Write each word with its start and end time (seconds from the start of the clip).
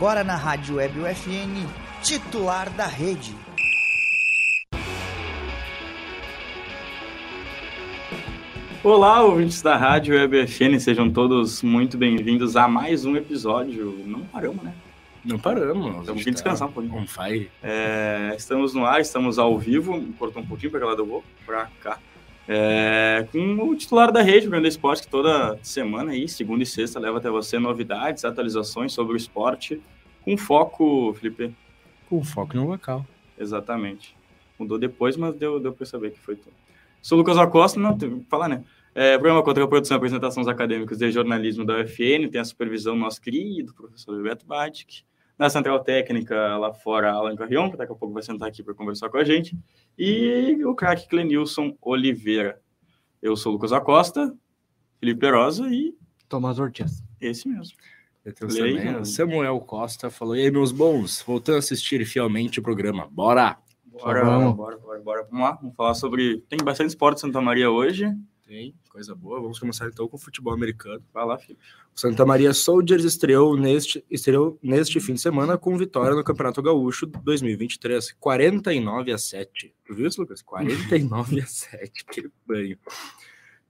agora 0.00 0.24
na 0.24 0.34
Rádio 0.34 0.76
Web 0.76 0.98
UFN, 0.98 1.68
titular 2.02 2.70
da 2.70 2.86
rede. 2.86 3.36
Olá, 8.82 9.22
ouvintes 9.22 9.60
da 9.60 9.76
Rádio 9.76 10.14
Web 10.14 10.40
UFN, 10.40 10.80
sejam 10.80 11.10
todos 11.10 11.62
muito 11.62 11.98
bem-vindos 11.98 12.56
a 12.56 12.66
mais 12.66 13.04
um 13.04 13.14
episódio. 13.14 14.02
Não 14.06 14.20
paramos, 14.20 14.64
né? 14.64 14.72
Não 15.22 15.38
paramos. 15.38 15.98
Estamos 15.98 16.24
vindo 16.24 16.32
descansar 16.32 16.68
um 16.68 16.72
pouquinho. 16.72 16.96
On 16.96 17.06
fire. 17.06 17.50
É, 17.62 18.32
estamos 18.38 18.72
no 18.72 18.86
ar, 18.86 19.02
estamos 19.02 19.38
ao 19.38 19.58
vivo. 19.58 20.02
Cortou 20.18 20.42
um 20.42 20.46
pouquinho 20.46 20.72
para 20.72 20.86
lá 20.86 20.92
eu 20.94 21.04
vou, 21.04 21.22
para 21.44 21.68
cá. 21.82 21.98
É, 22.52 23.28
com 23.30 23.68
o 23.68 23.76
titular 23.76 24.10
da 24.10 24.20
rede, 24.22 24.48
o 24.48 24.50
Grande 24.50 24.66
Esporte, 24.66 25.02
que 25.02 25.08
toda 25.08 25.56
semana 25.62 26.10
aí, 26.10 26.28
segunda 26.28 26.64
e 26.64 26.66
sexta, 26.66 26.98
leva 26.98 27.18
até 27.18 27.30
você 27.30 27.60
novidades, 27.60 28.24
atualizações 28.24 28.92
sobre 28.92 29.12
o 29.12 29.16
esporte, 29.16 29.80
com 30.24 30.36
foco, 30.36 31.14
Felipe. 31.14 31.54
Com 32.08 32.24
foco 32.24 32.56
no 32.56 32.66
local. 32.66 33.06
Exatamente. 33.38 34.16
Mudou 34.58 34.80
depois, 34.80 35.16
mas 35.16 35.36
deu, 35.36 35.60
deu 35.60 35.72
para 35.72 35.86
saber 35.86 36.10
que 36.10 36.18
foi 36.18 36.34
tudo. 36.34 36.52
Sou 37.00 37.16
Lucas 37.16 37.38
Acosta, 37.38 37.78
não, 37.78 37.96
tem 37.96 38.18
que 38.18 38.26
falar, 38.28 38.48
né? 38.48 38.64
É, 38.96 39.16
programa 39.16 39.44
contra 39.44 39.62
a 39.62 39.68
produção 39.68 39.94
e 39.94 39.98
apresentação 39.98 40.42
dos 40.42 40.52
acadêmicos 40.52 40.98
de 40.98 41.08
jornalismo 41.12 41.64
da 41.64 41.80
UFN, 41.80 42.28
tem 42.32 42.40
a 42.40 42.44
supervisão 42.44 42.96
do 42.96 43.00
nosso 43.00 43.20
querido 43.20 43.72
professor 43.72 44.16
Bebeto 44.16 44.44
Batic, 44.44 45.04
na 45.40 45.48
central 45.48 45.82
técnica 45.82 46.58
lá 46.58 46.70
fora, 46.70 47.10
Alan 47.10 47.34
Carrion, 47.34 47.70
que 47.70 47.76
daqui 47.78 47.90
a 47.90 47.94
pouco 47.94 48.12
vai 48.12 48.22
sentar 48.22 48.46
aqui 48.46 48.62
para 48.62 48.74
conversar 48.74 49.08
com 49.08 49.16
a 49.16 49.24
gente, 49.24 49.56
e 49.98 50.62
o 50.66 50.74
craque 50.74 51.08
Clenilson 51.08 51.74
Oliveira. 51.80 52.60
Eu 53.22 53.34
sou 53.34 53.50
Lucas 53.50 53.72
Acosta, 53.72 54.36
Felipe 54.98 55.20
Perosa 55.20 55.66
e... 55.70 55.96
Tomás 56.28 56.58
Ortiz. 56.58 57.02
Esse 57.18 57.48
mesmo. 57.48 57.74
Aí, 58.62 59.06
Samuel 59.06 59.58
Costa 59.60 60.10
falou, 60.10 60.36
e 60.36 60.42
aí, 60.42 60.50
meus 60.50 60.72
bons, 60.72 61.22
voltando 61.22 61.56
a 61.56 61.58
assistir 61.60 62.04
fielmente 62.04 62.60
o 62.60 62.62
programa, 62.62 63.08
bora! 63.10 63.56
Bora, 63.86 64.22
bora, 64.22 64.52
bora, 64.52 64.76
bora, 64.76 65.00
bora. 65.00 65.22
Vamos 65.30 65.40
lá, 65.40 65.52
vamos 65.52 65.74
falar 65.74 65.94
sobre... 65.94 66.44
Tem 66.50 66.58
bastante 66.62 66.88
esporte 66.88 67.16
em 67.16 67.20
Santa 67.22 67.40
Maria 67.40 67.70
hoje. 67.70 68.14
Tem, 68.50 68.74
coisa 68.88 69.14
boa. 69.14 69.40
Vamos 69.40 69.60
começar 69.60 69.86
então 69.86 70.08
com 70.08 70.16
o 70.16 70.18
futebol 70.18 70.52
americano. 70.52 71.00
Vai 71.14 71.24
lá, 71.24 71.38
Felipe. 71.38 71.62
O 71.94 72.00
Santa 72.00 72.26
Maria 72.26 72.52
Soldiers 72.52 73.04
estreou 73.04 73.56
neste, 73.56 74.04
estreou 74.10 74.58
neste 74.60 74.98
fim 74.98 75.14
de 75.14 75.20
semana 75.20 75.56
com 75.56 75.78
vitória 75.78 76.16
no 76.16 76.24
Campeonato 76.24 76.60
Gaúcho 76.60 77.06
2023. 77.06 78.10
49 78.18 79.12
a 79.12 79.18
7. 79.18 79.72
Tu 79.84 79.94
viu 79.94 80.08
isso, 80.08 80.20
Lucas? 80.20 80.42
49 80.42 81.42
a 81.42 81.46
7. 81.46 82.04
Que 82.06 82.28
banho. 82.44 82.76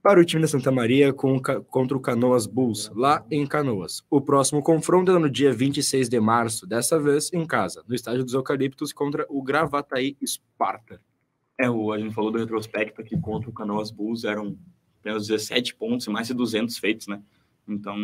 Para 0.01 0.19
o 0.19 0.25
time 0.25 0.41
da 0.41 0.47
Santa 0.47 0.71
Maria 0.71 1.13
com, 1.13 1.39
contra 1.39 1.95
o 1.95 2.01
Canoas 2.01 2.47
Bulls, 2.47 2.89
lá 2.95 3.23
em 3.29 3.45
Canoas. 3.45 4.03
O 4.09 4.19
próximo 4.19 4.63
confronto 4.63 5.11
é 5.11 5.19
no 5.19 5.29
dia 5.29 5.53
26 5.53 6.09
de 6.09 6.19
março, 6.19 6.65
dessa 6.65 6.99
vez 6.99 7.31
em 7.31 7.45
casa, 7.45 7.83
no 7.87 7.93
estádio 7.93 8.23
dos 8.23 8.33
Eucaliptos 8.33 8.91
contra 8.91 9.27
o 9.29 9.43
Gravataí 9.43 10.17
Sparta. 10.25 10.99
É, 11.61 11.69
o, 11.69 11.91
a 11.91 11.99
gente 11.99 12.13
falou 12.13 12.31
do 12.31 12.39
retrospecto 12.39 13.01
aqui 13.01 13.15
contra 13.19 13.49
o 13.49 13.53
Canoas 13.53 13.91
Bulls, 13.91 14.23
eram 14.23 14.57
apenas 14.99 15.27
17 15.27 15.75
pontos 15.75 16.07
e 16.07 16.09
mais 16.09 16.27
de 16.27 16.33
200 16.33 16.75
feitos, 16.79 17.05
né? 17.05 17.21
Então, 17.67 17.95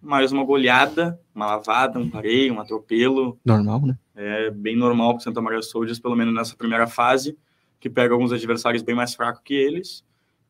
mais 0.00 0.30
uma 0.30 0.44
goleada, 0.44 1.18
uma 1.34 1.46
lavada, 1.46 1.98
um 1.98 2.10
pareio, 2.10 2.52
um 2.52 2.60
atropelo. 2.60 3.38
Normal, 3.44 3.86
né? 3.86 3.98
É 4.14 4.50
bem 4.50 4.76
normal 4.76 5.14
para 5.14 5.20
o 5.20 5.22
Santa 5.22 5.40
Maria 5.40 5.62
Soldiers, 5.62 5.98
pelo 5.98 6.14
menos 6.14 6.34
nessa 6.34 6.54
primeira 6.54 6.86
fase, 6.86 7.36
que 7.80 7.88
pega 7.88 8.12
alguns 8.12 8.30
adversários 8.30 8.82
bem 8.82 8.94
mais 8.94 9.14
fracos 9.14 9.40
que 9.42 9.54
eles. 9.54 10.04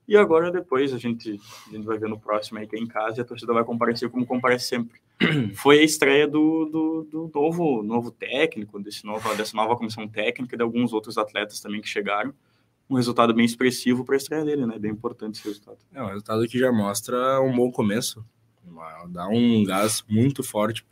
E 0.08 0.16
agora, 0.16 0.50
depois, 0.50 0.92
a 0.92 0.98
gente, 0.98 1.38
a 1.68 1.70
gente 1.70 1.84
vai 1.84 1.98
ver 1.98 2.08
no 2.08 2.18
próximo 2.18 2.58
aí 2.58 2.66
que 2.66 2.74
é 2.74 2.80
em 2.80 2.86
casa 2.86 3.18
e 3.18 3.20
a 3.20 3.24
torcida 3.24 3.52
vai 3.52 3.62
comparecer 3.62 4.08
como 4.10 4.26
comparece 4.26 4.66
sempre. 4.66 5.00
Foi 5.54 5.78
a 5.78 5.82
estreia 5.82 6.26
do, 6.26 6.64
do, 6.64 7.08
do, 7.10 7.30
novo, 7.32 7.82
novo 7.82 8.10
técnico, 8.10 8.80
desse 8.80 9.04
novo, 9.04 9.32
dessa 9.36 9.56
nova 9.56 9.76
comissão 9.76 10.08
técnica 10.08 10.54
e 10.54 10.56
de 10.56 10.64
alguns 10.64 10.94
outros 10.94 11.18
atletas 11.18 11.60
também 11.60 11.80
que 11.80 11.88
chegaram. 11.88 12.32
Um 12.88 12.96
resultado 12.96 13.34
bem 13.34 13.44
expressivo 13.44 14.04
para 14.04 14.14
a 14.14 14.18
estreia 14.18 14.44
dele, 14.44 14.66
né? 14.66 14.78
Bem 14.78 14.92
importante 14.92 15.38
esse 15.38 15.48
resultado. 15.48 15.78
É 15.92 16.02
um 16.02 16.06
resultado 16.06 16.46
que 16.46 16.58
já 16.58 16.72
mostra 16.72 17.40
um 17.40 17.54
bom 17.54 17.70
começo. 17.70 18.24
Dá 19.08 19.28
um 19.28 19.64
gás 19.64 20.04
muito 20.08 20.42
forte 20.42 20.84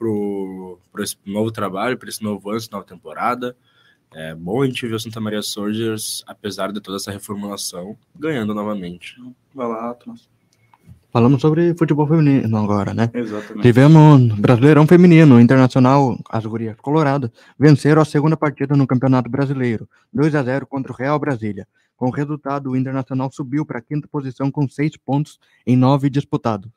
para 0.93 1.03
esse 1.05 1.17
novo 1.25 1.51
trabalho, 1.51 1.97
para 1.97 2.09
esse 2.09 2.23
novo 2.23 2.49
ano, 2.49 2.59
essa 2.59 2.69
nova 2.71 2.85
temporada. 2.85 3.57
É 4.13 4.35
bom 4.35 4.63
a 4.63 4.67
gente 4.67 4.87
ver 4.87 4.95
o 4.95 5.01
Santa 5.01 5.21
Maria 5.21 5.43
Soldiers, 5.43 6.23
apesar 6.27 6.73
de 6.73 6.81
toda 6.81 6.97
essa 6.97 7.11
reformulação, 7.11 7.97
ganhando 8.15 8.55
novamente. 8.55 9.17
Vai 9.55 9.69
lá, 9.69 9.95
Thomas. 9.95 10.29
Falamos 11.17 11.41
sobre 11.41 11.75
futebol 11.75 12.07
feminino 12.07 12.59
agora, 12.59 12.93
né? 12.93 13.11
Exatamente. 13.15 13.63
Tivemos 13.63 14.39
Brasileirão 14.39 14.87
Feminino, 14.87 15.41
Internacional, 15.41 16.15
as 16.29 16.45
gurias 16.45 16.77
Colorado, 16.77 17.33
venceram 17.59 18.03
a 18.03 18.05
segunda 18.05 18.37
partida 18.37 18.77
no 18.77 18.87
Campeonato 18.87 19.31
Brasileiro, 19.31 19.89
2 20.13 20.35
a 20.35 20.43
0 20.43 20.67
contra 20.67 20.93
o 20.93 20.95
Real 20.95 21.19
Brasília. 21.19 21.67
Com 21.97 22.09
o 22.09 22.11
resultado, 22.11 22.69
o 22.69 22.77
Internacional 22.77 23.33
subiu 23.33 23.65
para 23.65 23.79
a 23.79 23.81
quinta 23.81 24.07
posição 24.07 24.51
com 24.51 24.69
seis 24.69 24.95
pontos 24.95 25.41
em 25.67 25.75
nove 25.75 26.11
disputados. 26.11 26.71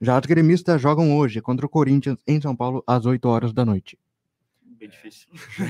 Já 0.00 0.18
as 0.18 0.26
gremistas 0.26 0.82
jogam 0.82 1.16
hoje 1.16 1.40
contra 1.40 1.64
o 1.64 1.68
Corinthians 1.68 2.18
em 2.26 2.40
São 2.40 2.56
Paulo 2.56 2.82
às 2.88 3.06
8 3.06 3.24
horas 3.28 3.52
da 3.52 3.64
noite. 3.64 3.96
Bem 4.64 4.88
difícil. 4.88 5.28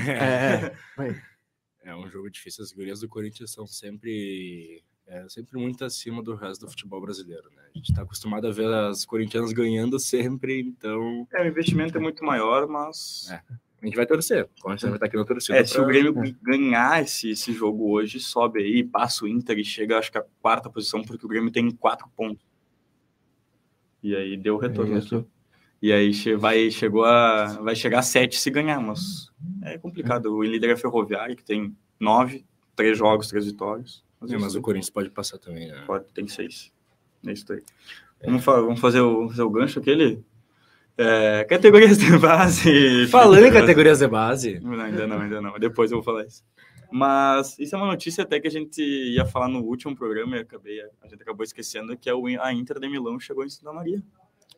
É, 0.09 0.73
é 1.85 1.95
um 1.95 2.09
jogo 2.09 2.31
difícil. 2.31 2.65
As 2.65 2.73
gurias 2.73 3.01
do 3.01 3.11
Corinthians 3.11 3.53
são 3.53 3.67
sempre, 3.67 4.83
é, 5.07 5.29
sempre 5.29 5.59
muito 5.59 5.85
acima 5.85 6.23
do 6.23 6.35
resto 6.35 6.67
do 6.67 6.71
futebol 6.71 7.01
brasileiro. 7.01 7.49
Né? 7.55 7.63
A 7.75 7.79
gente 7.79 7.91
está 7.91 8.03
acostumado 8.03 8.47
a 8.47 8.51
ver 8.51 8.67
as 8.67 9.05
corintianas 9.05 9.53
ganhando 9.53 9.99
sempre, 10.01 10.61
então. 10.61 11.27
É, 11.33 11.43
o 11.43 11.47
investimento 11.47 11.97
é 11.97 12.01
muito 12.01 12.25
maior, 12.25 12.67
mas. 12.67 13.29
É. 13.31 13.41
A 13.83 13.85
gente 13.87 13.95
vai 13.95 14.07
torcer. 14.07 14.49
O 14.59 14.63
Corinthians 14.63 14.91
vai 14.91 14.97
estar 14.97 15.07
aqui 15.07 15.17
na 15.17 15.25
torcida. 15.25 15.59
É, 15.59 15.61
pra... 15.61 15.67
se 15.67 15.81
o 15.81 15.85
Grêmio 15.85 16.15
ganhar 16.43 17.03
esse, 17.03 17.31
esse 17.31 17.53
jogo 17.53 17.93
hoje, 17.93 18.19
sobe 18.19 18.61
aí, 18.61 18.83
passa 18.83 19.25
o 19.25 19.29
Inter 19.29 19.59
e 19.59 19.65
chega, 19.65 19.99
acho 19.99 20.11
que 20.11 20.19
a 20.19 20.25
quarta 20.41 20.71
posição, 20.71 21.03
porque 21.03 21.25
o 21.25 21.29
Grêmio 21.29 21.53
tem 21.53 21.71
quatro 21.71 22.09
pontos. 22.17 22.45
E 24.03 24.17
aí 24.17 24.37
deu 24.37 24.55
o 24.55 24.59
retorno. 24.59 24.97
Isso. 24.97 25.27
E 25.81 25.93
aí 25.93 26.11
vai, 26.37 26.71
chegou 26.71 27.05
a, 27.05 27.47
vai 27.61 27.77
chegar 27.77 27.99
a 27.99 28.03
sete 28.03 28.41
se 28.41 28.51
ganhar, 28.51 28.81
mas 28.81 29.31
é 29.63 29.77
complicado. 29.79 30.35
O 30.35 30.43
líder 30.43 30.71
é 30.71 30.77
Ferroviário, 30.77 31.37
que 31.37 31.45
tem 31.45 31.77
nove, 32.01 32.47
três 32.75 32.97
jogos, 32.97 33.29
três 33.29 33.45
vitórias. 33.45 34.06
Mas, 34.21 34.33
é, 34.33 34.39
mas 34.39 34.55
o 34.55 34.61
Corinthians 34.61 34.91
pode 34.91 35.11
passar 35.11 35.39
também, 35.39 35.69
né? 35.69 35.83
Pode, 35.87 36.07
tem 36.13 36.27
seis. 36.27 36.73
É 37.27 37.33
isso 37.33 37.53
aí. 37.53 37.63
É. 38.21 38.27
Vamos, 38.27 38.45
vamos 38.45 38.81
fazer, 38.81 39.01
o, 39.01 39.29
fazer 39.29 39.43
o 39.43 39.51
gancho 39.51 39.79
aquele? 39.79 40.25
É, 40.99 41.45
categorias 41.45 41.99
de 41.99 42.19
base. 42.19 43.07
Falando 43.09 43.45
em 43.45 43.53
categorias 43.53 43.99
de 43.99 44.09
base. 44.09 44.61
Não, 44.61 44.81
ainda 44.81 45.07
não, 45.07 45.21
ainda 45.21 45.41
não. 45.41 45.59
Depois 45.59 45.91
eu 45.91 45.99
vou 45.99 46.05
falar 46.05 46.25
isso. 46.25 46.43
Mas 46.91 47.59
isso 47.59 47.75
é 47.75 47.79
uma 47.79 47.89
notícia 47.89 48.23
até 48.23 48.41
que 48.41 48.47
a 48.47 48.51
gente 48.51 48.81
ia 48.81 49.27
falar 49.27 49.49
no 49.49 49.61
último 49.61 49.95
programa 49.95 50.37
e 50.37 50.41
acabei, 50.41 50.81
a 50.81 51.09
gente 51.09 51.21
acabou 51.21 51.45
esquecendo 51.45 51.97
que 51.97 52.09
é 52.09 52.13
a 52.41 52.53
Inter 52.53 52.79
de 52.79 52.89
Milão 52.89 53.19
chegou 53.19 53.45
em 53.45 53.49
Santa 53.51 53.73
Maria. 53.73 54.03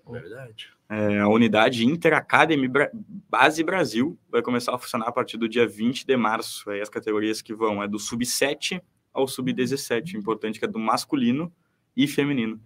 Verdade. 0.07 0.71
É, 0.89 1.19
a 1.19 1.29
unidade 1.29 1.85
Inter 1.85 2.15
Academy 2.15 2.67
Bra 2.67 2.91
Base 3.29 3.63
Brasil 3.63 4.19
vai 4.31 4.41
começar 4.41 4.75
a 4.75 4.79
funcionar 4.79 5.07
a 5.07 5.13
partir 5.13 5.37
do 5.37 5.49
dia 5.49 5.67
20 5.67 6.07
de 6.07 6.17
março. 6.17 6.71
Aí 6.71 6.81
as 6.81 6.89
categorias 6.89 7.43
que 7.43 7.55
vão 7.55 7.83
é 7.83 7.89
do 7.89 7.99
sub-7 7.99 8.81
ao 9.13 9.27
sub-17. 9.27 10.15
Importante 10.15 10.59
que 10.59 10.65
é 10.65 10.69
do 10.69 10.79
masculino 10.79 11.53
e 11.97 12.07
feminino. 12.07 12.61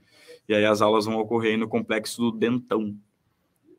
E 0.49 0.55
aí 0.55 0.65
as 0.65 0.83
aulas 0.83 1.05
vão 1.05 1.17
ocorrer 1.17 1.59
no 1.59 1.69
complexo 1.69 2.21
do 2.21 2.33
Dentão. 2.33 2.97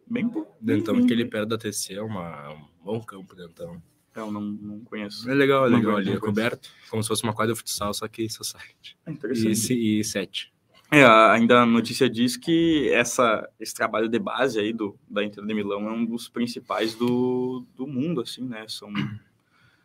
Bem 0.08 0.30
Dentão, 0.60 0.96
bem, 0.96 1.06
aquele 1.06 1.26
perto 1.26 1.50
da 1.50 1.58
TC, 1.58 1.96
é 1.96 2.02
uma, 2.02 2.52
um 2.52 2.66
bom 2.84 3.02
campo, 3.02 3.36
Dentão. 3.36 3.82
Eu 4.16 4.32
não, 4.32 4.42
não 4.42 4.80
conheço. 4.82 5.30
É 5.30 5.34
legal, 5.34 5.66
é 5.66 5.70
legal 5.70 5.98
ali, 5.98 6.12
é 6.12 6.20
coberto, 6.20 6.70
como 6.90 7.02
se 7.02 7.08
fosse 7.08 7.24
uma 7.24 7.34
quadra 7.34 7.54
de 7.54 7.60
futsal, 7.60 7.94
só 7.94 8.08
que 8.08 8.30
society. 8.30 8.96
É 9.06 9.12
interessante. 9.12 9.74
E, 9.74 10.00
e 10.00 10.04
sete. 10.04 10.54
É, 10.92 11.04
ainda 11.04 11.62
a 11.62 11.66
notícia 11.66 12.08
diz 12.08 12.38
que 12.38 12.88
essa, 12.92 13.50
esse 13.60 13.74
trabalho 13.74 14.08
de 14.08 14.20
base 14.20 14.60
aí 14.60 14.72
do, 14.72 14.96
da 15.10 15.24
Inter 15.24 15.44
de 15.44 15.54
Milão 15.54 15.90
é 15.90 15.92
um 15.92 16.06
dos 16.06 16.30
principais 16.30 16.94
do, 16.94 17.66
do 17.76 17.88
mundo, 17.88 18.22
assim, 18.22 18.44
né? 18.44 18.66
São, 18.68 18.94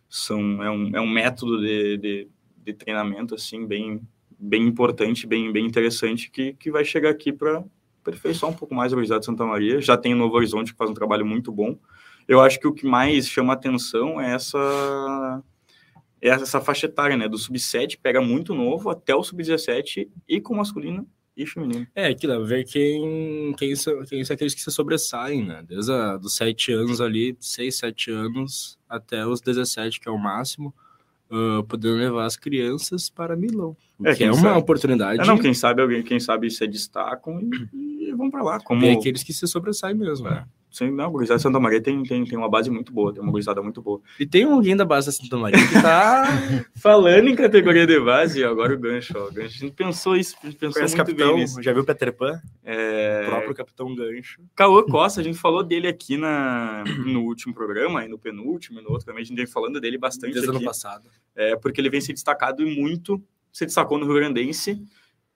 são, 0.07 0.63
é, 0.63 0.71
um, 0.71 0.97
é 0.97 1.01
um 1.01 1.09
método 1.09 1.63
de, 1.63 1.97
de, 1.97 2.29
de 2.73 2.79
treinamento, 2.79 3.35
assim, 3.35 3.67
bem, 3.67 4.01
bem 4.39 4.67
importante, 4.67 5.27
bem, 5.27 5.53
bem 5.53 5.67
interessante, 5.67 6.31
que, 6.31 6.53
que 6.55 6.71
vai 6.71 6.85
chegar 6.85 7.11
aqui 7.11 7.33
para 7.33 7.65
aperfeiçoar 8.01 8.53
um 8.53 8.55
pouco 8.55 8.75
mais 8.75 8.93
a 8.93 8.97
Universidade 8.97 9.21
de 9.21 9.27
Santa 9.27 9.45
Maria. 9.45 9.81
Já 9.81 9.97
tem 9.97 10.15
o 10.15 10.17
Novo 10.17 10.37
Horizonte, 10.37 10.73
que 10.73 10.79
faz 10.79 10.91
um 10.91 10.95
trabalho 10.95 11.27
muito 11.27 11.53
bom. 11.53 11.79
Eu 12.27 12.41
acho 12.41 12.59
que 12.61 12.67
o 12.67 12.73
que 12.73 12.87
mais 12.87 13.29
chama 13.29 13.53
atenção 13.53 14.21
é 14.21 14.33
essa 14.35 15.43
é 16.21 16.29
essa 16.31 16.61
faixa 16.61 16.87
etária, 16.87 17.17
né? 17.17 17.29
Do 17.29 17.39
sub-7 17.39 17.99
pega 18.03 18.21
muito 18.21 18.55
novo 18.55 18.91
até 18.91 19.15
o 19.15 19.23
sub-17 19.23 20.09
e 20.29 20.41
com 20.41 20.55
masculino 20.55 21.09
e 21.37 21.47
feminino. 21.47 21.87
É, 21.95 22.09
aquilo, 22.09 22.45
ver 22.45 22.65
quem, 22.65 23.55
quem, 23.57 23.77
são, 23.77 24.05
quem 24.05 24.25
são 24.25 24.35
aqueles 24.35 24.55
que 24.55 24.61
se 24.61 24.71
sobressaem, 24.73 25.45
né? 25.45 25.63
Desde 25.67 25.93
a, 25.93 26.17
dos 26.17 26.35
7 26.35 26.73
anos 26.73 27.01
ali, 27.01 27.37
6, 27.39 27.77
7 27.77 28.11
anos, 28.11 28.79
até 28.89 29.25
os 29.25 29.41
17, 29.41 30.01
que 30.01 30.09
é 30.09 30.13
o 30.13 30.19
máximo, 30.19 30.75
uh, 31.31 31.63
podendo 31.65 31.97
levar 31.97 32.25
as 32.25 32.37
crianças 32.37 33.09
para 33.11 33.37
Milão. 33.37 33.77
É, 34.05 34.15
que 34.15 34.25
é 34.25 34.31
uma 34.31 34.41
sabe. 34.41 34.59
oportunidade. 34.59 35.21
É, 35.21 35.25
não, 35.25 35.39
quem 35.39 35.55
sabe 35.55 35.83
alguém, 35.83 36.03
quem 36.03 36.21
sabe 36.21 36.51
se 36.51 36.67
destacam 36.67 37.41
e, 37.73 38.09
e 38.09 38.13
vão 38.13 38.31
para 38.31 38.43
lá. 38.43 38.61
Como... 38.61 38.85
E 38.85 38.91
aqueles 38.91 39.23
que 39.23 39.33
se 39.33 39.47
sobressaem 39.47 39.95
mesmo, 39.95 40.29
né? 40.29 40.47
Sim, 40.71 40.91
não, 40.91 41.07
a 41.07 41.09
gurizada 41.09 41.39
de 41.39 41.43
Santa 41.43 41.59
Maria 41.59 41.81
tem, 41.81 42.03
tem, 42.03 42.25
tem 42.25 42.39
uma 42.39 42.49
base 42.49 42.71
muito 42.71 42.93
boa, 42.93 43.13
tem 43.13 43.23
uma 43.23 43.33
gurizada 43.33 43.63
muito 43.63 43.81
boa. 43.81 44.01
E 44.21 44.27
tem 44.27 44.45
alguém 44.45 44.77
da 44.77 44.85
base 44.85 45.07
da 45.07 45.13
Santa 45.13 45.37
Maria 45.37 45.59
que 45.67 45.81
tá. 45.81 46.27
Falando 46.77 47.29
em 47.29 47.35
categoria 47.35 47.87
de 47.87 47.99
base, 47.99 48.45
agora 48.45 48.75
o 48.75 48.79
gancho, 48.79 49.15
ó. 49.17 49.29
O 49.29 49.33
gancho, 49.33 49.57
a 49.57 49.67
gente 49.67 49.73
pensou 49.75 50.15
isso, 50.15 50.37
a 50.43 50.47
gente 50.47 50.59
pensou 50.59 50.75
Conhece 50.75 50.95
muito 50.95 51.07
capitão, 51.07 51.33
bem 51.35 51.43
nisso. 51.43 51.63
já 51.63 51.73
viu 51.73 51.85
Peter 51.85 52.15
Pan? 52.15 52.41
É... 52.63 53.23
O 53.25 53.31
próprio 53.31 53.55
Capitão 53.55 53.95
Gancho. 53.95 54.41
Cauã 54.55 54.85
Costa, 54.85 55.21
a 55.21 55.25
gente 55.25 55.39
falou 55.39 55.65
dele 55.65 55.89
aqui 55.89 56.17
na, 56.17 56.85
no 57.07 57.23
último 57.23 57.55
programa, 57.55 58.05
e 58.05 58.09
no 58.09 58.19
penúltimo, 58.19 58.79
e 58.79 58.83
no 58.83 58.91
outro 58.91 59.07
também, 59.07 59.23
a 59.23 59.25
gente 59.25 59.37
vem 59.37 59.47
falando 59.47 59.81
dele 59.81 59.97
bastante 59.97 60.35
Desde 60.35 60.49
o 60.49 60.51
ano 60.51 60.59
aqui. 60.59 60.67
passado. 60.67 61.09
É, 61.35 61.57
porque 61.57 61.81
ele 61.81 61.91
vem 61.91 62.01
se 62.01 62.13
destacado 62.13 62.63
e 62.63 62.79
muito, 62.79 63.23
se 63.51 63.65
destacou 63.65 63.99
no 63.99 64.05
Rio 64.05 64.17
Grandense, 64.17 64.81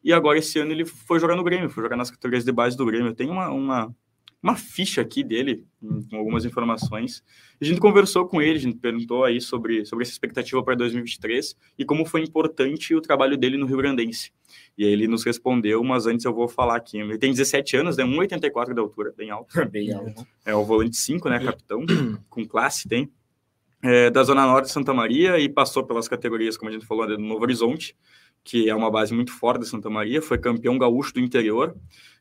e 0.04 0.12
agora 0.12 0.38
esse 0.38 0.58
ano 0.58 0.72
ele 0.72 0.84
foi 0.84 1.20
jogar 1.20 1.36
no 1.36 1.44
Grêmio, 1.44 1.70
foi 1.70 1.82
jogar 1.82 1.96
nas 1.96 2.10
categorias 2.10 2.44
de 2.44 2.52
base 2.52 2.76
do 2.76 2.84
Grêmio. 2.84 3.14
Tem 3.14 3.30
uma, 3.30 3.48
uma, 3.50 3.94
uma 4.42 4.56
ficha 4.56 5.00
aqui 5.00 5.22
dele, 5.22 5.64
hum, 5.80 6.04
com 6.10 6.16
algumas 6.16 6.44
informações. 6.44 7.22
A 7.60 7.64
gente 7.64 7.78
conversou 7.78 8.26
com 8.26 8.42
ele, 8.42 8.58
a 8.58 8.60
gente 8.60 8.76
perguntou 8.76 9.24
aí 9.24 9.40
sobre, 9.40 9.86
sobre 9.86 10.02
essa 10.02 10.10
expectativa 10.10 10.62
para 10.64 10.74
2023 10.74 11.56
e 11.78 11.84
como 11.84 12.04
foi 12.04 12.22
importante 12.22 12.92
o 12.94 13.00
trabalho 13.00 13.36
dele 13.36 13.56
no 13.56 13.66
Rio 13.66 13.76
Grandense. 13.76 14.32
E 14.76 14.84
ele 14.84 15.06
nos 15.06 15.24
respondeu, 15.24 15.82
mas 15.84 16.06
antes 16.06 16.24
eu 16.24 16.34
vou 16.34 16.48
falar 16.48 16.76
aqui. 16.76 16.98
Ele 16.98 17.18
tem 17.18 17.30
17 17.30 17.76
anos, 17.76 17.96
né, 17.96 18.04
1,84 18.04 18.74
de 18.74 18.80
altura, 18.80 19.14
bem 19.16 19.30
alto. 19.30 19.52
Bem 19.70 19.92
alto. 19.92 20.26
É 20.44 20.54
o 20.54 20.64
volante 20.64 20.96
5, 20.96 21.28
né, 21.28 21.38
capitão, 21.38 21.84
com 22.28 22.44
classe 22.44 22.88
tem. 22.88 23.10
É, 23.84 24.10
da 24.10 24.22
Zona 24.22 24.46
Norte 24.46 24.66
de 24.66 24.72
Santa 24.72 24.94
Maria 24.94 25.40
e 25.40 25.48
passou 25.48 25.84
pelas 25.84 26.06
categorias, 26.06 26.56
como 26.56 26.68
a 26.68 26.72
gente 26.72 26.86
falou, 26.86 27.04
do 27.06 27.18
Novo 27.18 27.42
Horizonte, 27.42 27.96
que 28.44 28.68
é 28.68 28.74
uma 28.74 28.90
base 28.90 29.14
muito 29.14 29.32
forte 29.32 29.62
de 29.62 29.68
Santa 29.68 29.90
Maria, 29.90 30.22
foi 30.22 30.38
campeão 30.38 30.78
gaúcho 30.78 31.14
do 31.14 31.20
interior, 31.20 31.76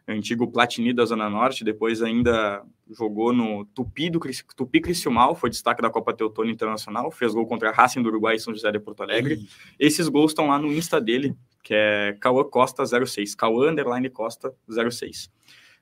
antigo 0.07 0.51
Platini 0.51 0.94
da 0.94 1.06
Zona 1.06 1.30
Norte, 1.30 1.63
depois 1.63 2.01
ainda 2.01 2.63
jogou 2.89 3.31
no 3.31 3.63
Tupi 3.65 4.09
do 4.09 4.19
Tupi 4.56 4.81
Criciúmal, 4.81 5.36
foi 5.36 5.50
destaque 5.50 5.81
da 5.81 5.89
Copa 5.89 6.13
Teutônia 6.13 6.51
Internacional, 6.51 7.09
fez 7.12 7.33
gol 7.33 7.45
contra 7.48 7.69
a 7.69 7.71
Racing 7.74 8.01
do 8.01 8.09
Uruguai 8.09 8.36
e 8.36 8.39
São 8.39 8.53
José 8.53 8.71
de 8.71 8.80
Porto 8.80 9.03
Alegre. 9.03 9.48
Esses 9.80 10.07
gols 10.09 10.31
estão 10.31 10.48
lá 10.48 10.59
no 10.59 10.71
Insta 10.74 11.00
dele, 11.00 11.36
que 11.63 11.74
é 11.74 12.18
Cauã 12.19 12.44
Costa 12.44 12.83
06, 12.86 13.36
Cauã 13.36 13.69
underline 13.71 14.09
Costa 14.09 14.53
06. 14.68 15.31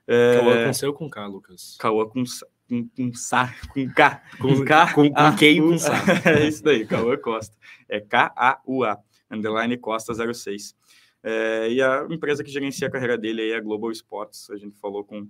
É, 0.08 0.40
Cauã 0.40 0.66
com 0.66 0.74
C 0.74 0.88
ou 0.88 0.94
com 0.94 1.10
K, 1.10 1.26
Lucas? 1.28 1.78
Cauã 1.80 2.06
com, 2.08 2.24
com, 2.68 2.88
com, 2.96 3.14
sa, 3.14 3.54
com 3.74 3.88
K. 3.90 4.22
Com- 4.40 4.66
K. 4.66 4.94
com- 4.94 5.10
com 5.12 5.36
Q 5.36 5.50
e 5.50 5.62
com 5.62 5.78
Sa. 5.78 5.94
É 6.30 6.48
isso 6.48 6.64
daí, 6.64 6.86
Cauã 6.86 7.16
Costa. 7.18 7.56
É 7.88 8.00
K-A-U-A, 8.00 8.98
underline 9.32 9.78
Costa 9.78 10.14
06. 10.34 10.76
É, 11.24 11.72
e 11.72 11.82
a 11.82 12.08
empresa 12.10 12.44
que 12.44 12.52
gerencia 12.52 12.88
a 12.88 12.92
carreira 12.92 13.18
dele 13.18 13.42
aí 13.42 13.52
é 13.52 13.58
a 13.58 13.62
Global 13.62 13.92
Sports. 13.92 14.50
A 14.50 14.58
gente 14.58 14.78
falou 14.80 15.04
com, 15.04 15.28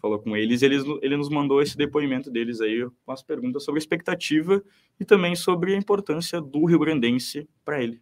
falou 0.00 0.18
com 0.18 0.36
eles 0.36 0.62
eles, 0.62 0.84
ele 1.02 1.16
nos 1.16 1.28
mandou 1.28 1.60
esse 1.60 1.76
depoimento 1.76 2.30
deles 2.30 2.60
aí 2.60 2.88
com 3.04 3.12
as 3.12 3.22
perguntas 3.22 3.64
sobre 3.64 3.78
expectativa 3.78 4.62
e 4.98 5.04
também 5.04 5.34
sobre 5.34 5.74
a 5.74 5.78
importância 5.78 6.40
do 6.40 6.64
Rio 6.64 6.78
Grandense 6.78 7.48
para 7.64 7.82
ele. 7.82 8.00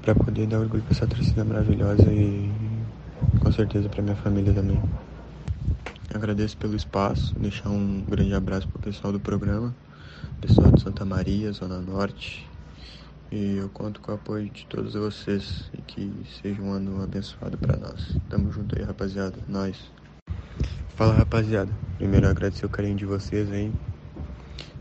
para 0.00 0.14
poder 0.14 0.46
dar 0.46 0.60
orgulho 0.60 0.82
para 0.82 0.92
essa 0.92 1.06
torcida 1.06 1.44
maravilhosa 1.44 2.12
e 2.12 2.50
com 3.40 3.52
certeza 3.52 3.88
para 3.88 4.02
minha 4.02 4.16
família 4.16 4.52
também. 4.52 4.80
Agradeço 6.14 6.56
pelo 6.58 6.76
espaço, 6.76 7.34
deixar 7.38 7.70
um 7.70 8.02
grande 8.02 8.34
abraço 8.34 8.68
para 8.68 8.78
o 8.78 8.82
pessoal 8.82 9.12
do 9.12 9.20
programa, 9.20 9.74
pessoal 10.40 10.70
de 10.70 10.82
Santa 10.82 11.04
Maria, 11.04 11.52
Zona 11.52 11.80
Norte. 11.80 12.46
E 13.32 13.56
eu 13.56 13.70
conto 13.70 13.98
com 14.02 14.12
o 14.12 14.14
apoio 14.14 14.50
de 14.50 14.66
todos 14.66 14.92
vocês 14.92 15.70
e 15.72 15.80
que 15.80 16.12
seja 16.42 16.60
um 16.60 16.70
ano 16.70 17.02
abençoado 17.02 17.56
para 17.56 17.78
nós. 17.78 18.18
Tamo 18.28 18.52
junto 18.52 18.78
aí, 18.78 18.84
rapaziada. 18.84 19.38
Nós. 19.48 19.90
Fala, 20.96 21.14
rapaziada. 21.14 21.72
Primeiro 21.96 22.28
agradecer 22.28 22.66
o 22.66 22.68
carinho 22.68 22.94
de 22.94 23.06
vocês 23.06 23.50
aí. 23.50 23.72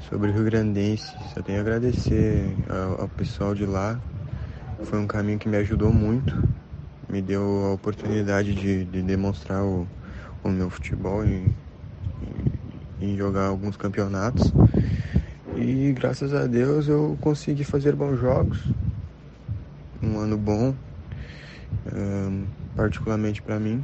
Sobre 0.09 0.29
o 0.29 0.33
Rio 0.33 0.43
Grandense, 0.43 1.15
só 1.33 1.41
tenho 1.41 1.59
a 1.59 1.61
agradecer 1.61 2.53
ao, 2.69 3.03
ao 3.03 3.07
pessoal 3.07 3.55
de 3.55 3.65
lá, 3.65 3.97
foi 4.83 4.99
um 4.99 5.07
caminho 5.07 5.39
que 5.39 5.47
me 5.47 5.55
ajudou 5.55 5.93
muito, 5.93 6.37
me 7.07 7.21
deu 7.21 7.67
a 7.67 7.73
oportunidade 7.73 8.53
de, 8.53 8.83
de 8.83 9.01
demonstrar 9.01 9.63
o, 9.63 9.87
o 10.43 10.49
meu 10.49 10.69
futebol 10.69 11.23
e, 11.23 11.55
e, 12.99 13.13
e 13.13 13.17
jogar 13.17 13.45
alguns 13.45 13.77
campeonatos. 13.77 14.51
E 15.55 15.91
graças 15.93 16.33
a 16.33 16.47
Deus 16.47 16.87
eu 16.87 17.17
consegui 17.19 17.63
fazer 17.63 17.93
bons 17.95 18.17
jogos, 18.17 18.57
um 20.01 20.17
ano 20.17 20.37
bom, 20.37 20.73
ahn, 21.93 22.45
particularmente 22.75 23.41
para 23.41 23.59
mim 23.59 23.83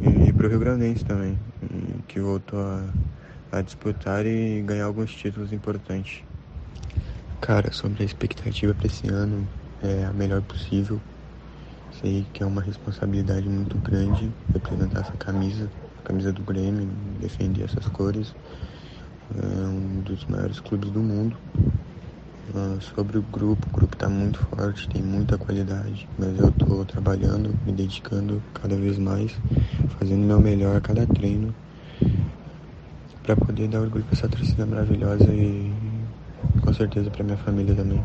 e 0.00 0.32
para 0.32 0.46
o 0.46 0.50
Rio 0.50 0.58
Grandense 0.58 1.04
também, 1.04 1.38
e 1.62 2.02
que 2.08 2.18
voltou 2.20 2.60
a, 2.60 2.82
a 3.52 3.62
disputar 3.62 4.26
e 4.26 4.62
ganhar 4.62 4.86
alguns 4.86 5.14
títulos 5.14 5.52
importantes. 5.52 6.24
Cara, 7.40 7.72
sobre 7.72 8.02
a 8.02 8.06
expectativa 8.06 8.74
para 8.74 8.86
esse 8.88 9.06
ano, 9.08 9.48
é 9.82 10.04
a 10.04 10.12
melhor 10.12 10.42
possível. 10.42 11.00
Sei 12.00 12.26
que 12.32 12.42
é 12.42 12.46
uma 12.46 12.60
responsabilidade 12.60 13.48
muito 13.48 13.78
grande 13.78 14.30
representar 14.52 15.00
essa 15.00 15.12
camisa, 15.12 15.70
a 15.98 16.02
camisa 16.02 16.32
do 16.32 16.42
Grêmio, 16.42 16.86
defender 17.20 17.64
essas 17.64 17.86
cores. 17.88 18.34
É 19.34 19.66
um 19.66 20.00
dos 20.02 20.24
maiores 20.26 20.60
clubes 20.60 20.90
do 20.90 21.00
mundo. 21.00 21.36
Ah, 22.54 22.78
sobre 22.80 23.18
o 23.18 23.22
grupo, 23.22 23.66
o 23.68 23.72
grupo 23.72 23.94
está 23.94 24.08
muito 24.08 24.38
forte, 24.38 24.88
tem 24.88 25.02
muita 25.02 25.36
qualidade, 25.36 26.08
mas 26.16 26.38
eu 26.38 26.48
estou 26.48 26.84
trabalhando, 26.84 27.52
me 27.66 27.72
dedicando 27.72 28.40
cada 28.54 28.76
vez 28.76 28.98
mais, 28.98 29.36
fazendo 29.98 30.22
o 30.22 30.26
meu 30.26 30.40
melhor 30.40 30.76
a 30.76 30.80
cada 30.80 31.06
treino 31.06 31.52
para 33.26 33.34
poder 33.34 33.66
dar 33.66 33.80
orgulho 33.80 34.04
para 34.04 34.14
essa 34.14 34.28
torcida 34.28 34.64
maravilhosa 34.64 35.24
e 35.24 35.72
com 36.62 36.72
certeza 36.72 37.10
para 37.10 37.24
minha 37.24 37.36
família 37.36 37.74
também. 37.74 38.00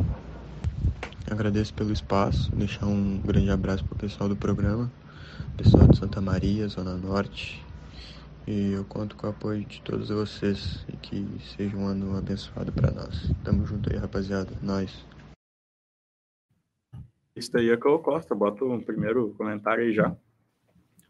Agradeço 1.29 1.73
pelo 1.75 1.93
espaço, 1.93 2.51
deixar 2.55 2.87
um 2.87 3.19
grande 3.19 3.51
abraço 3.51 3.85
pro 3.85 3.95
pessoal 3.95 4.27
do 4.27 4.35
programa, 4.35 4.91
pessoal 5.55 5.87
de 5.87 5.97
Santa 5.97 6.19
Maria, 6.19 6.67
Zona 6.67 6.97
Norte. 6.97 7.63
E 8.51 8.73
eu 8.73 8.83
conto 8.83 9.15
com 9.15 9.27
o 9.27 9.29
apoio 9.29 9.63
de 9.63 9.81
todos 9.81 10.09
vocês 10.09 10.83
e 10.91 10.97
que 10.97 11.25
seja 11.55 11.77
um 11.77 11.87
ano 11.87 12.17
abençoado 12.17 12.69
para 12.73 12.91
nós. 12.91 13.31
Tamo 13.45 13.65
junto 13.65 13.89
aí, 13.89 13.97
rapaziada. 13.97 14.51
Nós. 14.61 15.05
Isso 17.33 17.49
daí 17.53 17.69
é 17.69 17.77
Cauã 17.77 17.97
Costa, 17.99 18.35
bota 18.35 18.65
o 18.65 18.83
primeiro 18.83 19.33
comentário 19.37 19.85
aí 19.85 19.93
já. 19.93 20.13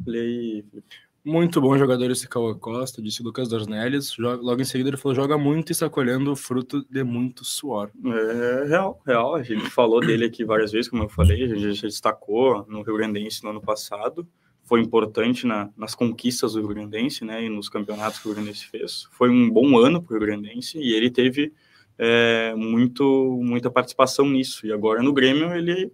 Felipe. 0.04 0.84
Muito 1.26 1.60
bom 1.60 1.76
jogador 1.78 2.12
esse 2.12 2.28
Cauã 2.28 2.56
Costa, 2.58 3.02
disse 3.02 3.22
o 3.22 3.24
Lucas 3.26 3.48
Dornelles. 3.50 4.12
Joga- 4.14 4.42
Logo 4.42 4.62
em 4.62 4.66
seguida 4.66 4.92
ele 4.92 4.98
falou: 4.98 5.16
joga 5.16 5.36
muito 5.36 5.70
e 5.70 5.74
está 5.74 5.90
colhendo 5.90 6.36
fruto 6.36 6.86
de 6.92 7.04
muito 7.04 7.44
suor. 7.44 7.90
É 8.06 8.68
real, 8.68 9.02
real. 9.06 9.34
A 9.36 9.42
gente 9.42 9.68
falou 9.72 10.00
dele 10.00 10.26
aqui 10.26 10.46
várias 10.46 10.72
vezes, 10.72 10.90
como 10.92 11.04
eu 11.04 11.10
falei, 11.10 11.44
a 11.44 11.48
gente 11.48 11.74
já 11.74 11.88
destacou 11.88 12.66
no 12.68 12.84
Rio 12.84 12.98
Grandense 12.98 13.44
no 13.44 13.50
ano 13.50 13.62
passado. 13.62 14.28
Foi 14.72 14.80
importante 14.80 15.46
na- 15.46 15.70
nas 15.76 15.94
conquistas 15.94 16.54
do 16.54 16.60
Rio 16.60 16.70
Grandense, 16.70 17.26
né, 17.26 17.44
e 17.44 17.50
nos 17.50 17.68
campeonatos 17.68 18.20
que 18.20 18.26
o 18.26 18.32
Rio 18.32 18.42
Grandense 18.42 18.68
fez. 18.68 19.06
Foi 19.12 19.30
um 19.30 19.50
bom 19.50 19.78
ano 19.78 20.02
para 20.02 20.16
o 20.16 20.18
Rio 20.18 20.28
Grandense 20.28 20.78
e 20.80 20.94
ele 20.94 21.12
teve 21.12 21.52
é, 21.98 22.56
muito, 22.56 23.38
muita 23.44 23.70
participação 23.70 24.26
nisso. 24.30 24.66
E 24.66 24.72
agora 24.72 25.04
no 25.04 25.12
Grêmio 25.12 25.54
ele 25.54 25.92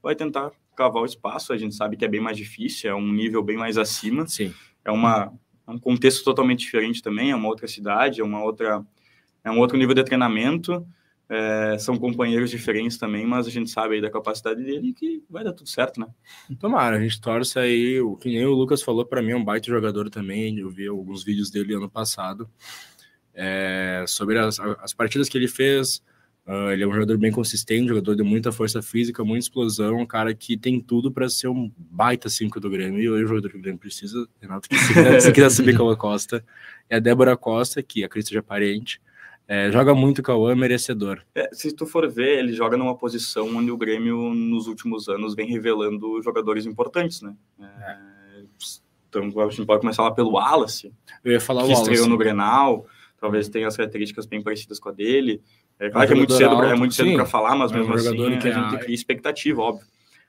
vai 0.00 0.14
tentar 0.14 0.52
cavar 0.76 1.02
o 1.02 1.04
espaço. 1.04 1.52
A 1.52 1.58
gente 1.58 1.74
sabe 1.74 1.96
que 1.96 2.04
é 2.04 2.08
bem 2.08 2.20
mais 2.20 2.36
difícil, 2.36 2.88
é 2.88 2.94
um 2.94 3.12
nível 3.12 3.42
bem 3.42 3.56
mais 3.56 3.76
acima 3.76 4.24
Sim. 4.28 4.54
é 4.84 4.92
uma 4.92 5.32
é 5.66 5.70
um 5.72 5.78
contexto 5.78 6.22
totalmente 6.22 6.60
diferente 6.60 7.02
também, 7.02 7.32
é 7.32 7.36
uma 7.36 7.48
outra 7.48 7.66
cidade, 7.66 8.20
é 8.20 8.24
uma 8.24 8.40
outra 8.40 8.86
é 9.42 9.50
um 9.50 9.58
outro 9.58 9.76
nível 9.76 9.96
de 9.96 10.04
treinamento, 10.04 10.86
é, 11.28 11.78
são 11.78 11.96
companheiros 11.96 12.50
diferentes 12.50 12.98
também, 12.98 13.26
mas 13.26 13.46
a 13.46 13.50
gente 13.50 13.70
sabe 13.70 13.94
aí 13.94 14.00
da 14.02 14.10
capacidade 14.10 14.62
dele 14.62 14.92
que 14.92 15.22
vai 15.30 15.42
dar 15.42 15.52
tudo 15.52 15.68
certo, 15.68 15.98
né? 15.98 16.06
Tomara, 16.60 16.96
a 16.96 17.00
gente 17.00 17.20
torce 17.20 17.58
aí. 17.58 18.00
O 18.00 18.16
que 18.16 18.28
nem 18.28 18.44
o 18.44 18.52
Lucas 18.52 18.82
falou, 18.82 19.04
para 19.06 19.22
mim 19.22 19.30
é 19.30 19.36
um 19.36 19.44
baita 19.44 19.68
jogador 19.68 20.10
também. 20.10 20.58
Eu 20.58 20.68
vi 20.68 20.86
alguns 20.86 21.24
vídeos 21.24 21.50
dele 21.50 21.74
ano 21.74 21.88
passado. 21.88 22.50
É, 23.34 24.04
sobre 24.06 24.38
as, 24.38 24.60
as 24.60 24.92
partidas 24.92 25.28
que 25.28 25.38
ele 25.38 25.48
fez. 25.48 26.02
ah, 26.46 26.70
ele 26.72 26.82
é 26.82 26.86
um 26.86 26.92
jogador 26.92 27.16
bem 27.16 27.32
consistente, 27.32 27.88
jogador 27.88 28.14
de 28.14 28.22
muita 28.22 28.52
força 28.52 28.82
física, 28.82 29.24
muita 29.24 29.44
explosão, 29.44 30.00
um 30.00 30.06
cara 30.06 30.34
que 30.34 30.54
tem 30.54 30.78
tudo 30.80 31.10
para 31.10 31.30
ser 31.30 31.48
um 31.48 31.72
baita 31.78 32.28
5 32.28 32.60
do 32.60 32.68
Grêmio. 32.68 33.00
E 33.00 33.08
hoje 33.08 33.24
o 33.24 33.28
jogador 33.28 33.48
que 33.48 33.56
o 33.56 33.62
Grêmio 33.62 33.80
precisa, 33.80 34.28
Renato, 34.38 34.68
que 34.68 34.76
se 34.76 35.20
se 35.22 35.32
quiser 35.32 35.50
subir 35.50 35.78
com 35.78 35.88
a 35.88 35.96
Costa, 35.96 36.44
é 36.90 36.96
a 36.96 37.00
Débora 37.00 37.36
Costa, 37.38 37.82
que 37.82 38.04
a 38.04 38.08
Cris 38.08 38.28
seja 38.28 38.42
parente. 38.42 39.00
É, 39.48 39.70
joga 39.70 39.94
muito 39.94 40.20
o 40.20 40.22
Cauã, 40.22 40.54
merecedor. 40.54 41.20
É, 41.34 41.50
se 41.52 41.72
tu 41.74 41.84
for 41.84 42.08
ver, 42.10 42.38
ele 42.38 42.52
joga 42.52 42.76
numa 42.76 42.96
posição 42.96 43.48
onde 43.56 43.70
o 43.70 43.76
Grêmio 43.76 44.32
nos 44.34 44.66
últimos 44.66 45.08
anos 45.08 45.34
vem 45.34 45.46
revelando 45.48 46.22
jogadores 46.22 46.64
importantes, 46.64 47.20
né? 47.22 47.34
É, 47.60 47.96
então 49.08 49.24
a 49.42 49.48
gente 49.50 49.66
pode 49.66 49.80
começar 49.80 50.02
lá 50.02 50.10
pelo 50.10 50.32
Wallace, 50.32 50.92
Eu 51.24 51.32
ia 51.32 51.40
falar 51.40 51.62
que 51.62 51.66
o 51.68 51.70
Wallace. 51.72 51.90
estreou 51.90 52.08
no 52.08 52.16
Grenal, 52.16 52.86
talvez 53.20 53.48
tenha 53.48 53.68
as 53.68 53.76
características 53.76 54.24
bem 54.26 54.42
parecidas 54.42 54.78
com 54.78 54.88
a 54.88 54.92
dele. 54.92 55.42
É 55.78 55.86
É 55.86 55.88
um 55.88 55.92
claro 55.92 56.06
que 56.06 56.12
é 56.12 56.16
muito 56.16 56.32
jogador 56.32 56.62
cedo, 56.62 56.72
é 56.74 56.78
muito 56.78 56.94
cedo 56.94 57.14
para 57.14 57.26
falar, 57.26 57.54
mas 57.56 57.72
É 57.72 57.74
um 57.74 57.78
mesmo 57.80 57.94
assim 57.94 58.38
que 58.38 58.48
a 58.48 58.50
é- 58.50 58.54
gente 58.54 58.78
cria 58.84 58.94
expectativa, 58.94 59.60
óbvio. 59.60 59.86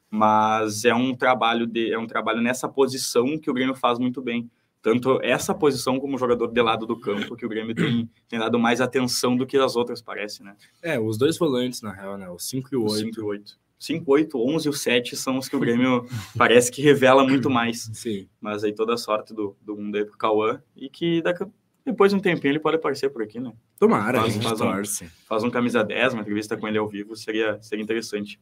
Mas 0.09 0.85
é 0.85 0.93
um 0.93 1.15
trabalho 1.15 1.65
de, 1.65 1.91
é 1.93 1.97
um 1.97 2.05
trabalho 2.05 2.41
nessa 2.41 2.67
posição 2.67 3.37
que 3.37 3.49
o 3.49 3.53
Grêmio 3.53 3.73
faz 3.75 3.97
muito 3.97 4.21
bem, 4.21 4.49
tanto 4.83 5.17
essa 5.23 5.55
posição 5.55 5.99
como 5.99 6.17
jogador 6.17 6.47
de 6.51 6.61
lado 6.61 6.85
do 6.85 6.99
campo, 6.99 7.35
que 7.35 7.45
o 7.45 7.49
Grêmio 7.49 7.73
tem, 7.73 8.07
tem 8.27 8.37
dado 8.37 8.59
mais 8.59 8.79
atenção 8.81 9.35
do 9.35 9.47
que 9.47 9.57
as 9.57 9.75
outras, 9.75 10.01
parece, 10.01 10.43
né? 10.43 10.55
É, 10.83 10.99
os 10.99 11.17
dois 11.17 11.37
volantes, 11.37 11.81
na 11.81 11.91
real, 11.91 12.17
né? 12.17 12.29
O 12.29 12.37
5 12.37 12.69
e 12.71 12.75
o 12.75 12.81
O 12.81 12.91
8. 12.91 12.97
5 12.99 13.19
e 13.19 13.23
8. 13.23 13.57
5, 13.79 14.11
8, 14.11 14.37
11 14.55 14.67
e 14.67 14.69
o 14.69 14.73
7 14.73 15.15
são 15.15 15.37
os 15.37 15.49
que 15.49 15.55
o 15.55 15.59
Grêmio 15.59 16.05
parece 16.37 16.71
que 16.71 16.81
revela 16.81 17.23
muito 17.23 17.49
mais. 17.49 17.89
Sim. 17.93 18.27
Mas 18.39 18.63
aí 18.63 18.73
toda 18.73 18.93
a 18.93 18.97
sorte 18.97 19.33
do, 19.33 19.55
do 19.61 19.75
mundo 19.75 19.95
aí 19.97 20.05
pro 20.05 20.17
Cauã 20.17 20.61
e 20.75 20.89
que 20.89 21.21
daqui, 21.21 21.45
depois 21.85 22.11
de 22.11 22.17
um 22.17 22.21
tempinho 22.21 22.51
ele 22.51 22.59
pode 22.59 22.75
aparecer 22.77 23.09
por 23.09 23.21
aqui, 23.23 23.39
né? 23.41 23.51
Tomara, 23.79 24.19
Faz- 24.19 24.31
a 24.31 24.33
gente 24.35 24.43
faz 24.47 24.61
um- 24.61 24.65
torce. 24.65 25.05
Faz 25.27 25.43
um 25.43 25.49
camisa 25.49 25.83
10, 25.83 26.13
uma 26.13 26.21
entrevista 26.21 26.55
com 26.55 26.65
ele 26.67 26.77
ao 26.77 26.87
vivo, 26.87 27.13
seria, 27.15 27.57
seria 27.61 27.83
interessante. 27.83 28.39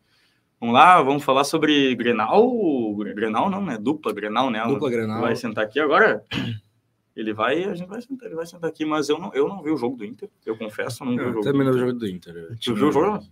Vamos 0.61 0.75
lá, 0.75 1.01
vamos 1.01 1.23
falar 1.23 1.43
sobre 1.43 1.95
Grenal. 1.95 2.47
Grenal 3.15 3.49
não, 3.49 3.65
né? 3.65 3.79
Dupla 3.79 4.13
Grenal, 4.13 4.51
né? 4.51 4.63
Dupla 4.63 4.91
Grenal. 4.91 5.19
Vai 5.19 5.35
sentar 5.35 5.63
aqui 5.63 5.79
agora. 5.79 6.23
Ele 7.15 7.33
vai, 7.33 7.63
a 7.63 7.73
gente 7.73 7.87
vai 7.87 7.99
sentar, 7.99 8.27
ele 8.27 8.35
vai 8.35 8.45
sentar 8.45 8.69
aqui, 8.69 8.85
mas 8.85 9.09
eu 9.09 9.17
não, 9.17 9.33
eu 9.33 9.47
não 9.47 9.63
vi 9.63 9.71
o 9.71 9.75
jogo 9.75 9.97
do 9.97 10.05
Inter, 10.05 10.29
eu 10.45 10.55
confesso, 10.55 11.03
eu 11.03 11.07
não 11.07 11.17
vi 11.17 11.23
o 11.23 11.25
Eu 11.29 11.33
jogo. 11.33 11.43
também 11.43 11.65
do 11.65 11.71
no 11.71 11.71
Inter. 11.71 11.87
jogo 11.87 11.99
do 11.99 12.07
Inter. 12.07 12.57
Tu 12.63 12.75
viu 12.75 12.87
o 12.89 12.91
jogo? 12.91 13.25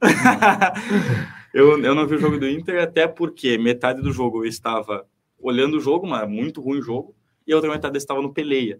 eu, 1.54 1.82
eu 1.82 1.94
não 1.94 2.06
vi 2.06 2.16
o 2.16 2.18
jogo 2.18 2.38
do 2.38 2.46
Inter, 2.48 2.82
até 2.82 3.08
porque 3.08 3.56
metade 3.56 4.02
do 4.02 4.12
jogo 4.12 4.44
eu 4.44 4.48
estava 4.48 5.06
olhando 5.40 5.78
o 5.78 5.80
jogo, 5.80 6.06
mas 6.06 6.28
muito 6.28 6.60
ruim 6.60 6.78
o 6.78 6.82
jogo, 6.82 7.16
e 7.46 7.52
a 7.52 7.56
outra 7.56 7.70
metade 7.70 7.94
eu 7.96 7.98
estava 7.98 8.20
no 8.20 8.32
Peleia, 8.32 8.78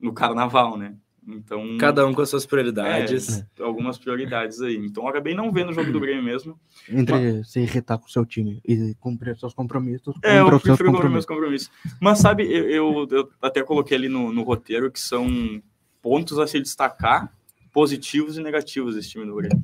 no 0.00 0.14
Carnaval, 0.14 0.78
né? 0.78 0.96
Então, 1.26 1.78
Cada 1.78 2.04
um 2.06 2.12
com 2.12 2.20
as 2.20 2.28
suas 2.30 2.44
prioridades. 2.44 3.38
é, 3.38 3.62
algumas 3.62 3.96
prioridades 3.96 4.60
aí. 4.60 4.76
Então, 4.76 5.04
eu 5.04 5.08
acabei 5.08 5.34
não 5.34 5.52
vendo 5.52 5.70
o 5.70 5.72
jogo 5.72 5.92
do 5.92 6.00
Grêmio 6.00 6.22
mesmo. 6.22 6.58
Entre 6.88 7.44
se 7.44 7.60
irritar 7.60 7.96
com 7.98 8.06
o 8.06 8.10
seu 8.10 8.26
time 8.26 8.60
e 8.66 8.94
cumprir 8.98 9.38
seus 9.38 9.54
compromissos, 9.54 10.16
É, 10.22 10.40
eu 10.40 10.58
prefiro 10.60 10.90
cumprir 10.92 11.08
meus 11.10 11.24
compromissos. 11.24 11.70
Mas, 12.00 12.18
sabe, 12.18 12.44
eu, 12.52 12.68
eu, 12.68 13.08
eu 13.10 13.30
até 13.40 13.62
coloquei 13.62 13.96
ali 13.96 14.08
no, 14.08 14.32
no 14.32 14.42
roteiro 14.42 14.90
que 14.90 14.98
são 14.98 15.62
pontos 16.00 16.38
a 16.40 16.46
se 16.48 16.58
destacar, 16.60 17.32
positivos 17.72 18.36
e 18.36 18.42
negativos 18.42 18.96
desse 18.96 19.10
time 19.10 19.24
do 19.24 19.36
Grêmio. 19.36 19.62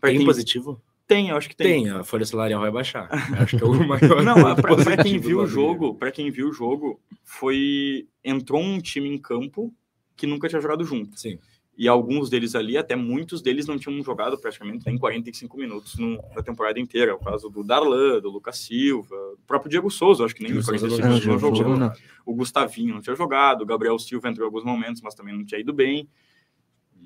Pra 0.00 0.08
Tem 0.08 0.18
quem- 0.18 0.26
positivo? 0.26 0.80
Tem, 1.06 1.28
eu 1.28 1.36
acho 1.36 1.48
que 1.50 1.56
tem. 1.56 1.82
Tem, 1.84 1.90
a 1.90 2.02
folha 2.04 2.24
salarial 2.24 2.60
vai 2.62 2.70
baixar. 2.70 3.08
Eu 3.36 3.42
Acho 3.42 3.58
que 3.58 3.62
é 3.62 3.66
o 3.66 3.74
maior. 3.86 4.22
Não, 4.22 4.54
pra 4.56 4.96
quem 5.02 5.18
viu 5.18 5.40
o 5.40 5.46
jogo, 5.46 5.94
para 5.94 6.10
quem 6.10 6.30
viu 6.30 6.48
o 6.48 6.52
jogo, 6.54 6.98
foi 7.22 8.06
entrou 8.24 8.62
um 8.62 8.80
time 8.80 9.10
em 9.10 9.18
campo 9.18 9.70
que 10.16 10.26
nunca 10.26 10.48
tinha 10.48 10.60
jogado 10.60 10.84
junto. 10.84 11.18
Sim. 11.18 11.38
E 11.76 11.88
alguns 11.88 12.28
deles 12.28 12.54
ali, 12.54 12.76
até 12.76 12.94
muitos 12.94 13.40
deles 13.40 13.66
não 13.66 13.78
tinham 13.78 14.02
jogado 14.02 14.36
praticamente 14.36 14.84
nem 14.84 14.98
45 14.98 15.56
minutos 15.56 15.96
no, 15.96 16.22
na 16.34 16.42
temporada 16.42 16.78
inteira. 16.78 17.12
É 17.12 17.14
o 17.14 17.18
caso 17.18 17.48
do 17.48 17.64
Darlan, 17.64 18.20
do 18.20 18.30
Lucas 18.30 18.58
Silva, 18.58 19.16
o 19.16 19.38
próprio 19.46 19.70
Diego 19.70 19.90
Souza, 19.90 20.24
acho 20.24 20.34
que 20.34 20.42
nem 20.42 20.52
Diego 20.52 20.64
Souza 20.64 20.86
45 20.86 21.02
não 21.02 21.08
minutos 21.08 21.26
não 21.26 21.38
jogou, 21.38 21.56
jogou. 21.56 21.76
não. 21.78 21.92
O 22.26 22.34
Gustavinho 22.34 22.94
não 22.94 23.00
tinha 23.00 23.16
jogado, 23.16 23.62
o 23.62 23.66
Gabriel 23.66 23.98
Silva 23.98 24.28
entrou 24.28 24.44
em 24.44 24.48
alguns 24.48 24.64
momentos, 24.64 25.00
mas 25.00 25.14
também 25.14 25.34
não 25.34 25.44
tinha 25.44 25.60
ido 25.60 25.72
bem. 25.72 26.08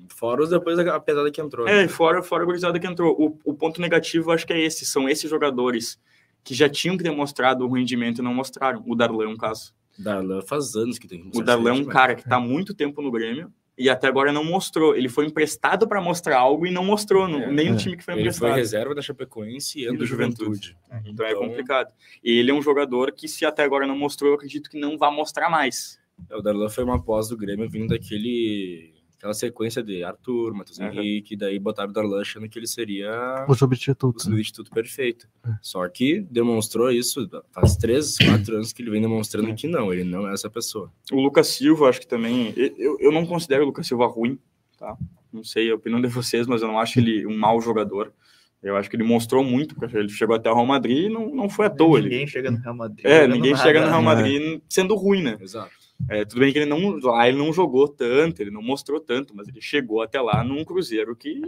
Fora 0.09 0.43
os 0.43 0.49
depois 0.49 0.77
da 0.77 0.99
pesada 0.99 1.31
que 1.31 1.41
entrou. 1.41 1.67
É, 1.67 1.85
e 1.85 1.87
fora, 1.87 2.21
fora 2.21 2.43
a 2.43 2.45
gurizada 2.45 2.79
que 2.79 2.87
entrou. 2.87 3.15
O, 3.19 3.51
o 3.51 3.53
ponto 3.53 3.81
negativo, 3.81 4.31
acho 4.31 4.45
que 4.45 4.53
é 4.53 4.59
esse. 4.59 4.85
São 4.85 5.07
esses 5.09 5.29
jogadores 5.29 5.99
que 6.43 6.53
já 6.53 6.69
tinham 6.69 6.95
que 6.97 7.03
ter 7.03 7.11
mostrado 7.11 7.65
o 7.65 7.73
rendimento 7.73 8.19
e 8.19 8.21
não 8.21 8.33
mostraram. 8.33 8.83
O 8.85 8.95
Darlan 8.95 9.25
é 9.25 9.27
um 9.27 9.35
caso. 9.35 9.73
Darlan 9.97 10.41
faz 10.41 10.75
anos 10.75 10.97
que 10.99 11.07
tem. 11.07 11.29
O 11.33 11.41
Darlan 11.41 11.69
é 11.71 11.73
um 11.73 11.85
cara 11.85 12.15
que 12.15 12.21
está 12.21 12.37
há 12.37 12.39
muito 12.39 12.73
tempo 12.73 13.01
no 13.01 13.11
Grêmio 13.11 13.51
e 13.77 13.89
até 13.89 14.07
agora 14.07 14.31
não 14.31 14.43
mostrou. 14.43 14.95
Ele 14.95 15.07
foi 15.09 15.25
emprestado 15.25 15.87
para 15.87 16.01
mostrar 16.01 16.37
algo 16.37 16.65
e 16.65 16.71
não 16.71 16.83
mostrou, 16.83 17.27
no, 17.27 17.39
É, 17.39 17.51
nem 17.51 17.67
é. 17.67 17.71
no 17.71 17.77
time 17.77 17.95
que 17.97 18.03
foi 18.03 18.13
Ele 18.15 18.21
foi 18.23 18.29
emprestado. 18.49 18.55
reserva 18.55 18.95
da 18.95 19.01
Chapecoense 19.01 19.79
e 19.79 19.83
E 19.83 19.85
ano 19.87 19.97
do 19.97 19.99
do 19.99 20.05
Juventude. 20.07 20.77
Então 21.05 21.25
é 21.25 21.35
complicado. 21.35 21.93
E 22.23 22.39
ele 22.39 22.51
é 22.51 22.53
um 22.53 22.61
jogador 22.61 23.11
que, 23.11 23.27
se 23.27 23.45
até 23.45 23.63
agora 23.63 23.85
não 23.85 23.97
mostrou, 23.97 24.31
eu 24.31 24.35
acredito 24.35 24.69
que 24.69 24.79
não 24.79 24.97
vai 24.97 25.13
mostrar 25.13 25.49
mais. 25.49 25.99
É, 26.29 26.35
O 26.35 26.41
Darlan 26.41 26.69
foi 26.69 26.83
uma 26.83 27.01
pós 27.01 27.27
do 27.29 27.37
Grêmio 27.37 27.69
vindo 27.69 27.89
daquele. 27.89 28.93
Aquela 29.17 29.33
sequência 29.33 29.81
de 29.81 30.03
Arthur, 30.03 30.53
Matheus 30.53 30.77
Uhum. 30.77 30.87
Henrique, 30.91 31.35
daí 31.35 31.57
botaram 31.57 31.89
o 31.89 31.93
Darlan 31.93 32.21
achando 32.21 32.47
que 32.47 32.59
ele 32.59 32.67
seria 32.67 33.45
O 33.47 33.51
o 33.51 33.55
substituto. 33.55 34.17
né? 34.17 34.23
substituto 34.23 34.69
perfeito. 34.71 35.27
Só 35.61 35.87
que 35.89 36.21
demonstrou 36.29 36.91
isso 36.91 37.27
faz 37.51 37.75
três, 37.75 38.15
quatro 38.17 38.55
anos 38.55 38.71
que 38.71 38.81
ele 38.83 38.91
vem 38.91 39.01
demonstrando 39.01 39.53
que 39.55 39.67
não, 39.67 39.91
ele 39.91 40.03
não 40.03 40.29
é 40.29 40.33
essa 40.33 40.49
pessoa. 40.51 40.91
O 41.11 41.19
Lucas 41.19 41.47
Silva, 41.47 41.89
acho 41.89 41.99
que 41.99 42.07
também. 42.07 42.53
Eu, 42.55 42.97
eu 42.99 43.11
não 43.11 43.25
considero 43.25 43.63
o 43.63 43.67
Lucas 43.67 43.87
Silva 43.87 44.05
ruim, 44.05 44.37
tá? 44.77 44.95
Não 45.33 45.43
sei 45.43 45.71
a 45.71 45.75
opinião 45.75 45.99
de 45.99 46.07
vocês, 46.07 46.45
mas 46.45 46.61
eu 46.61 46.67
não 46.67 46.79
acho 46.79 46.99
ele 46.99 47.25
um 47.25 47.35
mau 47.37 47.59
jogador. 47.59 48.13
Eu 48.61 48.75
acho 48.75 48.89
que 48.89 48.95
ele 48.95 49.03
mostrou 49.03 49.43
muito, 49.43 49.75
porque 49.75 49.95
ele 49.97 50.09
chegou 50.09 50.35
até 50.35 50.49
o 50.49 50.53
Real 50.53 50.65
Madrid 50.65 51.05
e 51.05 51.09
não, 51.09 51.29
não 51.29 51.47
foi 51.49 51.67
à 51.67 51.69
toa. 51.69 51.99
Ele, 51.99 52.09
Ninguém 52.09 52.27
chega 52.27 52.49
no 52.51 52.57
Real 52.57 52.75
Madrid. 52.75 53.05
é, 53.05 53.27
ninguém 53.27 53.51
nada. 53.51 53.63
chega 53.63 53.81
no 53.81 53.87
Real 53.87 53.99
né? 54.01 54.05
Madrid 54.05 54.61
sendo 54.69 54.95
ruim, 54.95 55.21
né? 55.21 55.37
Exato. 55.39 55.71
É, 56.09 56.25
tudo 56.25 56.39
bem 56.39 56.53
que 56.53 56.59
ele 56.59 56.65
não, 56.65 56.97
lá 56.99 57.27
ele 57.27 57.37
não 57.37 57.51
jogou 57.51 57.87
tanto, 57.87 58.41
ele 58.41 58.51
não 58.51 58.61
mostrou 58.61 58.99
tanto, 58.99 59.35
mas 59.35 59.47
ele 59.47 59.61
chegou 59.61 60.01
até 60.01 60.21
lá 60.21 60.43
num 60.43 60.63
Cruzeiro 60.63 61.15
que, 61.15 61.41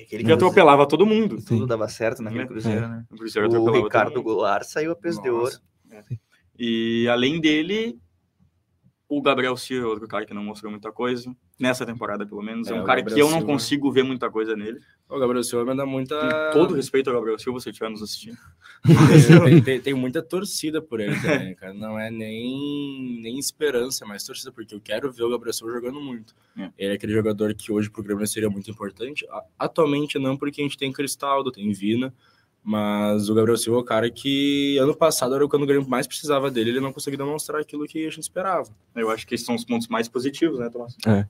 Aquele 0.00 0.24
que 0.24 0.32
atropelava 0.32 0.86
todo 0.86 1.04
mundo. 1.04 1.42
Tudo 1.44 1.66
dava 1.66 1.88
certo 1.88 2.22
naquele 2.22 2.44
É. 2.44 2.46
Cruzeiro, 2.46 2.88
né? 2.88 3.04
O 3.10 3.16
Cruzeiro 3.16 3.48
O 3.48 3.70
Ricardo 3.84 4.16
mundo. 4.16 4.22
Goulart 4.22 4.64
saiu 4.64 4.92
a 4.92 4.96
peso 4.96 5.20
de 5.20 5.28
ouro. 5.28 5.52
Nossa. 5.90 6.06
E 6.58 7.08
além 7.08 7.40
dele, 7.40 7.98
o 9.18 9.22
Gabriel 9.22 9.56
Silva, 9.56 9.86
é 9.86 9.90
outro 9.90 10.08
cara 10.08 10.24
que 10.24 10.32
não 10.34 10.42
mostrou 10.42 10.70
muita 10.70 10.90
coisa, 10.92 11.34
nessa 11.60 11.84
temporada 11.84 12.24
pelo 12.26 12.42
menos. 12.42 12.68
É, 12.68 12.72
É, 12.72 12.80
um 12.80 12.84
cara 12.84 13.00
Gabriel 13.00 13.16
que 13.16 13.20
eu 13.22 13.26
não 13.30 13.38
Silva. 13.38 13.52
consigo 13.52 13.92
ver 13.92 14.02
muita 14.02 14.30
coisa 14.30 14.56
nele. 14.56 14.80
O 15.08 15.18
Gabriel 15.18 15.42
Silva 15.44 15.70
me 15.70 15.76
dá 15.76 15.84
muita. 15.84 16.16
Com 16.52 16.58
todo 16.60 16.74
respeito 16.74 17.10
ao 17.10 17.16
Gabriel 17.16 17.38
Silva, 17.38 17.60
se 17.60 17.68
estiver 17.70 17.90
nos 17.90 18.02
assistindo. 18.02 18.38
tem, 19.44 19.62
tem- 19.62 19.80
tem 19.80 19.94
muita 19.94 20.22
torcida 20.22 20.80
por 20.80 21.00
ele 21.00 21.14
também, 21.20 21.54
cara. 21.54 21.74
Não 21.74 21.98
é 21.98 22.10
nem, 22.10 23.20
nem 23.20 23.38
esperança, 23.38 24.04
mas 24.06 24.24
torcida, 24.24 24.50
porque 24.50 24.74
eu 24.74 24.80
quero 24.80 25.12
ver 25.12 25.22
o 25.24 25.30
Gabriel 25.30 25.52
Silva 25.52 25.72
jogando 25.74 26.00
muito. 26.00 26.34
É. 26.58 26.70
Ele 26.78 26.92
é 26.92 26.94
aquele 26.94 27.12
jogador 27.12 27.54
que 27.54 27.70
hoje 27.70 27.90
pro 27.90 28.02
Grêmio 28.02 28.26
seria 28.26 28.48
muito 28.50 28.70
importante. 28.70 29.26
Atualmente 29.58 30.18
não, 30.18 30.36
porque 30.36 30.60
a 30.60 30.64
gente 30.64 30.76
tem 30.78 30.90
Cristaldo, 30.92 31.52
tem 31.52 31.70
Vina, 31.72 32.12
mas 32.64 33.28
o 33.28 33.34
Gabriel 33.34 33.56
Silva 33.56 33.78
é 33.78 33.82
o 33.82 33.84
cara 33.84 34.10
que 34.10 34.78
ano 34.78 34.94
passado 34.96 35.34
era 35.34 35.46
quando 35.48 35.62
o 35.62 35.66
Grêmio 35.66 35.88
mais 35.88 36.06
precisava 36.06 36.50
dele, 36.50 36.70
ele 36.70 36.80
não 36.80 36.92
conseguiu 36.92 37.18
demonstrar 37.18 37.60
aquilo 37.60 37.86
que 37.86 37.98
a 38.06 38.10
gente 38.10 38.20
esperava. 38.20 38.70
Eu 38.94 39.10
acho 39.10 39.26
que 39.26 39.34
esses 39.34 39.44
são 39.46 39.54
os 39.54 39.64
pontos 39.64 39.88
mais 39.88 40.08
positivos, 40.08 40.58
né, 40.58 40.70
Tomás? 40.70 40.96
É. 41.06 41.26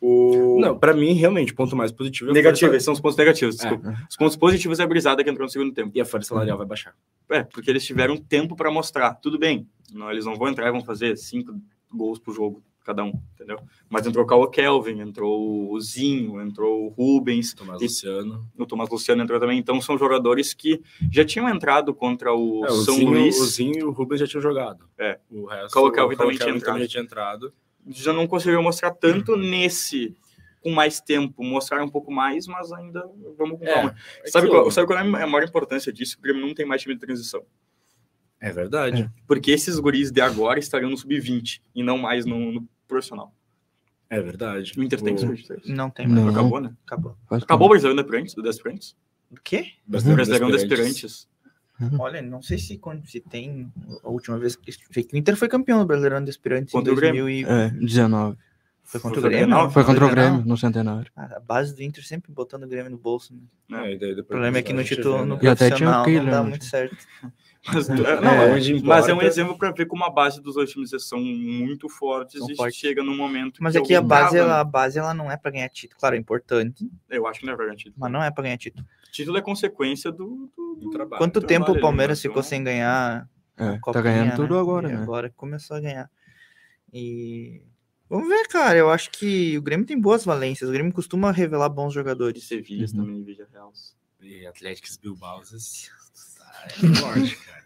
O... 0.00 0.58
Não, 0.58 0.78
pra 0.78 0.94
mim, 0.94 1.12
realmente, 1.12 1.52
o 1.52 1.54
ponto 1.54 1.76
mais 1.76 1.92
positivo 1.92 2.30
é 2.30 2.32
Negativo, 2.32 2.72
esses 2.72 2.84
são 2.84 2.94
os 2.94 3.00
pontos 3.00 3.18
negativos, 3.18 3.56
sal- 3.56 3.76
desculpa. 3.76 3.98
É, 4.00 4.06
Os 4.08 4.16
pontos 4.16 4.36
positivos 4.36 4.80
é 4.80 4.82
a 4.82 4.86
brisada 4.86 5.22
que 5.22 5.28
entrou 5.28 5.44
no 5.46 5.50
segundo 5.52 5.74
tempo. 5.74 5.90
e 5.94 6.00
a 6.00 6.04
folha 6.06 6.24
salarial 6.24 6.56
vai 6.56 6.66
baixar. 6.66 6.94
É, 7.28 7.42
porque 7.42 7.70
eles 7.70 7.84
tiveram 7.84 8.16
tempo 8.16 8.56
para 8.56 8.70
mostrar. 8.70 9.12
Tudo 9.16 9.38
bem, 9.38 9.68
não, 9.92 10.10
eles 10.10 10.24
não 10.24 10.36
vão 10.36 10.48
entrar 10.48 10.66
e 10.68 10.72
vão 10.72 10.82
fazer 10.82 11.16
cinco 11.18 11.54
gols 11.92 12.18
por 12.18 12.34
jogo, 12.34 12.62
cada 12.84 13.04
um, 13.04 13.12
entendeu? 13.34 13.58
Mas 13.88 14.06
entrou 14.06 14.24
o 14.24 14.26
Carl 14.26 14.48
Kelvin, 14.48 15.00
entrou 15.00 15.70
o 15.72 15.80
Zinho, 15.80 16.40
entrou 16.40 16.86
o 16.86 16.88
Rubens, 16.88 17.52
Tomás 17.54 17.80
E- 17.80 17.84
Luciano. 17.84 18.46
o 18.58 18.66
Tomás 18.66 18.88
Luciano 18.90 19.22
entrou 19.22 19.38
também. 19.38 19.58
Então 19.58 19.80
são 19.80 19.96
jogadores 19.98 20.54
que 20.54 20.80
já 21.12 21.24
tinham 21.24 21.48
entrado 21.48 21.94
contra 21.94 22.32
o 22.34 22.64
É, 22.66 22.70
o, 22.70 22.74
São 22.76 22.94
Zinho, 22.96 23.10
Luís. 23.10 23.38
o 23.38 23.44
Zinho 23.46 23.78
e 23.78 23.84
o 23.84 23.90
Rubens 23.90 24.20
já 24.20 24.26
tinham 24.26 24.42
jogado. 24.42 24.84
É. 24.98 25.18
O 25.30 25.44
resto, 25.46 25.72
Kelvin 25.92 26.14
o 26.14 26.18
também 26.18 26.36
tinha 26.36 26.58
já 26.58 26.86
tinha 26.88 27.02
entrado. 27.02 27.52
já 27.88 28.12
não 28.12 28.26
conseguiu 28.26 28.62
mostrar 28.62 28.90
tanto 28.92 29.36
nesse 29.36 30.14
com 30.62 30.70
mais 30.70 31.00
tempo, 31.00 31.42
mostrar 31.42 31.82
um 31.82 31.88
pouco 31.88 32.12
mais, 32.12 32.46
mas 32.46 32.70
ainda 32.70 33.02
vamos 33.38 33.58
com 33.58 33.64
calma. 33.64 33.94
É 34.22 34.28
sabe, 34.30 34.46
que 34.46 34.52
qual, 34.52 34.70
sabe 34.70 34.86
qual 34.86 34.98
é 34.98 35.02
a 35.02 35.26
maior 35.26 35.42
importância 35.46 35.90
disso? 35.90 36.16
O 36.18 36.22
Grêmio 36.22 36.46
não 36.46 36.52
tem 36.54 36.66
mais 36.66 36.82
time 36.82 36.94
de 36.94 37.00
transição. 37.00 37.42
É 38.40 38.50
verdade. 38.52 39.10
Porque 39.26 39.50
esses 39.50 39.78
guris 39.78 40.10
de 40.10 40.20
agora 40.20 40.58
estariam 40.58 40.90
no 40.90 40.96
sub-20 40.96 41.60
e 41.74 41.82
não 41.82 41.98
mais 41.98 42.24
no, 42.24 42.52
no 42.52 42.68
profissional. 42.88 43.34
É, 44.08 44.20
verdade. 44.20 44.72
O 44.76 44.82
Inter 44.82 45.00
tem 45.00 45.14
O- 45.14 45.18
sub-23. 45.18 45.66
Não 45.66 45.90
tem 45.90 46.06
mais. 46.08 46.24
Não. 46.24 46.30
Acabou, 46.32 46.60
né? 46.60 46.72
Acabou. 46.86 47.16
Acabou 47.30 47.66
o 47.66 47.70
Brasileirão 47.70 47.96
de 47.96 48.02
Aspirantes, 48.02 48.34
do 48.34 48.48
Aspirantes? 48.48 48.96
O 49.30 49.36
quê? 49.44 49.66
O 49.86 49.90
Brasileirão 49.90 50.48
de 50.50 50.56
Aspirantes. 50.56 51.28
Olha, 51.98 52.20
não 52.20 52.42
sei 52.42 52.58
se, 52.58 52.76
quando- 52.78 53.06
se 53.06 53.20
tem 53.20 53.72
a 54.04 54.08
última 54.08 54.38
vez 54.38 54.54
que 54.56 54.70
o 55.14 55.16
Inter 55.16 55.36
foi 55.36 55.48
campeão 55.48 55.78
do 55.78 55.86
Brasileirão 55.86 56.22
de 56.22 56.28
Aspirantes 56.30 56.72
Contra 56.72 56.90
em 56.92 56.94
o 56.94 56.96
Grêmio. 56.96 57.24
2000 57.24 57.48
e... 57.48 57.50
É, 57.50 57.70
19. 57.70 58.36
Foi 58.82 59.00
contra 59.00 59.20
o 59.20 59.22
Grêmio? 59.22 59.46
Não? 59.46 59.70
Foi 59.70 59.84
contra 59.84 60.04
o? 60.04 60.10
Grêmio, 60.10 60.44
no 60.44 60.56
centenário. 60.56 61.10
Ah, 61.16 61.36
A 61.36 61.40
base 61.40 61.74
do 61.76 61.82
Inter 61.82 62.04
sempre 62.04 62.32
botando 62.32 62.64
o 62.64 62.68
Grêmio 62.68 62.90
no 62.90 62.98
bolso. 62.98 63.32
Né? 63.68 63.88
É, 63.88 63.94
e 63.94 63.98
daí 63.98 64.12
O 64.12 64.24
problema 64.24 64.58
é 64.58 64.62
que 64.62 64.72
no 64.72 64.82
título 64.82 65.24
no? 65.24 65.38
E 65.40 65.46
até 65.46 65.70
tinha 65.70 65.88
o 65.88 65.92
profissional 66.02 66.24
não 66.24 66.30
dá 66.32 66.42
muito 66.42 66.64
certo. 66.64 66.96
Mas, 67.66 67.88
não, 67.88 67.96
É, 68.06 68.52
onde 68.54 68.82
mas 68.82 69.06
é 69.08 69.12
um 69.12 69.16
importa- 69.16 69.26
exemplo 69.26 69.58
para 69.58 69.70
ver 69.70 69.86
como 69.86 70.02
a 70.04 70.10
base 70.10 70.40
dos 70.40 70.54
dois 70.54 70.70
times 70.70 70.90
são 71.06 71.20
muito 71.20 71.88
fortes 71.90 72.38
São 72.38 72.50
e 72.50 72.56
fortes. 72.56 72.78
chega 72.78 73.02
num 73.02 73.14
momento 73.16 73.62
Mas 73.62 73.72
que 73.74 73.78
aqui 73.78 73.94
a 73.94 73.98
alguém 73.98 74.08
base, 74.08 74.30
trava, 74.36 74.50
ela, 74.50 74.60
a 74.60 74.64
base 74.64 74.98
ela 74.98 75.12
não 75.12 75.30
é 75.30 75.36
pra 75.36 75.50
ganhar 75.50 75.68
título. 75.68 76.00
Claro, 76.00 76.16
é 76.16 76.18
importante, 76.18 76.90
Eu 77.08 77.26
acho 77.26 77.40
que 77.40 77.46
não 77.46 77.52
é 77.52 77.56
garantido. 77.56 77.94
mas 77.98 78.10
não 78.10 78.22
é 78.22 78.30
pra 78.30 78.42
ganhar 78.44 78.56
título. 78.56 78.86
Título 79.12 79.36
é 79.36 79.42
consequência 79.42 80.10
do, 80.10 80.50
do, 80.56 80.76
Do 80.76 80.90
trabalho. 80.90 81.18
Quanto 81.18 81.32
trabalho 81.40 81.48
tempo 81.48 81.70
o 81.70 81.74
ali, 81.74 81.80
Palmeiras 81.82 82.18
né? 82.18 82.22
ficou 82.22 82.40
Então, 82.40 82.48
sem 82.48 82.64
ganhar 82.64 83.28
É, 83.58 83.64
a 83.64 83.72
tá 83.72 83.78
Copinha, 83.80 84.02
ganhando 84.04 84.36
tudo 84.36 84.54
né? 84.54 84.60
agora, 84.60 84.88
E 84.88 84.92
né? 84.92 85.02
Agora 85.02 85.30
começou 85.36 85.76
a 85.76 85.80
ganhar. 85.80 86.10
E 86.92 87.62
vamos 88.08 88.28
ver, 88.28 88.46
cara. 88.48 88.78
Eu 88.78 88.88
acho 88.90 89.10
que 89.10 89.58
o 89.58 89.62
Grêmio 89.62 89.84
tem 89.84 90.00
boas 90.00 90.24
valências. 90.24 90.68
O 90.68 90.72
Grêmio 90.72 90.92
costuma 90.92 91.30
revelar 91.30 91.68
bons 91.68 91.92
jogadores. 91.92 92.42
Sevilha 92.44 92.86
Uhum. 92.86 92.92
também 93.04 93.18
em 93.18 93.22
Vídeo 93.24 93.46
Real. 93.52 93.72
E 94.22 94.46
Atlético 94.46 94.88
Bilbao, 95.02 95.42
é 96.66 96.94
forte, 96.94 97.36
cara. 97.36 97.60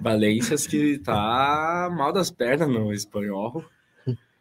Valências 0.00 0.66
que 0.66 0.98
tá 0.98 1.88
mal 1.92 2.12
das 2.12 2.30
pernas 2.30 2.68
no 2.68 2.92
espanhol. 2.92 3.64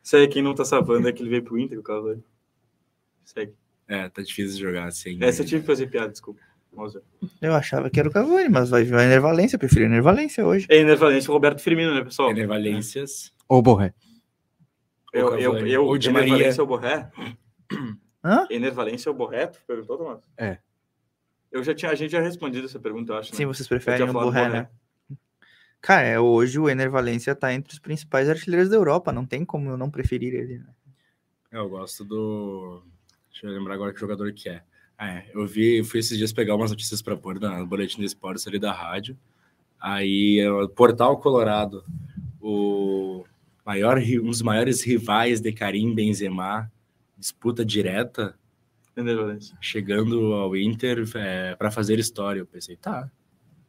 Sei, 0.02 0.28
quem 0.28 0.42
não 0.42 0.56
tá 0.56 0.64
sabendo 0.66 1.08
é 1.08 1.12
que 1.12 1.22
ele 1.22 1.30
veio 1.30 1.44
pro 1.44 1.58
Inter, 1.58 1.80
o 1.80 1.84
Cavani. 1.84 2.24
Segue. 3.26 3.54
É, 3.88 4.08
tá 4.10 4.22
difícil 4.22 4.56
de 4.56 4.62
jogar 4.62 4.86
assim. 4.86 5.18
Essa 5.22 5.42
eu 5.42 5.46
tive 5.46 5.62
que 5.62 5.68
fazer 5.68 5.88
piada, 5.88 6.10
desculpa. 6.10 6.42
Eu 7.42 7.54
achava 7.54 7.90
que 7.90 8.00
era 8.00 8.08
o 8.08 8.12
Cavani, 8.12 8.48
mas 8.48 8.70
vai 8.70 8.84
vir 8.84 8.94
o 8.94 9.00
Ener 9.00 9.22
Valência, 9.22 9.56
eu 9.56 9.60
prefiro 9.60 9.86
o 9.86 9.88
Ener 9.88 10.04
Valência 10.04 10.46
hoje. 10.46 10.68
É, 10.70 10.78
Ener 10.78 10.98
Valência 10.98 11.30
e 11.30 11.34
Roberto 11.34 11.62
Firmino, 11.62 11.94
né, 11.94 12.04
pessoal? 12.04 12.30
Ener 12.30 12.48
Valências. 12.48 13.34
Ou 13.48 13.62
Borré. 13.62 13.94
Eu, 15.12 15.38
eu, 15.40 15.68
eu, 15.68 15.86
Ou 15.86 15.98
Di 15.98 16.10
Ener 16.10 16.22
Maria. 16.22 16.38
Valência 16.38 16.62
ou 16.64 16.68
Borré? 16.68 17.12
Hã? 18.24 18.48
Ener 18.50 18.72
Valência 18.72 19.12
ou 19.12 19.18
Borré? 19.18 19.48
Tu 19.48 19.60
perguntou, 19.66 19.98
Tomás? 19.98 20.20
É. 20.38 20.60
Eu 21.52 21.64
já 21.64 21.74
tinha, 21.74 21.92
a 21.92 21.96
gente 21.96 22.12
já 22.12 22.22
respondido 22.22 22.66
essa 22.66 22.80
pergunta, 22.80 23.14
eu 23.14 23.18
acho. 23.18 23.36
Sim, 23.36 23.44
né? 23.44 23.48
vocês 23.48 23.66
Eu 23.66 23.70
preferem 23.70 24.10
o 24.10 24.14
Borré, 24.14 24.50
né? 24.50 24.70
Cara, 25.82 26.06
é, 26.06 26.20
hoje 26.20 26.60
o 26.60 26.70
Ener 26.70 26.92
Valência 26.92 27.34
tá 27.34 27.54
entre 27.54 27.74
os 27.74 27.80
principais 27.80 28.30
artilheiros 28.30 28.70
da 28.70 28.76
Europa, 28.76 29.12
não 29.14 29.26
tem 29.26 29.46
como 29.46 29.70
eu 29.70 29.78
não 29.78 29.90
preferir 29.90 30.34
ele. 30.34 30.60
né? 30.60 30.68
É, 31.52 31.58
eu 31.58 31.70
gosto 31.70 32.04
do. 32.04 32.84
Deixa 33.32 33.48
eu 33.48 33.52
lembrar 33.52 33.76
agora 33.76 33.94
que 33.94 34.00
jogador 34.00 34.32
que 34.34 34.50
é. 34.50 34.62
Ah, 34.98 35.10
é. 35.10 35.32
Eu 35.34 35.48
vi, 35.48 35.82
fui 35.84 36.02
esses 36.02 36.18
dias 36.18 36.34
pegar 36.34 36.56
umas 36.56 36.70
notícias 36.72 37.02
para 37.02 37.16
pôr 37.16 37.40
na- 37.40 37.60
no 37.60 37.66
boletim 37.66 38.00
de 38.00 38.06
esportes 38.06 38.46
ali 38.46 38.60
da 38.60 38.74
rádio. 38.74 39.18
Aí, 39.80 40.40
é, 40.42 40.52
o 40.52 40.68
Portal 40.68 41.18
Colorado, 41.18 41.86
o 42.42 43.24
maior, 43.66 43.98
um 43.98 44.26
dos 44.30 44.42
maiores 44.42 44.84
rivais 44.84 45.40
de 45.40 45.54
Karim 45.54 45.96
Benzema, 45.96 46.70
disputa 47.18 47.64
direta, 47.64 48.38
Chegando 49.62 50.34
ao 50.34 50.56
Inter 50.56 51.04
para 51.58 51.72
fazer 51.72 52.00
história. 52.00 52.40
Eu 52.40 52.46
pensei, 52.46 52.76
tá. 52.76 53.10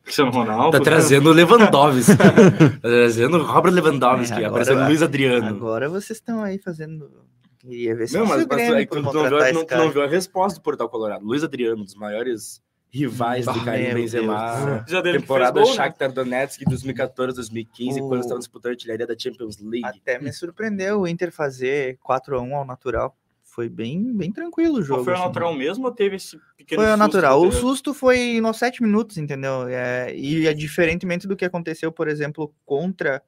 Cristiano 0.02 0.30
Ronaldo. 0.30 0.76
Tá 0.78 0.82
trazendo 0.82 1.28
o 1.30 1.32
Lewandowski. 1.32 2.16
tá 2.16 2.78
trazendo 2.80 3.42
Robert 3.42 3.72
Lewandowski, 3.72 4.32
É, 4.32 4.46
agora- 4.46 4.62
aparecendo 4.62 4.86
Luiz 4.86 5.02
Adriano. 5.02 5.46
Agora 5.48 5.88
vocês 5.88 6.18
estão 6.18 6.42
aí 6.42 6.58
fazendo. 6.58 7.10
Queria 7.58 7.94
ver 7.94 8.08
se 8.08 8.16
Não, 8.16 8.24
mas, 8.24 8.46
mas 8.46 8.60
é 8.60 8.80
que 8.86 8.86
por 8.86 8.96
tu 8.96 9.02
não 9.02 9.12
viu, 9.28 9.38
a- 9.38 9.52
não, 9.52 9.66
não 9.84 9.90
viu 9.90 10.02
a 10.02 10.06
resposta 10.06 10.58
do 10.58 10.62
Portal 10.62 10.88
Colorado. 10.88 11.24
Luiz 11.24 11.44
Adriano, 11.44 11.82
um 11.82 11.84
dos 11.84 11.94
maiores 11.94 12.62
rivais 12.92 13.46
Ah, 13.46 13.52
do 13.52 13.62
Karim 13.64 13.92
Benzema. 13.94 14.84
Já 14.88 15.00
dele 15.02 15.18
que 15.18 15.22
Temporada 15.24 15.60
gol, 15.60 15.68
né? 15.68 15.76
Shakhtar 15.76 16.10
Donetsk 16.10 16.64
2014, 16.64 17.36
2015, 17.36 18.00
O- 18.00 18.08
quando 18.08 18.20
estavam 18.22 18.38
disputando 18.38 18.70
a 18.70 18.72
artilharia 18.72 19.06
da 19.06 19.14
Champions 19.16 19.58
League. 19.60 19.84
Até 19.84 20.18
me 20.18 20.32
surpreendeu 20.32 21.02
o 21.02 21.06
Inter 21.06 21.30
fazer 21.30 21.98
4x1 21.98 22.52
ao 22.54 22.64
natural. 22.64 23.14
Foi 23.50 23.68
bem, 23.68 24.16
bem 24.16 24.30
tranquilo 24.30 24.78
o 24.78 24.82
jogo. 24.82 25.02
Foi 25.02 25.12
assim. 25.12 25.24
natural 25.24 25.52
mesmo 25.52 25.84
ou 25.84 25.92
teve 25.92 26.14
esse 26.14 26.40
pequeno 26.56 26.82
Foi 26.82 26.96
natural. 26.96 27.42
O 27.42 27.50
susto 27.50 27.92
foi 27.92 28.40
nos 28.40 28.56
7 28.58 28.80
minutos, 28.80 29.18
entendeu? 29.18 29.66
É, 29.66 30.14
e 30.14 30.46
é 30.46 30.54
diferentemente 30.54 31.26
do 31.26 31.36
que 31.36 31.44
aconteceu, 31.44 31.90
por 31.90 32.06
exemplo, 32.06 32.54
contra. 32.64 33.20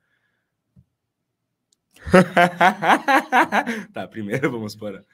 tá, 3.92 4.06
primeiro 4.06 4.48
vamos 4.48 4.76
para. 4.76 5.04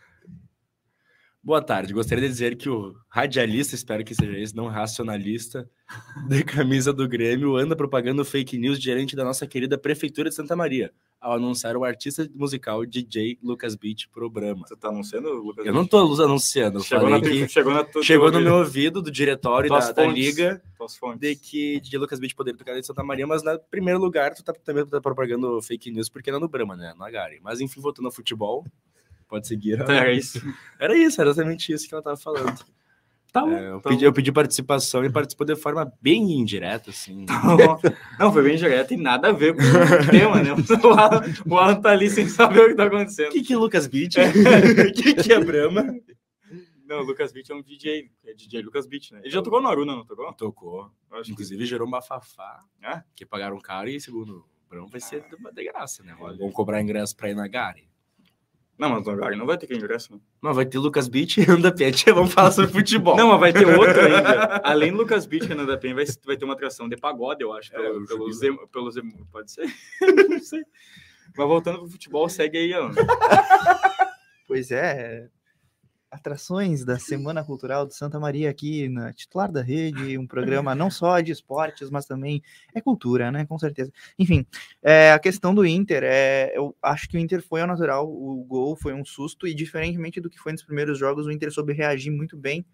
Boa 1.49 1.63
tarde. 1.63 1.95
Gostaria 1.95 2.25
de 2.25 2.29
dizer 2.29 2.59
que 2.59 2.69
o 2.69 2.95
radialista, 3.09 3.75
espero 3.75 4.05
que 4.05 4.15
seja 4.15 4.39
esse, 4.39 4.55
não 4.55 4.67
racionalista, 4.67 5.67
de 6.29 6.45
camisa 6.45 6.93
do 6.93 7.09
Grêmio, 7.09 7.57
anda 7.57 7.75
propagando 7.75 8.23
fake 8.23 8.59
news 8.59 8.79
diante 8.79 9.17
da 9.17 9.25
nossa 9.25 9.47
querida 9.47 9.79
Prefeitura 9.79 10.29
de 10.29 10.35
Santa 10.35 10.55
Maria, 10.55 10.93
ao 11.19 11.37
anunciar 11.37 11.75
o 11.75 11.85
artista 11.85 12.29
musical 12.35 12.85
DJ 12.85 13.39
Lucas 13.43 13.75
Beach 13.75 14.11
pro 14.11 14.29
Brahma. 14.29 14.69
Você 14.69 14.77
tá 14.77 14.89
anunciando, 14.89 15.33
Lucas? 15.33 15.65
Eu 15.65 15.73
não 15.73 15.87
tô 15.87 15.97
anunciando, 16.23 16.83
Chegou, 16.83 17.09
na, 17.09 17.19
que 17.19 17.49
chegou 17.49 17.73
na 17.73 17.83
tu- 17.83 18.03
chegou 18.03 18.31
no 18.31 18.43
meu 18.43 18.57
ouvido. 18.57 19.01
do 19.01 19.11
diretório 19.11 19.71
da, 19.71 19.91
da 19.91 20.07
liga 20.07 20.63
de 21.19 21.35
que 21.35 21.81
DJ 21.81 21.99
Lucas 21.99 22.21
Beach 22.21 22.35
poderia 22.35 22.59
tocar 22.59 22.79
em 22.79 22.83
Santa 22.83 23.03
Maria, 23.03 23.27
mas 23.27 23.43
no 23.43 23.59
primeiro 23.71 23.99
lugar 23.99 24.35
tu 24.35 24.45
tá 24.45 24.53
também 24.53 24.85
tá 24.85 25.01
propagando 25.01 25.63
fake 25.63 25.91
news 25.91 26.11
porque 26.11 26.31
não 26.31 26.41
no 26.41 26.47
Brahma, 26.47 26.77
né? 26.77 26.93
No 26.95 27.07
Agari. 27.07 27.41
Mas 27.43 27.59
enfim, 27.59 27.81
voltando 27.81 28.05
ao 28.05 28.13
futebol, 28.13 28.67
pode 29.29 29.47
seguir. 29.47 29.81
Então, 29.81 29.95
Era 29.95 30.13
isso. 30.13 30.41
Era 30.81 30.97
isso, 30.97 31.21
era 31.21 31.31
exatamente 31.31 31.73
isso 31.73 31.89
que 31.89 31.95
ela 31.95 32.03
tava 32.03 32.17
falando. 32.17 32.59
Tá 33.33 33.43
bom. 33.43 33.53
É, 33.53 33.71
eu, 33.73 33.81
Tá 33.81 33.91
pedi, 33.91 34.01
bom. 34.01 34.07
eu 34.07 34.13
pedi 34.13 34.33
participação 34.33 35.05
e 35.05 35.11
participou 35.13 35.47
de 35.47 35.55
forma 35.55 35.93
bem 36.01 36.41
indireta, 36.41 36.89
assim. 36.91 37.27
Não, 38.19 38.33
foi 38.33 38.43
bem 38.43 38.57
direto 38.57 38.95
e 38.95 38.97
nada 38.97 39.29
a 39.29 39.33
ver 39.33 39.55
com 39.55 39.61
o 39.63 40.11
tema, 40.11 40.43
né? 40.43 40.51
O 40.83 40.89
Alan, 40.89 41.23
o 41.47 41.59
Alan 41.59 41.81
tá 41.81 41.91
ali 41.91 42.09
sem 42.09 42.27
saber 42.29 42.61
o 42.61 42.69
que 42.69 42.75
tá 42.75 42.85
O 42.85 42.87
acontecendo. 42.87 43.31
que 43.31 43.43
que 43.43 43.53
é 43.53 43.57
Lucas 43.57 43.87
Beach? 43.87 44.17
O 44.89 44.93
que 44.95 45.15
que 45.15 45.33
é 45.33 45.39
Brahma? 45.45 45.85
Não, 46.87 47.01
o 47.01 47.03
Lucas 47.03 47.31
Beach 47.33 47.53
é 47.53 47.55
um 47.55 47.61
DJ, 47.63 48.11
é 48.25 48.33
DJ 48.33 48.63
Lucas 48.63 48.87
Beach, 48.87 49.13
né? 49.13 49.21
Ele 49.23 49.31
já 49.31 49.43
tocou 49.43 49.61
no 49.61 49.69
Aruna, 49.69 49.95
não 49.95 50.07
tocou? 50.07 50.33
Tocou. 50.33 50.91
Acho 51.13 51.25
que- 51.25 51.33
Inclusive 51.33 51.67
gerou 51.67 51.87
um 51.87 51.91
bafafá. 51.91 52.63
Ah? 52.83 53.03
Que 53.15 53.27
pagaram 53.27 53.59
caro 53.59 53.91
e 53.91 54.01
segundo 54.01 54.39
o 54.39 54.71
Brahma 54.71 54.89
vai 54.91 55.01
ser 55.01 55.23
de 55.29 55.37
de 55.55 55.65
graça, 55.65 56.03
né? 56.03 56.17
Vão 56.39 56.51
cobrar 56.51 56.81
ingresso 56.81 57.15
pra 57.15 57.29
ir 57.29 57.35
na 57.35 57.47
Gari. 57.47 57.88
Não, 58.79 58.91
mas 58.91 59.05
no 59.05 59.11
Agari 59.11 59.35
não 59.37 59.45
vai 59.45 59.59
ter 59.59 59.67
que 59.67 59.75
ingresso, 59.75 60.13
né? 60.15 60.21
Não, 60.41 60.55
vai 60.55 60.65
ter 60.65 60.79
Lucas 60.79 61.09
Beach 61.09 61.41
e 61.41 61.51
Anda 61.51 61.75
Pet. 61.75 62.05
Vamos 62.15 62.33
falar 62.33 62.53
sobre 62.53 62.71
futebol. 62.71 63.17
Não, 63.17 63.29
mas 63.29 63.41
vai 63.41 63.53
ter 63.53 63.67
outro 63.67 64.01
ainda. 64.01 64.61
Além 64.63 64.93
do 64.93 64.99
Lucas 64.99 65.27
Beach, 65.27 65.47
Renan 65.47 65.67
da 65.67 65.77
Penha, 65.77 65.97
vai, 65.97 66.05
vai 66.25 66.37
ter 66.37 66.45
uma 66.45 66.55
atração 66.55 66.89
de 66.89 66.97
pagode, 66.97 67.43
eu 67.43 67.53
acho. 67.53 67.75
É, 67.75 67.79
Pelo, 67.79 68.05
o 68.05 68.07
pelo. 68.07 68.33
Zem, 68.33 68.57
pelo 68.69 68.91
Zem, 68.91 69.03
pode 69.33 69.51
ser? 69.51 69.67
não 70.31 70.39
sei. 70.39 70.63
Mas 71.37 71.47
voltando 71.47 71.81
pro 71.81 71.89
futebol, 71.89 72.29
segue 72.29 72.57
aí, 72.57 72.73
Alan. 72.73 72.93
Pois 74.47 74.71
é. 74.71 75.29
Atrações 76.11 76.87
da 76.87 76.99
Semana 76.99 77.45
Cultural 77.45 77.87
de 77.87 77.95
Santa 77.95 78.19
Maria 78.19 78.49
aqui 78.49 78.89
na 78.89 79.13
titular 79.13 79.53
da 79.53 79.61
rede, 79.61 80.17
um 80.17 80.27
programa 80.27 80.75
não 80.75 80.91
só 80.91 81.21
de 81.21 81.33
esportes, 81.33 81.91
mas 81.91 82.07
também 82.07 82.43
é 82.75 82.81
cultura, 82.81 83.31
né? 83.31 83.45
Com 83.45 83.59
certeza. 83.59 83.93
Enfim, 84.19 84.47
é, 84.83 85.13
a 85.13 85.19
questão 85.19 85.55
do 85.55 85.67
Inter, 85.67 86.03
é, 86.05 86.51
eu 86.57 86.75
acho 86.83 87.09
que 87.11 87.19
o 87.19 87.21
Inter 87.21 87.43
foi 87.43 87.61
ao 87.61 87.67
natural, 87.67 88.09
o 88.11 88.43
gol 88.45 88.75
foi 88.75 88.95
um 88.95 89.05
susto, 89.05 89.47
e 89.47 89.53
diferentemente 89.53 90.19
do 90.19 90.31
que 90.31 90.39
foi 90.39 90.53
nos 90.53 90.63
primeiros 90.63 90.99
jogos, 90.99 91.27
o 91.27 91.31
Inter 91.31 91.53
soube 91.53 91.75
reagir 91.75 92.11
muito 92.11 92.39
bem 92.39 92.65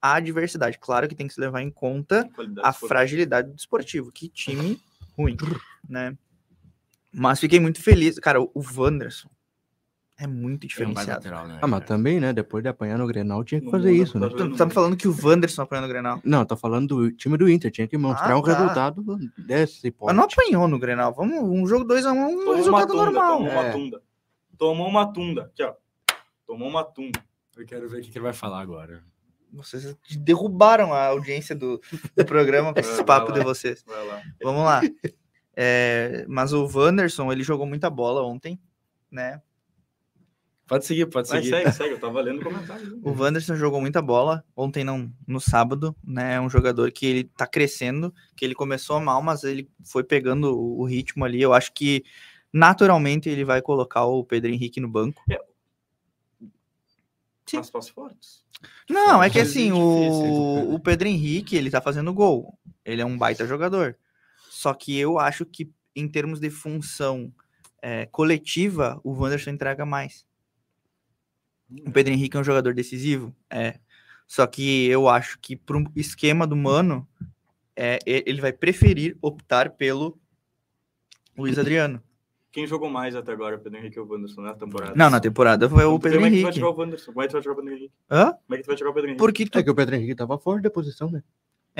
à 0.00 0.14
adversidade. 0.14 0.78
Claro 0.78 1.06
que 1.06 1.14
tem 1.14 1.28
que 1.28 1.34
se 1.34 1.40
levar 1.40 1.60
em 1.60 1.70
conta 1.70 2.20
a 2.20 2.22
esportiva. 2.22 2.72
fragilidade 2.72 3.50
do 3.50 3.56
esportivo. 3.56 4.10
Que 4.10 4.30
time 4.30 4.80
ruim, 5.16 5.36
né? 5.86 6.16
Mas 7.12 7.38
fiquei 7.38 7.60
muito 7.60 7.82
feliz. 7.82 8.18
Cara, 8.18 8.40
o 8.40 8.50
Wanderson 8.54 9.28
é 10.18 10.26
muito 10.26 10.66
Foi 10.72 10.84
um 10.84 10.92
baita 10.92 11.12
diferenciado. 11.12 11.36
lateral, 11.36 11.46
né? 11.48 11.58
Ah, 11.62 11.66
mas 11.66 11.84
também, 11.84 12.18
né? 12.20 12.32
Depois 12.32 12.62
de 12.62 12.68
apanhar 12.68 12.98
no 12.98 13.06
Grenal, 13.06 13.44
tinha 13.44 13.60
que 13.60 13.66
Não 13.66 13.70
fazer 13.72 13.90
muda, 13.92 14.02
isso, 14.02 14.18
né? 14.18 14.28
tá 14.28 14.34
Tu 14.36 14.56
tá 14.56 14.66
me 14.66 14.72
falando 14.72 14.96
que 14.96 15.06
o 15.08 15.16
Wanderson 15.24 15.62
apanhou 15.62 15.82
no 15.82 15.88
Grenal. 15.88 16.20
Não, 16.24 16.44
tô 16.44 16.56
falando 16.56 16.88
do 16.88 17.12
time 17.12 17.36
do 17.36 17.48
Inter. 17.48 17.70
Tinha 17.70 17.86
que 17.86 17.96
mostrar 17.96 18.32
Ah, 18.32 18.38
um 18.38 18.42
tá. 18.42 18.52
resultado 18.52 19.04
desse 19.38 19.94
Mas 20.02 20.16
não 20.16 20.24
apanhou 20.24 20.66
no 20.68 20.78
Grenal. 20.78 21.12
Vamos, 21.14 21.38
um 21.42 21.66
jogo 21.66 21.84
2x1, 21.84 22.10
um, 22.12 22.14
Tomou 22.30 22.44
uma 22.46 22.56
resultado 22.56 22.88
tunda, 22.88 23.04
normal. 23.04 23.36
tomou 23.38 23.52
uma 23.52 23.62
É. 23.64 23.70
tunda. 23.72 24.02
Tomou 24.58 24.88
uma 24.88 25.12
tunda. 25.12 25.42
Aqui, 25.44 25.62
ó. 25.62 25.74
Tomou 26.46 26.68
uma 26.68 26.82
tunda. 26.84 27.20
Eu 27.56 27.64
quero 27.66 27.88
ver 27.88 27.98
o 27.98 28.02
que 28.02 28.10
ele 28.10 28.20
vai 28.20 28.32
falar 28.32 28.60
agora. 28.60 29.02
Vocês 29.52 29.96
derrubaram 30.18 30.92
a 30.92 31.06
audiência 31.06 31.54
do, 31.54 31.80
do 32.16 32.24
programa 32.24 32.72
com 32.74 32.80
esses 32.80 33.00
papos 33.02 33.30
lá. 33.30 33.38
de 33.38 33.44
vocês. 33.44 33.82
Vai 33.86 34.06
lá. 34.06 34.22
Vamos 34.42 34.64
lá. 34.64 34.80
É, 35.56 36.24
mas 36.28 36.52
o 36.52 36.66
Wanderson, 36.66 37.32
ele 37.32 37.42
jogou 37.42 37.66
muita 37.66 37.88
bola 37.90 38.22
ontem, 38.22 38.60
né? 39.10 39.40
Pode 40.68 40.84
seguir, 40.84 41.06
pode 41.06 41.28
seguir. 41.28 41.48
segue, 41.48 41.72
segue. 41.72 41.94
Eu 41.94 41.98
tava 41.98 42.20
lendo 42.20 42.42
o 42.42 42.44
comentário. 42.44 43.00
O 43.02 43.10
Wanderson 43.10 43.56
jogou 43.56 43.80
muita 43.80 44.02
bola 44.02 44.44
ontem 44.54 44.84
não, 44.84 45.10
no 45.26 45.40
sábado, 45.40 45.96
né? 46.04 46.34
É 46.34 46.40
um 46.40 46.50
jogador 46.50 46.92
que 46.92 47.06
ele 47.06 47.24
tá 47.24 47.46
crescendo, 47.46 48.14
que 48.36 48.44
ele 48.44 48.54
começou 48.54 49.00
mal, 49.00 49.22
mas 49.22 49.44
ele 49.44 49.66
foi 49.82 50.04
pegando 50.04 50.54
o, 50.54 50.84
ritmo 50.84 51.24
ali. 51.24 51.40
Eu 51.40 51.54
acho 51.54 51.72
que 51.72 52.04
naturalmente 52.52 53.30
ele 53.30 53.46
vai 53.46 53.62
colocar 53.62 54.04
o 54.04 54.22
Pedro 54.22 54.50
Henrique 54.50 54.78
no 54.78 54.88
banco. 54.88 55.22
Sim. 57.46 57.56
Mas 57.56 57.70
passo 57.70 57.94
fortes. 57.94 58.44
Não, 58.90 59.22
é 59.22 59.30
que 59.30 59.38
Mas 59.38 59.48
é 59.48 59.50
assim, 59.50 59.72
o, 59.72 60.74
o 60.74 60.78
Pedro 60.78 61.08
Henrique, 61.08 61.56
ele 61.56 61.70
tá 61.70 61.80
fazendo 61.80 62.12
gol. 62.12 62.58
Ele 62.84 63.00
é 63.00 63.06
um 63.06 63.16
baita 63.16 63.46
jogador. 63.46 63.96
Só 64.50 64.74
que 64.74 64.98
eu 64.98 65.18
acho 65.18 65.46
que 65.46 65.70
em 65.96 66.06
termos 66.06 66.40
de 66.40 66.50
função 66.50 67.32
é, 67.80 68.04
coletiva, 68.04 69.00
o 69.02 69.12
Wanderson 69.12 69.50
entrega 69.50 69.86
mais. 69.86 70.27
O 71.86 71.90
Pedro 71.90 72.12
Henrique 72.12 72.36
é 72.36 72.40
um 72.40 72.44
jogador 72.44 72.72
decisivo? 72.74 73.34
É. 73.50 73.78
Só 74.26 74.46
que 74.46 74.86
eu 74.86 75.08
acho 75.08 75.38
que 75.38 75.56
pro 75.56 75.84
esquema 75.96 76.46
do 76.46 76.56
Mano, 76.56 77.06
é, 77.76 77.98
ele 78.06 78.40
vai 78.40 78.52
preferir 78.52 79.16
optar 79.22 79.70
pelo 79.70 80.18
Luiz 81.36 81.58
Adriano. 81.58 82.02
Quem 82.50 82.66
jogou 82.66 82.88
mais 82.90 83.14
até 83.14 83.30
agora, 83.32 83.58
Pedro 83.58 83.78
Henrique 83.78 84.00
ou 84.00 84.06
o 84.06 84.10
Wanderson, 84.10 84.40
na 84.40 84.54
temporada? 84.54 84.94
Não, 84.96 85.10
na 85.10 85.20
temporada 85.20 85.68
foi 85.68 85.84
o 85.84 85.90
Como 85.90 86.00
Pedro 86.00 86.18
é 86.18 86.22
que 86.22 86.28
tu 86.28 86.30
vai 86.30 86.40
Henrique. 86.42 86.60
jogar 86.60 86.76
o 86.76 86.80
Wanderson? 86.80 87.12
Como 87.12 87.22
é 87.22 87.24
que 87.26 87.30
tu 87.30 87.32
vai 87.34 87.42
jogar 87.42 87.52
o 87.52 87.56
Pedro 87.62 87.74
Henrique? 87.78 87.94
Hã? 88.10 88.24
Como 88.32 88.54
é 88.54 88.56
que 88.56 88.62
tu 88.62 88.66
vai 88.66 88.76
jogar 88.76 88.90
o 88.90 88.94
Pedro 88.94 89.08
Henrique? 89.10 89.18
Porque 89.18 89.46
tu 89.46 89.58
É 89.58 89.62
que 89.62 89.70
o 89.70 89.74
Pedro 89.74 89.94
Henrique 89.96 90.14
tava 90.14 90.38
fora 90.38 90.60
da 90.62 90.70
posição, 90.70 91.10
né? 91.10 91.22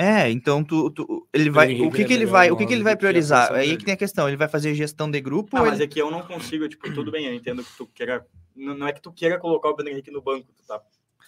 É, 0.01 0.31
então 0.31 0.63
tu, 0.63 0.89
tu- 0.91 1.27
ele 1.33 1.49
vai, 1.49 1.73
o 1.81 1.91
que 1.91 2.03
é 2.03 2.05
que 2.05 2.13
ele 2.13 2.25
vai, 2.25 2.49
o 2.49 2.55
que 2.55 2.65
que 2.65 2.71
ele 2.73 2.83
vai 2.83 2.95
priorizar? 2.95 3.47
função 3.47 3.57
Aí 3.57 3.75
que 3.75 3.83
tem 3.83 3.93
a 3.93 3.97
questão, 3.97 4.29
ele 4.29 4.37
vai 4.37 4.47
fazer 4.47 4.73
gestão 4.73 5.11
de 5.11 5.19
grupo 5.19 5.57
Ah, 5.57 5.59
ou 5.59 5.65
mas 5.65 5.75
ele... 5.75 5.83
é 5.83 5.87
que 5.87 6.01
eu 6.01 6.09
não 6.09 6.21
consigo, 6.21 6.69
tipo, 6.69 6.89
tudo 6.93 7.11
bem, 7.11 7.25
eu 7.25 7.33
entendo 7.33 7.61
que 7.65 7.75
tu 7.77 7.85
queira. 7.85 8.25
Não, 8.55 8.87
é 8.87 8.93
que 8.93 9.01
tu 9.01 9.11
queira 9.11 9.37
colocar 9.37 9.67
o 9.67 9.75
Pedro 9.75 9.91
Henrique 9.91 10.09
no 10.09 10.21
banco, 10.21 10.47
tá, 10.65 10.79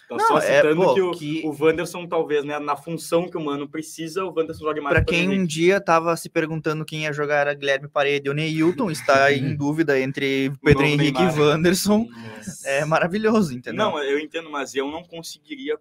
Tá 0.08 0.16
Não, 0.16 0.26
só 0.26 0.38
é, 0.38 0.56
citando 0.56 0.82
pô, 0.82 0.94
que, 0.94 1.00
o, 1.02 1.10
que- 1.12 1.42
o 1.44 1.50
Wanderson, 1.64 2.06
talvez, 2.06 2.44
né, 2.44 2.58
na 2.58 2.74
função 2.76 3.28
que 3.28 3.36
o 3.36 3.40
Mano 3.44 3.68
precisa, 3.68 4.24
o 4.24 4.28
Wanderson 4.34 4.64
joga 4.64 4.80
mais 4.82 5.00
o 5.00 5.04
quem 5.04 5.28
um 5.28 5.44
dia 5.46 5.78
tava 5.80 6.16
se 6.16 6.28
perguntando 6.30 6.84
quem 6.84 7.02
ia 7.02 7.12
jogar 7.12 7.40
era 7.42 7.54
Guilherme 7.54 7.88
Parede 7.88 8.28
ou 8.28 8.34
Neilton, 8.34 8.90
está 8.90 9.32
em 9.32 9.54
dúvida 9.56 10.00
entre 10.00 10.50
Pedro 10.62 10.84
Henrique 10.84 11.20
e 11.20 11.26
Neymar. 11.26 11.38
Wanderson. 11.38 12.06
É 12.64 12.84
maravilhoso, 12.84 13.54
entendeu? 13.54 13.84
Não, 13.84 14.02
eu 14.02 14.18
entendo, 14.18 14.50
mas 14.50 14.74
eu 14.74 14.90
não 14.90 15.02
conseguiria 15.02 15.78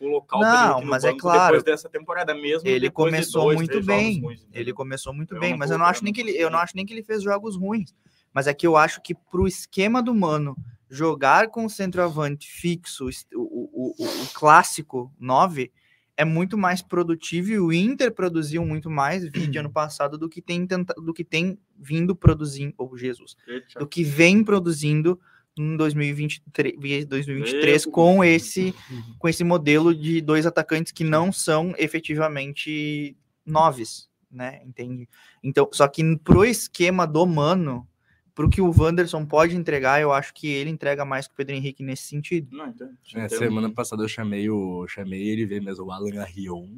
o 0.00 0.40
Não, 0.40 0.70
Henrique 0.70 0.84
no 0.84 0.90
mas 0.90 1.04
é 1.04 1.14
claro. 1.14 1.56
depois 1.56 1.62
dessa 1.62 1.88
temporada 1.88 2.34
mesmo. 2.34 2.68
ele 2.68 2.90
começou 2.90 3.44
dois, 3.44 3.56
muito 3.56 3.82
bem. 3.82 4.20
ruins, 4.20 4.46
ele 4.52 4.72
começou 4.72 5.12
muito 5.12 5.34
Eu 5.34 5.40
bem, 5.40 5.50
não 5.50 5.58
mas 5.58 5.70
eu 5.70 5.78
não 5.78 5.86
acho 5.86 6.02
nem 6.04 6.12
não 6.12 6.14
que 6.14 6.20
ele, 6.20 6.38
eu 6.38 6.50
não 6.50 6.58
acho 6.58 6.76
nem 6.76 6.86
que 6.86 6.92
ele 6.92 7.02
fez 7.02 7.22
jogos 7.22 7.56
ruins. 7.56 7.94
Mas 8.32 8.46
é 8.46 8.54
que 8.54 8.66
eu 8.66 8.76
acho 8.76 9.00
que 9.02 9.14
pro 9.14 9.46
esquema 9.46 10.02
do 10.02 10.14
Mano 10.14 10.56
jogar 10.88 11.48
com 11.48 11.64
o 11.64 11.70
centroavante 11.70 12.50
fixo, 12.50 13.08
o, 13.34 13.40
o, 13.40 13.94
o, 13.98 14.04
o 14.04 14.26
clássico 14.32 15.12
9, 15.18 15.70
é 16.16 16.24
muito 16.24 16.58
mais 16.58 16.82
produtivo 16.82 17.50
e 17.50 17.60
o 17.60 17.72
Inter 17.72 18.12
produziu 18.12 18.64
muito 18.66 18.90
mais 18.90 19.22
vídeo 19.30 19.60
ano 19.60 19.70
passado 19.70 20.18
do 20.18 20.28
que 20.28 20.42
tem 20.42 20.66
tenta, 20.66 20.92
do 20.94 21.14
que 21.14 21.24
tem 21.24 21.56
vindo 21.78 22.14
produzindo, 22.16 22.74
ou 22.76 22.96
Jesus, 22.96 23.36
Eita. 23.46 23.78
do 23.78 23.86
que 23.86 24.02
vem 24.02 24.42
produzindo 24.42 25.20
em 25.60 25.76
2023, 25.76 27.06
2023 27.06 27.84
Meu 27.86 27.92
com 27.92 28.24
esse 28.24 28.74
com 29.18 29.28
esse 29.28 29.44
modelo 29.44 29.94
de 29.94 30.20
dois 30.20 30.46
atacantes 30.46 30.92
que 30.92 31.04
não 31.04 31.30
são 31.32 31.74
efetivamente 31.78 33.16
noves, 33.44 34.08
né? 34.30 34.60
Entende? 34.64 35.08
Então, 35.42 35.68
só 35.72 35.86
que 35.88 36.16
pro 36.18 36.44
esquema 36.44 37.06
do 37.06 37.26
Mano, 37.26 37.86
pro 38.34 38.48
que 38.48 38.60
o 38.60 38.72
Wanderson 38.76 39.24
pode 39.26 39.56
entregar, 39.56 40.00
eu 40.00 40.12
acho 40.12 40.32
que 40.34 40.46
ele 40.48 40.70
entrega 40.70 41.04
mais 41.04 41.26
que 41.26 41.32
o 41.34 41.36
Pedro 41.36 41.54
Henrique 41.54 41.82
nesse 41.82 42.04
sentido. 42.04 42.54
Não, 42.56 42.66
entendo. 42.68 42.96
É, 43.14 43.28
semana 43.28 43.70
passada 43.70 44.02
eu 44.02 44.08
chamei 44.08 44.48
o 44.50 44.86
chamei 44.86 45.28
ele 45.28 45.46
ver 45.46 45.60
mesmo 45.60 45.86
o 45.86 45.92
Alan 45.92 46.20
Arrion. 46.20 46.68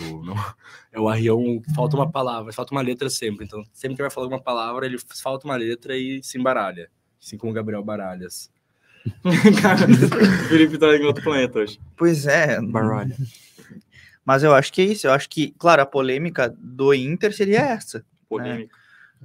não- 0.00 0.34
É 0.92 1.00
o 1.00 1.08
Arrion, 1.08 1.60
falta 1.74 1.96
uma 1.96 2.10
palavra, 2.10 2.52
falta 2.52 2.72
uma 2.72 2.80
letra 2.82 3.10
sempre. 3.10 3.44
Então, 3.44 3.62
sempre 3.72 3.96
que 3.96 4.02
vai 4.02 4.10
falar 4.10 4.26
uma 4.28 4.40
palavra, 4.40 4.86
ele 4.86 4.96
falta 5.22 5.46
uma 5.46 5.56
letra 5.56 5.96
e 5.96 6.22
se 6.22 6.38
embaralha. 6.38 6.90
Assim 7.22 7.36
como 7.36 7.50
o 7.52 7.54
Gabriel 7.54 7.82
Baralhas. 7.82 8.50
Cara, 9.62 9.86
o 9.90 10.48
Felipe 10.48 10.76
tá 10.78 10.94
em 10.96 11.04
outro 11.04 11.22
planeta 11.22 11.60
hoje. 11.60 11.80
Pois 11.96 12.26
é, 12.26 12.60
Baralha. 12.60 13.16
mas 14.24 14.42
eu 14.42 14.54
acho 14.54 14.72
que 14.72 14.82
é 14.82 14.84
isso. 14.86 15.06
Eu 15.06 15.12
acho 15.12 15.28
que, 15.28 15.54
claro, 15.58 15.82
a 15.82 15.86
polêmica 15.86 16.54
do 16.58 16.92
Inter 16.92 17.34
seria 17.34 17.60
essa. 17.60 18.04
Polêmico. 18.28 18.76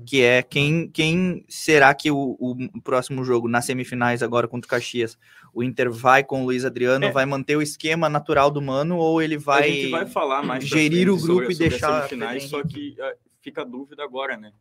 que 0.06 0.22
é 0.24 0.42
quem, 0.42 0.88
quem 0.88 1.44
será 1.50 1.94
que 1.94 2.10
o, 2.10 2.38
o 2.40 2.82
próximo 2.82 3.24
jogo, 3.26 3.48
nas 3.50 3.66
semifinais 3.66 4.24
agora 4.24 4.48
contra 4.48 4.66
o 4.66 4.70
Caxias, 4.70 5.18
o 5.54 5.62
Inter 5.62 5.92
vai 5.92 6.24
com 6.24 6.42
o 6.42 6.46
Luiz 6.46 6.64
Adriano, 6.66 7.06
É. 7.06 7.12
vai 7.12 7.26
manter 7.26 7.56
o 7.58 7.62
esquema 7.62 8.08
natural 8.10 8.50
do 8.50 8.62
Mano 8.62 8.98
ou 8.98 9.22
ele 9.22 9.38
vai, 9.38 9.64
a 9.64 9.68
gente 9.72 9.90
vai 9.92 10.06
falar 10.08 10.42
mais 10.42 10.68
pra 10.68 10.78
gerir 10.78 11.10
o 11.10 11.18
grupo 11.18 11.34
sobre- 11.34 11.52
e 11.52 11.56
sobre 11.56 11.70
deixar 11.70 11.96
semifinais, 12.08 12.44
só 12.46 12.64
que 12.64 12.96
ah, 13.02 13.14
fica 13.42 13.62
a 13.62 13.66
dúvida 13.66 14.04
agora, 14.04 14.38
né? 14.38 14.52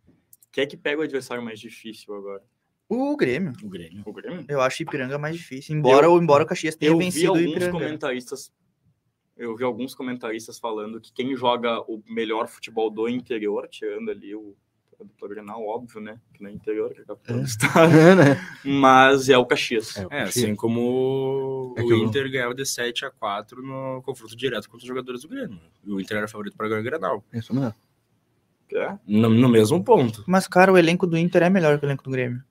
Quem 0.51 0.65
é 0.65 0.67
que 0.67 0.77
pega 0.77 1.01
o 1.01 1.05
adversário 1.05 1.43
mais 1.43 1.59
difícil 1.61 2.15
agora? 2.15 2.43
O 3.13 3.17
Grêmio. 3.17 3.53
O 3.63 3.69
Grêmio. 3.69 4.03
O 4.05 4.13
Grêmio? 4.13 4.45
Eu 4.49 4.61
acho 4.61 4.83
Ipiranga 4.83 5.19
mais 5.19 5.37
difícil, 5.37 5.77
embora, 5.77 6.07
Eu- 6.07 6.21
embora 6.23 6.45
o 6.45 6.47
Caxias 6.47 6.75
tenha 6.77 6.91
Eu 6.93 6.99
vi 6.99 7.05
vencido 7.05 7.33
o 7.33 7.37
alguns 7.37 7.69
comentaristas 7.69 8.53
eu 9.37 9.57
vi 9.57 9.65
alguns 9.65 9.95
comentaristas 9.95 10.59
falando 10.59 11.01
que 11.01 11.13
quem 11.13 11.35
joga 11.35 11.81
o 11.91 12.01
melhor 12.09 12.47
futebol 12.47 12.89
do 12.91 13.09
interior, 13.09 13.67
tirando 13.69 14.11
ali 14.11 14.35
o 14.35 14.55
dupla 15.05 15.29
Grenal, 15.29 15.67
óbvio, 15.67 16.01
né? 16.01 16.17
Que 16.33 16.41
não 16.45 16.51
é 16.51 16.53
interior, 16.53 16.95
que 16.95 17.01
é 17.01 17.05
capital 17.05 17.39
do 17.39 17.43
estado, 17.43 17.91
É, 17.99 18.15
né? 18.15 18.41
mas 18.65 19.29
é 19.29 19.37
o 19.37 19.45
Caxias. 19.45 19.97
É, 19.97 20.03
o 20.03 20.07
É, 20.13 20.25
Caxias. 20.25 20.45
assim 20.45 20.55
como 20.55 21.75
É 21.77 21.83
o 21.83 21.87
que 21.89 21.93
eu- 21.93 21.99
Inter 22.05 22.31
ganhava 22.31 22.55
de 22.55 22.65
7 22.65 23.05
a 23.05 23.11
4 23.11 23.63
no 23.63 24.01
confronto 24.03 24.37
direto 24.37 24.69
contra 24.69 24.85
os 24.85 24.89
jogadores 24.89 25.23
do 25.23 25.29
Grêmio. 25.29 25.59
E 25.85 25.91
o 25.91 26.01
Inter 26.01 26.19
era 26.19 26.29
favorito 26.29 26.57
para 26.57 26.69
ganhar 26.69 26.81
o 26.81 26.85
Grenal. 26.85 27.25
Isso 27.33 27.53
mesmo. 27.53 27.75
É? 28.75 28.97
No, 29.07 29.29
no 29.29 29.49
mesmo 29.49 29.83
ponto. 29.83 30.23
Mas, 30.27 30.47
cara, 30.47 30.73
o 30.73 30.79
elenco 30.79 31.07
do 31.07 31.19
Inter 31.19 31.43
é 31.43 31.51
melhor 31.51 31.79
que 31.81 31.85
o 31.85 31.89
elenco 31.89 32.05
do 32.05 32.11
Grêmio. 32.11 32.43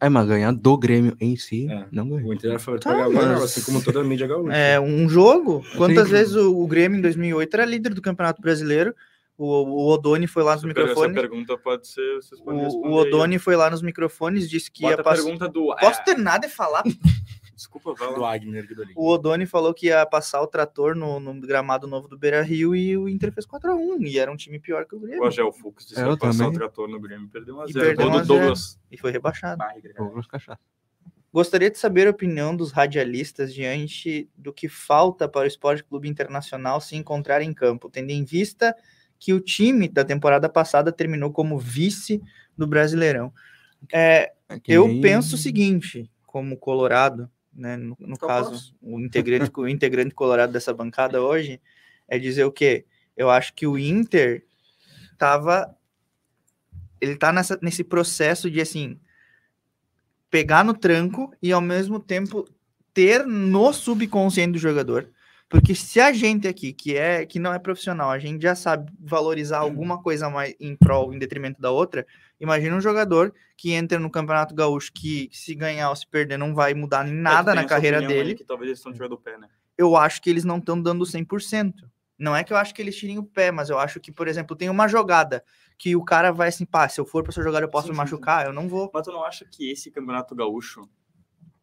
É, 0.00 0.08
mas 0.08 0.26
ganhar 0.26 0.52
do 0.52 0.76
Grêmio 0.78 1.16
em 1.20 1.36
si, 1.36 1.70
É. 1.70 1.86
não 1.92 2.08
ganha. 2.08 2.26
O 2.26 2.32
Inter 2.34 2.50
era 2.50 2.58
favorito 2.58 2.84
Tá, 2.84 2.90
para 2.94 3.08
ganhar 3.08 3.28
mas- 3.34 3.42
assim 3.44 3.62
como 3.62 3.82
toda 3.82 4.00
a 4.00 4.04
mídia 4.04 4.26
gaúcha. 4.26 4.52
É 4.54 4.80
um 4.80 5.08
jogo. 5.08 5.64
Quantas 5.76 6.06
Sim. 6.08 6.12
vezes 6.12 6.34
o, 6.34 6.56
o 6.62 6.66
Grêmio 6.66 6.98
em 6.98 7.02
2008 7.02 7.54
era 7.54 7.64
líder 7.64 7.94
do 7.94 8.02
Campeonato 8.02 8.40
Brasileiro? 8.42 8.94
O, 9.38 9.46
o 9.46 9.88
Odoni 9.88 10.26
foi 10.26 10.42
lá 10.42 10.52
nos 10.52 10.60
per- 10.62 10.70
Essa 10.72 10.82
microfones. 10.82 11.14
pergunta 11.14 11.56
pode 11.56 11.88
ser. 11.88 12.16
Vocês 12.16 12.38
podem 12.42 12.60
O, 12.60 12.64
responder 12.64 12.88
o 12.94 13.00
aí. 13.00 13.08
Odoni 13.08 13.38
foi 13.38 13.56
lá 13.56 13.70
nos 13.70 13.80
microfones, 13.80 14.50
disse 14.50 14.70
que 14.70 14.82
Bota 14.82 14.94
ia 14.96 15.00
a 15.00 15.02
passar. 15.04 15.22
pergunta 15.22 15.48
do. 15.48 15.74
Posso 15.80 16.00
é, 16.00 16.04
terminar 16.04 16.38
de 16.38 16.48
falar? 16.48 16.82
Desculpa, 17.60 17.92
vai 17.92 18.14
do 18.14 18.20
lá. 18.20 18.32
Agner 18.32 18.66
Guidolin. 18.66 18.94
O 18.96 19.06
Odoni 19.06 19.44
falou 19.44 19.74
que 19.74 19.88
ia 19.88 20.06
passar 20.06 20.40
o 20.40 20.46
trator 20.46 20.94
no, 20.96 21.20
no 21.20 21.38
gramado 21.38 21.86
novo 21.86 22.08
do 22.08 22.16
Beira 22.16 22.40
Rio 22.40 22.74
e 22.74 22.96
o 22.96 23.06
Inter 23.06 23.30
fez 23.30 23.46
4x1. 23.46 24.06
E 24.06 24.18
era 24.18 24.32
um 24.32 24.36
time 24.36 24.58
pior 24.58 24.86
que 24.86 24.94
o 24.94 24.98
O 24.98 25.02
Grêmio. 25.02 25.24
Agel 25.26 25.52
Fux 25.52 25.84
disse 25.84 26.00
É, 26.00 26.02
que 26.02 26.08
eu 26.08 26.12
ia 26.12 26.16
passar 26.18 26.48
o 26.48 26.52
trator 26.52 26.88
no 26.88 26.98
Grêmio 26.98 27.26
e 27.26 27.28
perdeu 27.28 27.56
1 27.56 27.60
a 27.60 27.64
E 27.66 27.72
0 27.74 27.84
perdeu 27.86 28.06
Gol 28.06 28.14
1 28.14 28.18
a 28.18 28.22
do 28.22 28.26
0. 28.26 28.38
Douglas. 28.38 28.80
E 28.90 28.96
foi 28.96 29.10
rebaixado. 29.12 29.58
Barriga. 29.58 29.92
Douglas 29.94 30.26
Cachaça. 30.26 30.58
Gostaria 31.30 31.70
de 31.70 31.76
saber 31.78 32.06
a 32.06 32.10
opinião 32.10 32.56
dos 32.56 32.72
radialistas 32.72 33.52
diante 33.52 34.28
do 34.34 34.54
que 34.54 34.66
falta 34.66 35.28
para 35.28 35.44
o 35.44 35.46
Esporte 35.46 35.84
Clube 35.84 36.08
Internacional 36.08 36.80
se 36.80 36.96
encontrar 36.96 37.42
em 37.42 37.52
campo, 37.52 37.90
tendo 37.90 38.10
em 38.10 38.24
vista 38.24 38.74
que 39.18 39.34
o 39.34 39.38
time 39.40 39.86
da 39.86 40.02
temporada 40.02 40.48
passada 40.48 40.90
terminou 40.90 41.30
como 41.30 41.58
vice 41.58 42.22
do 42.56 42.66
Brasileirão. 42.66 43.32
É, 43.92 44.32
É 44.48 44.60
eu 44.66 45.00
penso 45.02 45.34
o 45.34 45.38
seguinte, 45.38 46.10
como 46.26 46.56
colorado, 46.56 47.30
né, 47.52 47.76
no, 47.76 47.96
no 47.98 48.18
Qual 48.18 48.28
caso, 48.28 48.74
o 48.80 48.98
integrante, 49.00 49.50
o 49.54 49.68
integrante 49.68 50.14
colorado 50.14 50.52
dessa 50.52 50.72
bancada 50.72 51.22
hoje, 51.22 51.60
é 52.08 52.18
dizer 52.18 52.44
o 52.44 52.52
quê? 52.52 52.84
Eu 53.16 53.30
acho 53.30 53.52
que 53.54 53.66
o 53.66 53.78
Inter 53.78 54.44
tava 55.18 55.76
ele 57.00 57.16
tá 57.16 57.32
nessa, 57.32 57.58
nesse 57.62 57.82
processo 57.82 58.50
de 58.50 58.60
assim 58.60 59.00
pegar 60.30 60.64
no 60.64 60.74
tranco 60.74 61.34
e 61.42 61.50
ao 61.50 61.60
mesmo 61.60 61.98
tempo 61.98 62.48
ter 62.92 63.26
no 63.26 63.72
subconsciente 63.72 64.52
do 64.52 64.58
jogador. 64.58 65.08
Porque 65.50 65.74
se 65.74 66.00
a 66.00 66.12
gente 66.12 66.46
aqui, 66.46 66.72
que 66.72 66.96
é 66.96 67.26
que 67.26 67.40
não 67.40 67.52
é 67.52 67.58
profissional, 67.58 68.08
a 68.08 68.20
gente 68.20 68.40
já 68.40 68.54
sabe 68.54 68.92
valorizar 69.00 69.58
alguma 69.58 70.00
coisa 70.00 70.30
mais 70.30 70.54
em 70.60 70.76
prol, 70.76 71.12
em 71.12 71.18
detrimento 71.18 71.60
da 71.60 71.72
outra, 71.72 72.06
imagina 72.38 72.76
um 72.76 72.80
jogador 72.80 73.34
que 73.56 73.72
entra 73.72 73.98
no 73.98 74.08
Campeonato 74.08 74.54
Gaúcho 74.54 74.92
que 74.94 75.28
se 75.32 75.52
ganhar 75.56 75.90
ou 75.90 75.96
se 75.96 76.06
perder 76.06 76.38
não 76.38 76.54
vai 76.54 76.72
mudar 76.72 77.06
em 77.06 77.12
nada 77.12 77.50
É, 77.50 77.54
na 77.56 77.64
carreira 77.64 78.00
dele. 78.00 78.36
Que 78.36 78.44
talvez 78.44 78.68
eles 78.68 78.78
estão 78.78 78.92
tirando 78.92 79.14
o 79.14 79.18
pé, 79.18 79.36
né? 79.36 79.48
Eu 79.76 79.96
acho 79.96 80.22
que 80.22 80.30
eles 80.30 80.44
não 80.44 80.58
estão 80.58 80.80
dando 80.80 81.04
100%. 81.04 81.74
Não 82.16 82.36
é 82.36 82.44
que 82.44 82.52
eu 82.52 82.56
acho 82.56 82.72
que 82.72 82.80
eles 82.80 82.96
tirem 82.96 83.18
o 83.18 83.24
pé, 83.24 83.50
mas 83.50 83.70
eu 83.70 83.78
acho 83.78 83.98
que, 83.98 84.12
por 84.12 84.28
exemplo, 84.28 84.54
tem 84.54 84.70
uma 84.70 84.86
jogada 84.86 85.42
que 85.76 85.96
o 85.96 86.04
cara 86.04 86.30
vai 86.30 86.48
assim, 86.48 86.64
pá, 86.64 86.88
se 86.88 87.00
eu 87.00 87.04
for 87.04 87.24
para 87.24 87.32
essa 87.32 87.42
jogada 87.42 87.64
eu 87.64 87.70
posso 87.70 87.86
Sim, 87.86 87.92
me 87.92 87.96
sim, 87.96 88.02
machucar, 88.02 88.46
eu 88.46 88.52
não 88.52 88.68
vou. 88.68 88.88
Mas 88.94 89.04
tu 89.04 89.10
não 89.10 89.24
acha 89.24 89.44
que 89.50 89.68
esse 89.72 89.90
campeonato 89.90 90.32
gaúcho, 90.36 90.88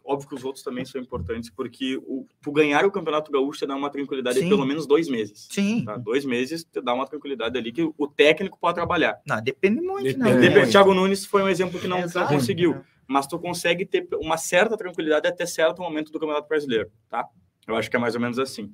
óbvio 0.08 0.30
que 0.30 0.36
os 0.36 0.44
outros 0.46 0.64
também 0.64 0.86
são 0.86 1.02
importantes, 1.02 1.50
porque 1.50 1.98
o, 1.98 2.26
tu 2.42 2.52
ganhar 2.52 2.86
o 2.86 2.92
campeonato 2.92 3.32
gaúcho 3.32 3.60
te 3.60 3.66
dá 3.68 3.76
uma 3.76 3.90
tranquilidade 3.90 4.40
de 4.42 4.48
pelo 4.48 4.66
menos 4.66 4.88
dois 4.88 5.10
meses. 5.10 5.48
Sim. 5.52 5.84
Tá? 5.84 5.98
Dois 5.98 6.24
meses 6.24 6.64
te 6.64 6.80
dá 6.82 6.94
uma 6.94 7.06
tranquilidade 7.06 7.58
ali 7.58 7.72
que 7.72 7.84
o 7.98 8.08
técnico 8.08 8.58
pode 8.60 8.76
trabalhar. 8.76 9.20
Não, 9.28 9.42
depende 9.42 9.82
muito, 9.82 10.04
Depende 10.04 10.24
né? 10.24 10.36
Dep- 10.38 10.54
muito. 10.58 10.72
Thiago 10.72 10.94
Nunes 10.94 11.26
foi 11.26 11.44
um 11.44 11.50
exemplo 11.50 11.80
que 11.80 11.88
não, 11.88 11.98
não 11.98 12.06
Exato. 12.06 12.34
conseguiu, 12.34 12.82
mas 13.06 13.28
tu 13.28 13.38
consegue 13.38 13.86
ter 13.86 14.08
uma 14.14 14.38
certa 14.38 14.78
tranquilidade 14.78 15.28
até 15.28 15.46
certo 15.46 15.82
momento 15.82 16.12
do 16.12 16.20
campeonato 16.20 16.48
brasileiro, 16.48 16.90
tá? 17.10 17.26
Eu 17.68 17.76
acho 17.76 17.90
que 17.90 17.96
é 17.96 18.00
mais 18.00 18.16
ou 18.16 18.22
menos 18.22 18.40
assim. 18.40 18.72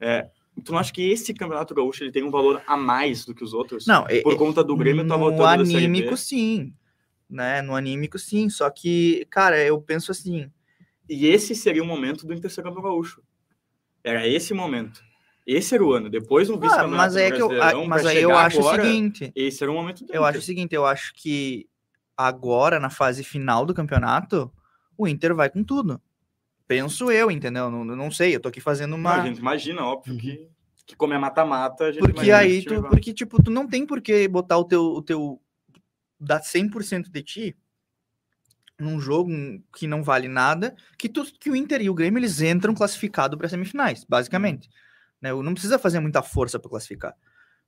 É, 0.00 0.28
tu 0.64 0.72
não 0.72 0.78
acha 0.78 0.90
que 0.92 1.10
esse 1.10 1.34
campeonato 1.34 1.74
gaúcho 1.74 2.02
ele 2.02 2.10
tem 2.10 2.22
um 2.24 2.30
valor 2.30 2.62
a 2.66 2.74
mais 2.76 3.24
do 3.26 3.34
que 3.34 3.44
os 3.44 3.52
outros? 3.52 3.86
Não, 3.86 4.06
é- 4.08 4.22
Por 4.22 4.36
conta 4.36 4.64
do 4.64 4.74
Grêmio 4.76 5.06
tá 5.06 5.14
no 5.14 5.20
voltando 5.24 5.58
da 5.58 5.64
Série 5.66 5.80
B. 5.80 5.84
anímico, 5.84 6.16
sim. 6.16 6.72
Né? 7.28 7.62
No 7.62 7.74
anímico, 7.76 8.18
sim. 8.18 8.48
Só 8.48 8.68
que, 8.70 9.24
cara, 9.30 9.62
eu 9.62 9.80
penso 9.80 10.10
assim. 10.10 10.50
E 11.12 11.26
esse 11.26 11.56
seria 11.56 11.82
o 11.82 11.86
momento 11.86 12.24
do 12.24 12.32
Inter 12.32 12.48
ser 12.50 12.62
campeão 12.62 12.82
gaúcho. 12.84 13.20
Era 14.04 14.26
esse 14.28 14.54
momento. 14.54 15.02
Esse 15.44 15.74
era 15.74 15.84
o 15.84 15.92
ano. 15.92 16.08
Depois 16.08 16.48
um 16.48 16.54
Ah, 16.54 16.60
vice-campeonato 16.60 16.96
mas 16.96 17.16
aí, 17.16 17.24
é 17.24 17.30
que 17.32 17.42
eu, 17.42 17.62
ah, 17.62 17.84
mas 17.88 18.06
aí 18.06 18.22
eu 18.22 18.36
acho 18.36 18.60
agora, 18.60 18.82
o 18.82 18.86
seguinte. 18.86 19.32
Esse 19.34 19.64
era 19.64 19.72
o 19.72 19.74
momento 19.74 20.04
do 20.04 20.14
Eu 20.14 20.24
acho 20.24 20.38
o 20.38 20.38
Inter. 20.38 20.46
seguinte, 20.46 20.72
eu 20.74 20.86
acho 20.86 21.12
que 21.14 21.68
agora, 22.16 22.78
na 22.78 22.90
fase 22.90 23.24
final 23.24 23.66
do 23.66 23.74
campeonato, 23.74 24.52
o 24.96 25.08
Inter 25.08 25.34
vai 25.34 25.50
com 25.50 25.64
tudo. 25.64 26.00
Penso 26.68 27.10
eu, 27.10 27.28
entendeu? 27.30 27.68
Não, 27.70 27.84
não 27.84 28.10
sei, 28.12 28.36
eu 28.36 28.38
tô 28.40 28.48
aqui 28.48 28.60
fazendo 28.60 28.90
Não, 28.92 28.98
uma. 28.98 29.14
a 29.22 29.26
gente 29.26 29.38
imagina, 29.38 29.82
óbvio, 29.84 30.12
Uhum. 30.14 30.20
que, 30.20 30.48
que 30.86 30.94
como 30.94 31.12
é 31.12 31.18
mata-mata, 31.18 31.86
a 31.86 31.92
gente 31.92 31.98
Porque 32.00 32.28
imagina 32.28 32.38
que 32.38 32.44
aí 32.44 32.64
tu, 32.64 32.82
porque 32.84 33.12
tipo, 33.12 33.42
tu 33.42 33.50
não 33.50 33.66
tem 33.66 33.84
por 33.84 34.00
que 34.00 34.28
botar 34.28 34.56
o 34.58 34.64
teu 34.64 34.82
o 34.84 35.02
teu 35.02 35.42
dar 36.20 36.40
100% 36.42 37.10
de 37.10 37.22
ti 37.24 37.56
num 38.80 39.00
jogo 39.00 39.30
que 39.76 39.86
não 39.86 40.02
vale 40.02 40.28
nada, 40.28 40.74
que 40.98 41.08
tu, 41.08 41.24
que 41.24 41.50
o 41.50 41.56
Inter 41.56 41.82
e 41.82 41.90
o 41.90 41.94
Grêmio 41.94 42.18
eles 42.18 42.40
entram 42.40 42.74
classificado 42.74 43.36
para 43.36 43.48
semifinais, 43.48 44.04
basicamente. 44.08 44.68
Né? 45.20 45.32
Não 45.32 45.52
precisa 45.52 45.78
fazer 45.78 46.00
muita 46.00 46.22
força 46.22 46.58
para 46.58 46.70
classificar, 46.70 47.14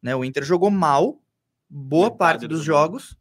né? 0.00 0.16
O 0.16 0.24
Inter 0.24 0.42
jogou 0.42 0.70
mal 0.70 1.22
boa 1.68 2.10
parte 2.10 2.46
dos 2.46 2.58
dos 2.58 2.64
jogos 2.64 3.16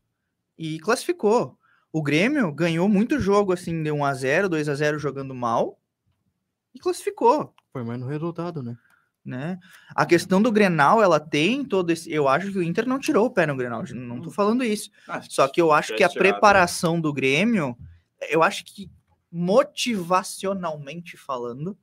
e 0.58 0.80
classificou. 0.80 1.58
O 1.92 2.02
Grêmio 2.02 2.52
ganhou 2.54 2.88
muito 2.88 3.20
jogo 3.20 3.52
assim 3.52 3.84
de 3.84 3.92
1 3.92 4.06
a 4.06 4.14
0, 4.14 4.50
2 4.50 4.70
a 4.70 4.76
0 4.76 5.00
jogando 5.00 5.36
mal 5.36 5.80
e 6.74 6.80
classificou. 6.80 7.54
Foi 7.72 7.84
mais 7.84 8.00
no 8.00 8.08
resultado, 8.08 8.64
né? 8.64 8.78
Né? 9.24 9.60
A 9.96 10.06
questão 10.06 10.42
do 10.42 10.52
Grenal, 10.52 11.02
ela 11.02 11.20
tem 11.20 11.64
todo 11.64 11.92
esse. 11.92 12.12
Eu 12.12 12.28
acho 12.28 12.52
que 12.52 12.58
o 12.58 12.64
Inter 12.64 12.88
não 12.88 13.00
tirou 13.00 13.26
o 13.26 13.32
pé 13.32 13.46
no 13.46 13.56
Grenal, 13.56 13.84
não 13.94 14.22
tô 14.22 14.32
falando 14.32 14.64
isso. 14.64 14.90
Ah, 15.08 15.22
Só 15.22 15.48
que 15.48 15.62
eu 15.62 15.72
acho 15.72 15.96
que 15.96 16.04
a 16.04 16.10
tirado, 16.10 16.24
preparação 16.24 17.00
do 17.00 17.14
Grêmio, 17.14 17.78
eu 18.30 18.42
acho 18.44 18.66
que 18.66 18.90
motivacionalmente 19.32 21.16
falando, 21.16 21.78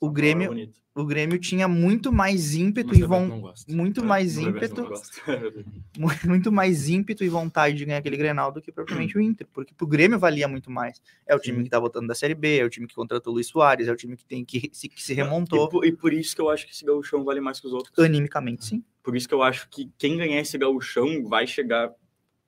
o 0.00 0.10
Grêmio, 0.10 0.58
é. 0.58 0.68
O 1.00 1.06
Grêmio 1.06 1.38
tinha 1.38 1.68
muito 1.68 2.12
mais 2.12 2.54
ímpeto 2.54 2.88
Mas 2.88 2.98
e 2.98 3.02
gosto. 3.40 3.72
muito 3.74 4.00
É, 4.00 4.04
mais 4.04 4.36
ímpeto, 4.36 4.88
muito 6.26 6.50
mais 6.52 6.88
ímpeto 6.88 7.24
e 7.24 7.28
vontade 7.28 7.76
de 7.76 7.84
ganhar 7.84 7.98
aquele 7.98 8.16
Grenal 8.16 8.50
do 8.52 8.60
que 8.60 8.72
propriamente 8.72 9.16
o 9.16 9.20
Inter, 9.20 9.46
porque 9.52 9.72
pro 9.74 9.86
Grêmio 9.86 10.18
valia 10.18 10.48
muito 10.48 10.70
mais. 10.70 11.00
É 11.26 11.34
o 11.34 11.38
time 11.38 11.62
que 11.62 11.70
tá 11.70 11.78
voltando 11.78 12.06
da 12.08 12.14
Série 12.14 12.34
B, 12.34 12.58
é 12.58 12.64
o 12.64 12.70
time 12.70 12.86
que 12.86 12.94
contratou 12.94 13.32
o 13.32 13.34
Luiz 13.34 13.46
Soares, 13.46 13.88
é 13.88 13.92
o 13.92 13.96
time 13.96 14.16
que 14.16 14.24
tem 14.24 14.44
que 14.44 14.70
se, 14.72 14.88
que 14.88 15.02
se 15.02 15.12
E 15.12 15.16
remontou 15.16 15.68
por, 15.68 15.84
e 15.86 15.92
por 15.92 16.12
isso 16.12 16.34
que 16.34 16.40
eu 16.40 16.50
acho 16.50 16.66
que 16.66 16.72
esse 16.72 16.84
gauchão 16.84 17.24
vale 17.24 17.40
mais 17.40 17.60
que 17.60 17.66
os 17.66 17.72
outros. 17.72 17.96
animicamente, 18.04 18.64
sim. 18.64 18.82
Por 19.02 19.16
isso 19.16 19.28
que 19.28 19.34
eu 19.34 19.42
acho 19.42 19.68
que 19.70 19.90
quem 19.96 20.16
ganhar 20.16 20.40
esse 20.40 20.58
gauchão 20.58 21.24
vai 21.24 21.46
chegar, 21.46 21.92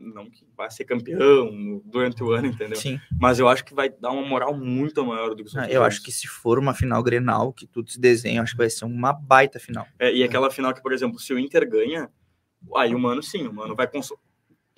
não 0.00 0.30
que 0.30 0.46
vai 0.56 0.70
ser 0.70 0.84
campeão 0.84 1.80
durante 1.84 2.24
o 2.24 2.32
ano, 2.32 2.46
entendeu? 2.46 2.76
Sim. 2.76 2.98
Mas 3.20 3.38
eu 3.38 3.48
acho 3.48 3.64
que 3.64 3.74
vai 3.74 3.90
dar 3.90 4.10
uma 4.10 4.26
moral 4.26 4.56
muito 4.56 5.04
maior 5.04 5.30
do 5.30 5.36
que 5.36 5.42
os 5.42 5.56
Ah. 5.56 5.70
Eu 5.70 5.84
acho 5.84 6.02
que 6.02 6.10
se 6.10 6.26
for 6.26 6.58
uma 6.58 6.72
final 6.72 7.02
Grenal, 7.02 7.52
que 7.52 7.66
tudo 7.66 7.90
se 7.90 8.00
desenha, 8.00 8.42
acho 8.42 8.52
que 8.52 8.58
vai 8.58 8.70
ser 8.70 8.86
uma 8.86 9.12
baita 9.12 9.60
final. 9.60 9.86
É, 9.98 10.12
e 10.12 10.24
aquela 10.24 10.50
final 10.50 10.72
que, 10.72 10.82
por 10.82 10.92
exemplo, 10.92 11.18
se 11.18 11.32
o 11.34 11.38
Inter 11.38 11.68
ganha, 11.68 12.10
aí 12.76 12.94
o 12.94 12.98
Mano 12.98 13.22
sim, 13.22 13.46
o 13.46 13.52
Mano 13.52 13.76
vai 13.76 13.86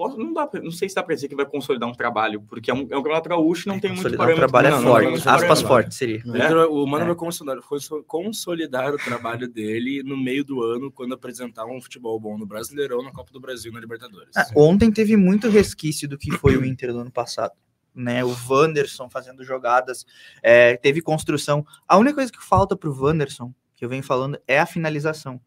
consolidar. 0.09 0.27
Não, 0.27 0.35
dá 0.35 0.47
pra- 0.47 0.61
não 0.61 0.71
sei 0.71 0.89
se 0.89 0.95
dá 0.95 1.03
pra 1.03 1.15
dizer 1.15 1.29
que 1.29 1.35
vai 1.37 1.47
consolidar 1.47 1.89
um 1.89 1.93
trabalho, 1.95 2.43
porque 2.43 2.71
é 2.71 2.75
um, 2.75 2.81
é 2.91 2.97
um 2.97 3.03
campeonato 3.03 3.29
gaúcho 3.29 3.69
não 3.69 3.79
tem 3.81 3.91
muito 3.91 4.03
Consolidar 4.03 4.27
parâmetro. 4.27 4.45
um 4.45 4.49
trabalho 4.49 4.71
não, 4.71 4.77
é 4.77 4.81
não, 4.83 4.91
forte, 4.93 5.05
não, 5.25 5.33
não, 5.33 5.41
aspas 5.41 5.63
fortes 5.63 5.97
seria. 5.99 6.23
O 6.25 6.37
Inter- 6.37 6.71
O 6.71 6.87
Mano 6.87 7.05
É. 7.05 7.07
vai 7.09 7.15
consolidar, 7.17 7.63
conso- 7.63 8.03
consolidar 8.05 8.93
o 8.95 8.99
trabalho 8.99 9.49
dele 9.49 10.03
no 10.03 10.17
meio 10.17 10.45
do 10.45 10.63
ano, 10.63 10.91
quando 10.91 11.15
apresentar 11.15 11.65
um 11.67 11.81
futebol 11.81 12.19
bom 12.19 12.37
no 12.39 12.47
Brasileirão, 12.47 13.03
na 13.03 13.13
Copa 13.13 13.33
do 13.33 13.41
Brasil 13.41 13.71
e 13.71 13.75
na 13.75 13.81
Libertadores. 13.81 14.37
Ah, 14.37 14.47
ontem 14.57 14.91
teve 14.91 15.17
muito 15.17 15.49
resquício 15.49 16.09
do 16.09 16.17
que 16.19 16.31
foi 16.33 16.57
o 16.57 16.65
Inter 16.65 16.93
do 16.93 16.99
ano 17.01 17.11
passado. 17.11 17.53
Né, 17.95 18.25
o 18.25 18.35
Wanderson 18.49 19.11
fazendo 19.11 19.45
jogadas, 19.45 20.07
é, 20.43 20.79
teve 20.79 21.03
construção. 21.03 21.63
A 21.87 21.99
única 21.99 22.15
coisa 22.15 22.33
que 22.33 22.43
falta 22.43 22.75
pro 22.75 22.91
Wanderson, 22.91 23.53
que 23.77 23.85
eu 23.85 23.89
venho 23.91 24.03
falando, 24.03 24.39
é 24.49 24.59
a 24.59 24.65
finalização. 24.65 25.39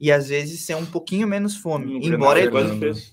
E 0.00 0.10
às 0.10 0.28
vezes 0.28 0.64
ser 0.66 0.74
um 0.74 0.84
pouquinho 0.86 1.26
menos 1.26 1.56
fome. 1.56 1.86
No 1.98 2.14
embora, 2.14 2.40
ele, 2.40 2.50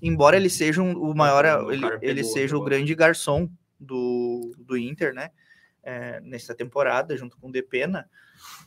embora 0.01 0.35
ele 0.37 0.49
seja 0.49 0.81
um- 0.81 0.97
o 0.97 1.15
maior, 1.15 1.45
ele, 1.71 1.85
ele 2.01 2.23
seja 2.23 2.57
o 2.57 2.63
grande 2.63 2.93
garçom 2.95 3.49
do, 3.79 4.53
do 4.57 4.77
Inter, 4.77 5.13
né? 5.13 5.29
é, 5.83 6.19
nessa 6.21 6.53
temporada, 6.53 7.17
junto 7.17 7.37
com 7.37 7.49
o 7.49 7.51
Depena. 7.51 8.07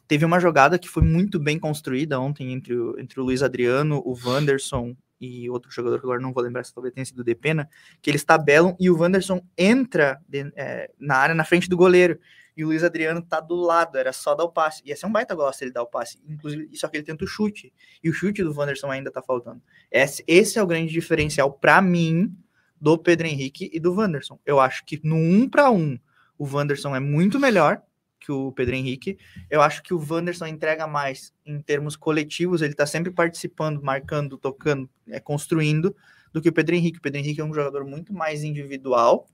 Teve 0.06 0.24
uma 0.24 0.38
jogada 0.38 0.78
que 0.78 0.88
foi 0.88 1.02
muito 1.02 1.38
bem 1.38 1.58
construída 1.58 2.20
ontem 2.20 2.52
entre 2.52 2.74
o, 2.74 2.98
entre 2.98 3.20
o 3.20 3.24
Luiz 3.24 3.42
Adriano, 3.42 4.02
o 4.04 4.16
Wanderson 4.24 4.96
e 5.20 5.48
outro 5.50 5.70
jogador 5.70 5.98
que 5.98 6.06
agora 6.06 6.20
não 6.20 6.32
vou 6.32 6.42
lembrar 6.42 6.64
se 6.64 6.74
talvez 6.74 6.92
tenha 6.94 7.04
sido 7.04 7.20
o 7.20 7.24
Depena, 7.24 7.68
que 8.02 8.10
eles 8.10 8.24
tabelam 8.24 8.76
e 8.78 8.90
o 8.90 8.98
Wanderson 8.98 9.40
entra 9.56 10.20
de- 10.28 10.52
é, 10.56 10.90
na 10.98 11.16
área 11.16 11.34
na 11.34 11.44
frente 11.44 11.68
do 11.68 11.76
goleiro. 11.76 12.18
E 12.56 12.64
o 12.64 12.68
Luiz 12.68 12.84
Adriano 12.84 13.20
tá 13.20 13.40
do 13.40 13.56
lado, 13.56 13.98
era 13.98 14.12
só 14.12 14.32
dar 14.34 14.44
o 14.44 14.52
passe. 14.52 14.80
Ia 14.84 14.96
ser 14.96 15.06
um 15.06 15.12
baita 15.12 15.34
gol 15.34 15.52
se 15.52 15.64
ele 15.64 15.72
dar 15.72 15.82
o 15.82 15.86
passe. 15.86 16.20
Inclusive, 16.28 16.68
só 16.76 16.86
que 16.86 16.96
ele 16.96 17.04
tenta 17.04 17.24
o 17.24 17.26
chute. 17.26 17.72
E 18.02 18.08
o 18.08 18.12
chute 18.12 18.44
do 18.44 18.56
Wanderson 18.56 18.90
ainda 18.90 19.10
tá 19.10 19.20
faltando. 19.20 19.60
Esse, 19.90 20.22
esse 20.26 20.58
é 20.58 20.62
o 20.62 20.66
grande 20.66 20.92
diferencial 20.92 21.52
para 21.52 21.82
mim 21.82 22.32
do 22.80 22.96
Pedro 22.96 23.26
Henrique 23.26 23.70
e 23.72 23.80
do 23.80 23.94
Wanderson. 23.94 24.38
Eu 24.46 24.60
acho 24.60 24.84
que 24.84 25.00
no 25.02 25.16
um 25.16 25.48
para 25.48 25.68
um 25.70 25.98
o 26.38 26.46
Wanderson 26.46 26.94
é 26.94 27.00
muito 27.00 27.40
melhor 27.40 27.82
que 28.24 28.32
o 28.32 28.52
Pedro 28.52 28.74
Henrique. 28.74 29.18
Eu 29.50 29.60
acho 29.60 29.82
que 29.82 29.92
o 29.92 29.98
Wanderson 29.98 30.46
entrega 30.46 30.86
mais 30.86 31.32
em 31.44 31.60
termos 31.60 31.94
coletivos, 31.96 32.62
ele 32.62 32.74
tá 32.74 32.86
sempre 32.86 33.12
participando, 33.12 33.82
marcando, 33.82 34.38
tocando, 34.38 34.88
é, 35.08 35.20
construindo, 35.20 35.94
do 36.32 36.40
que 36.40 36.48
o 36.48 36.52
Pedro 36.52 36.74
Henrique. 36.74 36.98
O 36.98 37.02
Pedro 37.02 37.20
Henrique 37.20 37.40
é 37.40 37.44
um 37.44 37.52
jogador 37.52 37.84
muito 37.84 38.12
mais 38.12 38.42
individual 38.42 39.28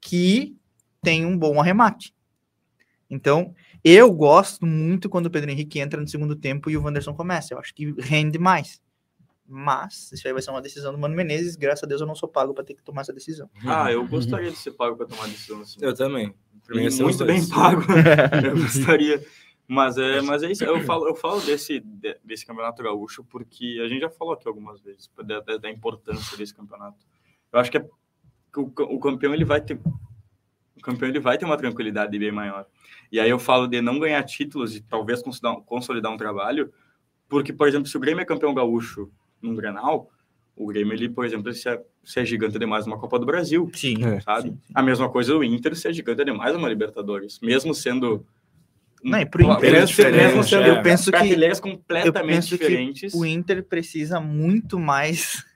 que 0.00 0.56
tem 1.00 1.24
um 1.24 1.38
bom 1.38 1.60
arremate. 1.60 2.14
Então, 3.08 3.54
eu 3.82 4.10
gosto 4.12 4.66
muito 4.66 5.08
quando 5.08 5.26
o 5.26 5.30
Pedro 5.30 5.50
Henrique 5.50 5.78
entra 5.78 6.00
no 6.00 6.08
segundo 6.08 6.34
tempo 6.34 6.68
e 6.70 6.76
o 6.76 6.82
Wanderson 6.82 7.14
começa. 7.14 7.54
Eu 7.54 7.58
acho 7.58 7.74
que 7.74 7.94
rende 7.98 8.38
mais. 8.38 8.80
Mas 9.46 10.10
isso 10.12 10.26
aí 10.26 10.32
vai 10.32 10.40
ser 10.42 10.50
uma 10.50 10.62
decisão 10.62 10.92
do 10.92 10.98
Mano 10.98 11.14
Menezes. 11.14 11.54
Graças 11.56 11.84
a 11.84 11.86
Deus 11.86 12.00
eu 12.00 12.06
não 12.06 12.14
sou 12.14 12.28
pago 12.28 12.54
para 12.54 12.64
ter 12.64 12.74
que 12.74 12.82
tomar 12.82 13.02
essa 13.02 13.12
decisão. 13.12 13.48
Ah, 13.66 13.92
eu 13.92 14.06
gostaria 14.06 14.50
de 14.50 14.56
ser 14.56 14.72
pago 14.72 14.96
para 14.96 15.06
tomar 15.06 15.26
decisão 15.28 15.60
assim. 15.60 15.78
Eu 15.82 15.94
também. 15.94 16.34
Muito 17.02 17.24
bem 17.26 17.46
pago. 17.48 17.82
eu 18.46 18.56
gostaria. 18.56 19.24
Mas 19.68 19.96
é, 19.98 20.20
mas 20.22 20.42
é 20.42 20.50
isso. 20.50 20.64
Eu 20.64 20.80
falo, 20.82 21.06
eu 21.08 21.14
falo 21.14 21.40
desse, 21.40 21.80
de- 21.80 22.18
desse 22.24 22.44
campeonato 22.46 22.82
gaúcho 22.82 23.22
porque 23.24 23.80
a 23.84 23.88
gente 23.88 24.00
já 24.00 24.10
falou 24.10 24.34
aqui 24.34 24.46
algumas 24.48 24.80
vezes 24.80 25.10
da, 25.22 25.40
da- 25.40 25.56
da 25.58 25.70
importância 25.70 26.36
desse 26.36 26.54
campeonato. 26.54 26.98
Eu 27.52 27.58
acho 27.60 27.70
que, 27.70 27.78
é, 27.78 27.80
que 28.52 28.60
o, 28.60 28.72
o 28.76 28.98
campeão 29.00 29.32
ele 29.34 29.44
vai 29.44 29.60
ter 29.60 29.78
o 30.76 30.80
campeão 30.82 31.08
ele 31.08 31.20
vai 31.20 31.38
ter 31.38 31.44
uma 31.46 31.56
tranquilidade 31.56 32.18
bem 32.18 32.32
maior. 32.32 32.66
E 33.10 33.18
aí 33.20 33.28
eu 33.30 33.38
falo 33.38 33.66
de 33.66 33.80
não 33.80 33.98
ganhar 33.98 34.22
títulos 34.24 34.74
e 34.76 34.80
talvez 34.82 35.22
consolidar, 35.22 35.62
consolidar 35.64 36.12
um 36.12 36.16
trabalho, 36.16 36.72
porque 37.28 37.52
por 37.52 37.66
exemplo, 37.68 37.86
se 37.88 37.96
o 37.96 38.00
Grêmio 38.00 38.20
é 38.22 38.24
campeão 38.26 38.52
gaúcho 38.54 39.10
num 39.44 39.54
Grenal, 39.54 40.10
o 40.56 40.66
Grêmio 40.66 40.92
ele, 40.94 41.08
por 41.08 41.24
exemplo, 41.24 41.52
se 41.52 41.68
é, 41.68 41.80
se 42.04 42.20
é 42.20 42.24
gigante 42.24 42.58
demais 42.58 42.86
numa 42.86 42.98
Copa 42.98 43.18
do 43.18 43.26
Brasil 43.26 43.70
Sim. 43.74 44.04
É. 44.04 44.20
sabe? 44.20 44.56
A 44.74 44.82
mesma 44.82 45.08
coisa 45.08 45.36
o 45.36 45.44
Inter 45.44 45.74
ser 45.76 45.92
gigante 45.92 46.24
demais 46.24 46.54
uma 46.56 46.68
Libertadores, 46.68 47.38
mesmo 47.40 47.74
sendo 47.74 48.24
Não, 49.02 49.18
e 49.20 49.26
pro 49.26 49.42
Inter 49.42 49.72
mesmo, 49.72 49.78
é 49.78 49.86
sendo- 49.86 50.16
mesmo 50.16 50.44
sendo 50.44 50.62
é. 50.62 50.70
Eu 50.70 50.82
penso 50.82 51.04
que- 51.06 51.10
prateleiras 51.18 51.58
eu 51.58 51.62
completamente 51.62 52.34
penso 52.34 52.48
que 52.58 52.64
diferentes. 52.64 53.14
O 53.14 53.24
Inter 53.26 53.62
precisa 53.64 54.20
muito 54.20 54.78
mais. 54.78 55.44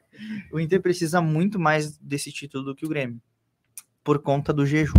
O 0.51 0.59
Inter 0.59 0.83
precisa 0.83 1.23
muito 1.23 1.61
mais 1.61 1.97
desse 1.99 2.33
título 2.33 2.65
do 2.65 2.75
que 2.75 2.85
o 2.85 2.89
Grêmio. 2.89 3.21
Por 4.03 4.19
conta 4.19 4.53
do 4.53 4.67
jejum. 4.67 4.99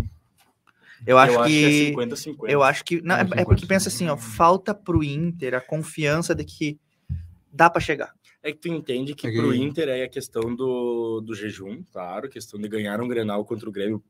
Eu 1.06 1.18
acho 1.18 1.34
eu 1.34 1.44
que. 1.44 1.66
acho 1.66 1.76
que 1.76 1.88
é 1.88 1.92
50-50. 1.94 2.36
eu 2.50 2.64
acho 2.64 2.86
que. 2.86 3.02
Não, 3.02 3.16
é, 3.16 3.28
é 3.36 3.44
porque 3.44 3.66
pensa 3.66 3.90
assim, 3.90 4.08
ó, 4.08 4.16
falta 4.16 4.74
pro 4.74 5.04
Inter 5.04 5.56
a 5.56 5.60
confiança 5.60 6.34
de 6.34 6.46
que 6.46 6.80
dá 7.52 7.70
para 7.70 7.82
chegar. 7.82 8.14
É 8.42 8.52
que 8.52 8.60
tu 8.60 8.68
entende 8.70 9.14
que 9.14 9.28
É 9.28 9.32
que- 9.32 9.38
pro 9.38 9.54
Inter 9.54 9.90
é 9.90 10.04
a 10.04 10.10
questão 10.10 10.56
do, 10.56 11.20
do 11.22 11.34
jejum, 11.36 11.84
claro, 11.92 12.30
questão 12.30 12.60
de 12.60 12.68
ganhar 12.70 13.02
um 13.02 13.08
Grenal 13.08 13.44
contra 13.44 13.68
o 13.68 13.72
Grêmio, 13.72 14.02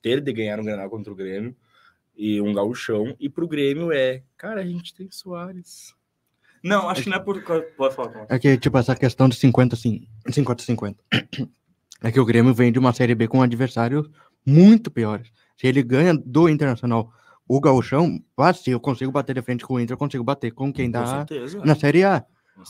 ter 0.00 0.20
de 0.20 0.32
ganhar 0.32 0.60
um 0.60 0.64
Grenal 0.64 0.88
contra 0.88 1.12
o 1.12 1.16
Grêmio 1.16 1.56
e 2.16 2.40
um 2.40 2.52
gauchão, 2.52 3.16
e 3.18 3.28
pro 3.28 3.48
Grêmio 3.48 3.90
é, 3.92 4.22
cara, 4.36 4.60
a 4.60 4.64
gente 4.64 4.94
tem 4.94 5.10
Soares. 5.10 5.94
Não, 6.62 6.88
acho 6.88 7.04
que 7.04 7.08
não 7.08 7.16
é 7.18 7.20
por. 7.20 7.40
Pode 7.76 7.94
falar, 7.94 8.08
Tom. 8.10 8.26
É 8.28 8.38
que, 8.38 8.58
tipo, 8.58 8.76
essa 8.78 8.94
questão 8.96 9.28
de 9.28 9.36
50, 9.36 9.74
assim, 9.76 10.06
50-50. 10.28 10.96
É 12.00 12.12
que 12.12 12.20
o 12.20 12.24
Grêmio 12.24 12.54
vem 12.54 12.70
de 12.70 12.78
uma 12.78 12.92
Série 12.92 13.12
B 13.12 13.26
com 13.26 13.42
adversários 13.42 14.08
muito 14.46 14.88
piores. 14.88 15.32
Se 15.56 15.66
ele 15.66 15.82
ganha 15.82 16.14
do 16.14 16.48
Internacional 16.48 17.12
o 17.48 17.60
Gauchão, 17.60 18.22
ah, 18.36 18.54
se 18.54 18.70
eu 18.70 18.78
consigo 18.78 19.10
bater 19.10 19.34
de 19.34 19.42
frente 19.42 19.64
com 19.66 19.74
o 19.74 19.80
Inter, 19.80 19.94
eu 19.94 19.98
consigo 19.98 20.22
bater 20.22 20.52
com 20.52 20.72
quem 20.72 20.86
Com 20.86 20.92
dá 20.92 21.06
certeza. 21.26 21.58
na 21.64 21.74
Série 21.74 22.04
A. 22.04 22.24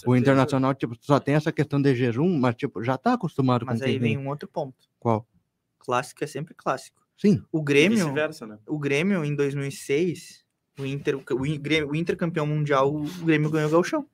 O. 0.06 0.16
Internacional, 0.16 0.74
tipo, 0.74 0.94
só 1.00 1.18
tem 1.20 1.34
essa 1.34 1.50
questão 1.52 1.80
de 1.80 1.94
jejum, 1.94 2.38
mas, 2.38 2.54
tipo, 2.54 2.82
já 2.82 2.96
tá 2.98 3.14
acostumado 3.14 3.64
Mas 3.66 3.78
com 3.80 3.84
aí 3.86 3.92
quem 3.92 4.00
vem 4.00 4.16
vem. 4.16 4.24
um 4.26 4.28
outro 4.28 4.48
ponto. 4.48 4.76
Qual? 4.98 5.26
Clássico 5.78 6.22
é 6.24 6.26
sempre 6.26 6.54
clássico. 6.54 7.02
Sim, 7.16 7.42
O 7.50 7.62
Grêmio, 7.62 8.12
né? 8.46 8.58
o 8.66 8.78
Grêmio 8.78 9.24
em 9.24 9.34
2006, 9.34 10.44
o 10.78 10.86
Inter, 10.86 11.16
o, 11.16 11.22
Grêmio- 11.58 11.90
o 11.90 11.96
Inter 11.96 12.16
campeão 12.16 12.46
mundial, 12.46 12.94
o 12.94 13.02
Grêmio 13.24 13.50
ganhou 13.50 13.68
o 13.68 13.72
Gauchão. 13.72 14.06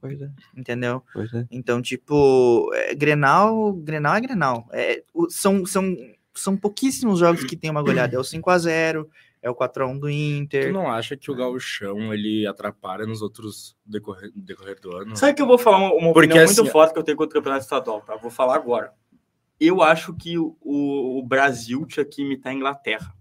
pois 0.00 0.20
é, 0.20 0.30
Entendeu? 0.54 1.02
pois 1.14 1.32
é. 1.32 1.46
Então, 1.50 1.80
tipo, 1.80 2.70
é, 2.74 2.94
Grenal, 2.94 3.72
Grenal 3.74 4.16
é 4.16 4.20
Grenal. 4.20 4.68
É, 4.72 5.02
o- 5.14 5.30
são, 5.30 5.64
são, 5.64 5.96
são 6.34 6.56
pouquíssimos 6.56 7.20
jogos 7.20 7.44
que 7.44 7.56
tem 7.56 7.70
uma 7.70 7.82
goleada. 7.82 8.16
É 8.16 8.18
o 8.18 8.22
5x0, 8.24 9.08
é 9.46 9.50
o 9.50 9.54
4x1 9.54 9.94
do 9.98 10.06
Tu 10.06 10.10
Inter. 10.10 10.72
não 10.72 10.90
acha 10.90 11.16
que 11.16 11.30
o 11.30 11.34
gauchão, 11.34 12.12
ele 12.12 12.46
atrapalha 12.46 13.06
nos 13.06 13.22
outros 13.22 13.76
decorrer, 13.86 14.32
decorrer 14.34 14.80
do 14.80 14.94
ano? 14.96 15.16
Sabe 15.16 15.34
que 15.34 15.42
eu 15.42 15.46
vou 15.46 15.56
falar 15.56 15.78
uma, 15.78 15.92
uma 15.94 16.12
Porque, 16.12 16.28
opinião 16.30 16.44
assim, 16.44 16.56
muito 16.62 16.72
forte 16.72 16.92
que 16.92 16.98
eu 16.98 17.02
tenho 17.04 17.16
contra 17.16 17.38
o 17.38 17.40
campeonato 17.40 17.62
estadual, 17.64 18.00
tá? 18.00 18.16
Vou 18.16 18.30
falar 18.30 18.56
agora. 18.56 18.92
Eu 19.60 19.82
acho 19.82 20.12
que 20.14 20.36
o, 20.36 20.56
o, 20.60 21.22
Brasil 21.24 21.86
tinha 21.86 22.04
que 22.04 22.22
imitar 22.22 22.52
a 22.52 22.56
Inglaterra. 22.56 23.14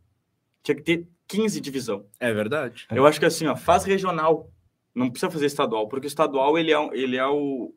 Tinha 0.63 0.75
que 0.75 0.81
ter 0.81 1.07
15 1.27 1.61
divisão. 1.61 2.05
É 2.19 2.33
verdade. 2.33 2.88
É. 2.89 2.97
Eu 2.97 3.05
acho 3.05 3.19
que 3.19 3.25
assim, 3.25 3.45
ó, 3.47 3.55
faz 3.55 3.83
regional. 3.85 4.51
Não 4.93 5.09
precisa 5.09 5.31
fazer 5.31 5.45
estadual, 5.45 5.88
porque 5.88 6.07
o 6.07 6.09
estadual 6.09 6.57
ele 6.57 6.71
é, 6.71 6.79
um- 6.79 6.93
ele 6.93 7.17
é 7.17 7.27
o. 7.27 7.73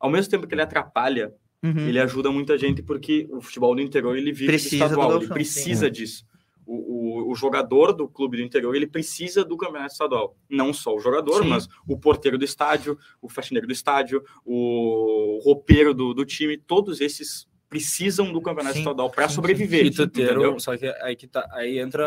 Ao 0.00 0.08
mesmo 0.10 0.30
tempo 0.30 0.46
que 0.46 0.54
ele 0.54 0.62
atrapalha, 0.62 1.34
Uhum. 1.62 1.88
ele 1.88 1.98
ajuda 1.98 2.30
muita 2.30 2.56
gente, 2.58 2.82
porque 2.82 3.26
o 3.30 3.40
futebol 3.40 3.74
do 3.74 3.80
interior 3.80 4.16
ele 4.16 4.32
vive 4.32 4.46
Precisa 4.46 4.84
estadual, 4.84 5.16
ele 5.16 5.28
precisa 5.28 5.90
disso. 5.90 6.26
O, 6.66 7.28
o, 7.28 7.30
o 7.32 7.34
jogador 7.34 7.92
do 7.92 8.08
clube 8.08 8.36
do 8.38 8.42
interior 8.42 8.74
ele 8.74 8.86
precisa 8.86 9.44
do 9.44 9.56
campeonato 9.56 9.92
estadual. 9.92 10.36
Não 10.48 10.72
só 10.72 10.94
o 10.94 11.00
jogador, 11.00 11.42
Sim. 11.42 11.48
mas 11.48 11.68
o 11.86 11.98
porteiro 11.98 12.38
do 12.38 12.44
estádio, 12.44 12.98
o 13.20 13.28
faxineiro 13.28 13.66
do 13.66 13.72
estádio, 13.72 14.22
o 14.44 15.40
roupeiro 15.42 15.92
do, 15.92 16.14
do 16.14 16.24
time, 16.24 16.56
todos 16.56 17.00
esses 17.00 17.46
precisam 17.68 18.32
do 18.32 18.40
campeonato 18.40 18.74
Sim, 18.74 18.80
estadual 18.82 19.10
para 19.10 19.28
sobreviver. 19.28 19.86
E 19.86 19.90
tu 19.90 20.06
ter 20.06 20.24
entendeu? 20.24 20.54
um- 20.54 20.60
só 20.60 20.76
que 20.76 20.86
aí 20.86 21.16
que 21.16 21.26
tá, 21.26 21.44
aí 21.52 21.78
entra 21.78 22.06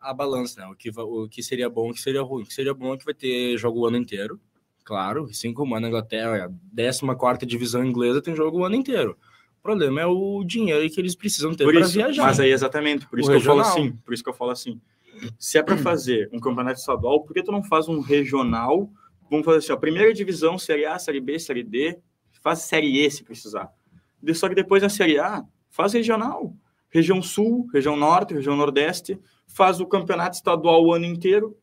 a 0.00 0.12
balança, 0.12 0.60
né? 0.60 0.66
O 0.66 0.74
que, 0.74 0.90
o 0.98 1.28
que 1.28 1.42
seria 1.42 1.70
bom, 1.70 1.90
o 1.90 1.94
que 1.94 2.00
seria 2.00 2.22
ruim. 2.22 2.42
O 2.42 2.46
que 2.46 2.52
seria 2.52 2.74
bom 2.74 2.94
é 2.94 2.98
que 2.98 3.04
vai 3.04 3.14
ter 3.14 3.56
jogo 3.56 3.80
o 3.80 3.86
ano 3.86 3.96
inteiro, 3.96 4.40
claro, 4.82 5.26
assim 5.30 5.52
como 5.54 5.78
na 5.78 5.86
Inglaterra, 5.86 6.46
a 6.46 7.14
14 7.14 7.46
divisão 7.46 7.84
inglesa 7.84 8.20
tem 8.20 8.34
jogo 8.34 8.58
o 8.58 8.64
ano 8.64 8.74
inteiro. 8.74 9.16
O 9.60 9.62
problema 9.62 10.00
é 10.00 10.06
o 10.06 10.42
dinheiro 10.42 10.88
que 10.90 10.98
eles 11.00 11.14
precisam 11.14 11.54
ter 11.54 11.64
para 11.70 11.86
viajar. 11.86 12.22
mas 12.24 12.40
aí 12.40 12.50
exatamente, 12.50 13.06
por 13.06 13.18
O 13.18 13.20
isso 13.20 13.30
que 13.30 13.36
eu 13.36 13.40
falo 13.42 13.58
regional. 13.60 13.78
assim, 13.78 13.92
por 14.04 14.14
isso 14.14 14.22
que 14.24 14.28
eu 14.30 14.34
falo 14.34 14.50
assim. 14.50 14.80
Se 15.38 15.58
é 15.58 15.62
para 15.62 15.76
fazer 15.78 16.30
um 16.32 16.40
campeonato 16.40 16.80
estadual, 16.80 17.22
por 17.22 17.34
que 17.34 17.42
tu 17.42 17.52
não 17.52 17.62
faz 17.62 17.86
um 17.88 18.00
regional? 18.00 18.90
Vamos 19.30 19.44
fazer 19.44 19.58
assim, 19.58 19.72
ó, 19.72 19.76
primeira 19.76 20.12
divisão, 20.14 20.58
série 20.58 20.86
A, 20.86 20.98
série 20.98 21.20
B, 21.20 21.38
série 21.38 21.62
D, 21.62 21.98
faz 22.42 22.60
série 22.60 23.04
E 23.04 23.10
se 23.10 23.22
precisar. 23.22 23.68
Só 24.34 24.48
que 24.48 24.54
depois 24.54 24.82
na 24.82 24.88
série 24.88 25.18
A, 25.18 25.44
faz 25.68 25.92
regional. 25.92 26.54
Região 26.88 27.22
Sul, 27.22 27.68
região 27.72 27.96
Norte, 27.96 28.34
região 28.34 28.56
Nordeste, 28.56 29.18
faz 29.46 29.78
o 29.78 29.86
campeonato 29.86 30.36
estadual 30.36 30.84
o 30.84 30.92
ano 30.92 31.04
inteiro. 31.04 31.56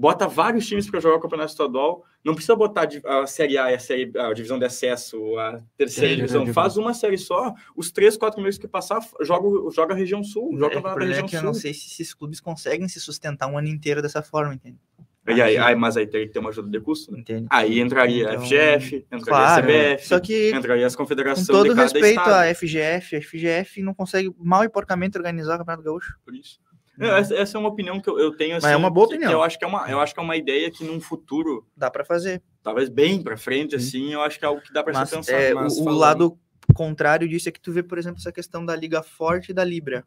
Bota 0.00 0.28
vários 0.28 0.64
times 0.64 0.88
para 0.88 1.00
jogar 1.00 1.16
o 1.16 1.20
campeonato 1.20 1.50
estadual. 1.50 2.04
Não 2.24 2.32
precisa 2.32 2.54
botar 2.54 2.88
a 3.04 3.26
Série 3.26 3.58
A 3.58 3.72
e 3.72 3.74
a, 3.74 3.78
série, 3.80 4.12
a 4.16 4.32
divisão 4.32 4.56
de 4.56 4.64
acesso, 4.64 5.36
a 5.36 5.60
terceira 5.76 6.10
Sim, 6.10 6.16
divisão. 6.16 6.40
divisão. 6.42 6.54
Faz 6.62 6.76
uma 6.76 6.94
série 6.94 7.18
só. 7.18 7.52
Os 7.74 7.90
três, 7.90 8.16
quatro 8.16 8.40
meses 8.40 8.58
que 8.60 8.68
passar, 8.68 9.00
joga, 9.22 9.48
joga 9.72 9.94
a 9.94 9.96
região 9.96 10.22
sul. 10.22 10.52
Joga 10.52 10.66
o 10.66 10.66
É, 10.66 10.74
campeonato 10.74 10.98
da 11.00 11.04
é 11.04 11.08
região 11.08 11.26
que 11.26 11.34
eu 11.34 11.40
sul. 11.40 11.46
não 11.48 11.54
sei 11.54 11.74
se 11.74 11.86
esses 11.86 12.14
clubes 12.14 12.38
conseguem 12.40 12.86
se 12.86 13.00
sustentar 13.00 13.48
um 13.48 13.58
ano 13.58 13.66
inteiro 13.66 14.00
dessa 14.00 14.22
forma, 14.22 14.54
entende? 14.54 14.78
E 15.26 15.42
aí, 15.42 15.58
aí, 15.58 15.74
mas 15.74 15.94
aí 15.96 16.06
teria 16.06 16.26
que 16.26 16.32
ter 16.32 16.38
uma 16.38 16.48
ajuda 16.50 16.70
de 16.70 16.80
custo. 16.80 17.12
Né? 17.12 17.18
Entende? 17.18 17.46
Aí 17.50 17.80
entraria 17.80 18.22
Então, 18.30 18.36
a 18.36 18.46
FGF, 18.46 18.96
entraria 19.12 19.24
Claro, 19.26 19.62
a 19.62 19.62
CBF, 19.94 20.06
só 20.06 20.20
que 20.20 20.52
entraria 20.54 20.86
as 20.86 20.96
com 20.96 21.02
confederações 21.02 21.46
todo 21.48 21.64
de 21.64 21.68
cada 21.70 21.82
respeito 21.82 22.18
estado. 22.20 22.32
à 22.34 22.54
FGF, 22.54 23.16
a 23.16 23.20
FGF 23.20 23.82
não 23.82 23.92
consegue 23.92 24.32
mal 24.38 24.64
e 24.64 24.70
porcamente 24.70 25.18
organizar 25.18 25.56
o 25.56 25.58
Campeonato 25.58 25.82
Gaúcho. 25.82 26.14
Por 26.24 26.34
isso. 26.34 26.58
Não, 26.98 27.16
essa, 27.16 27.34
essa 27.34 27.56
é 27.56 27.60
uma 27.60 27.68
opinião 27.68 28.00
que 28.00 28.10
eu, 28.10 28.18
eu 28.18 28.36
tenho. 28.36 28.54
Mas 28.54 28.64
assim, 28.64 28.74
é 28.74 28.76
uma 28.76 28.90
boa 28.90 29.06
opinião. 29.06 29.30
Eu 29.32 29.42
acho 29.42 29.58
que 29.58 29.64
é 29.64 29.68
uma, 29.68 29.88
eu 29.90 30.00
acho 30.00 30.12
que 30.12 30.20
é 30.20 30.22
uma 30.22 30.36
ideia 30.36 30.70
que 30.70 30.84
num 30.84 31.00
futuro, 31.00 31.66
Dá 31.76 31.90
para 31.90 32.04
fazer. 32.04 32.42
talvez 32.62 32.88
bem 32.88 33.22
para 33.22 33.36
frente, 33.36 33.74
assim, 33.76 34.12
eu 34.12 34.20
acho 34.22 34.38
que 34.38 34.44
é 34.44 34.48
algo 34.48 34.60
que 34.60 34.72
dá 34.72 34.82
para 34.82 34.92
Mas, 34.92 35.08
se 35.08 35.16
pensar. 35.16 35.32
é, 35.40 35.54
mas 35.54 35.76
o, 35.78 35.84
o 35.84 35.92
lado 35.92 36.38
contrário 36.74 37.28
disso 37.28 37.48
é 37.48 37.52
que 37.52 37.60
tu 37.60 37.72
vê, 37.72 37.82
por 37.82 37.98
exemplo, 37.98 38.18
essa 38.18 38.32
questão 38.32 38.64
da 38.64 38.74
Liga 38.76 39.02
Forte 39.02 39.50
e 39.50 39.54
da 39.54 39.64
Libra. 39.64 40.04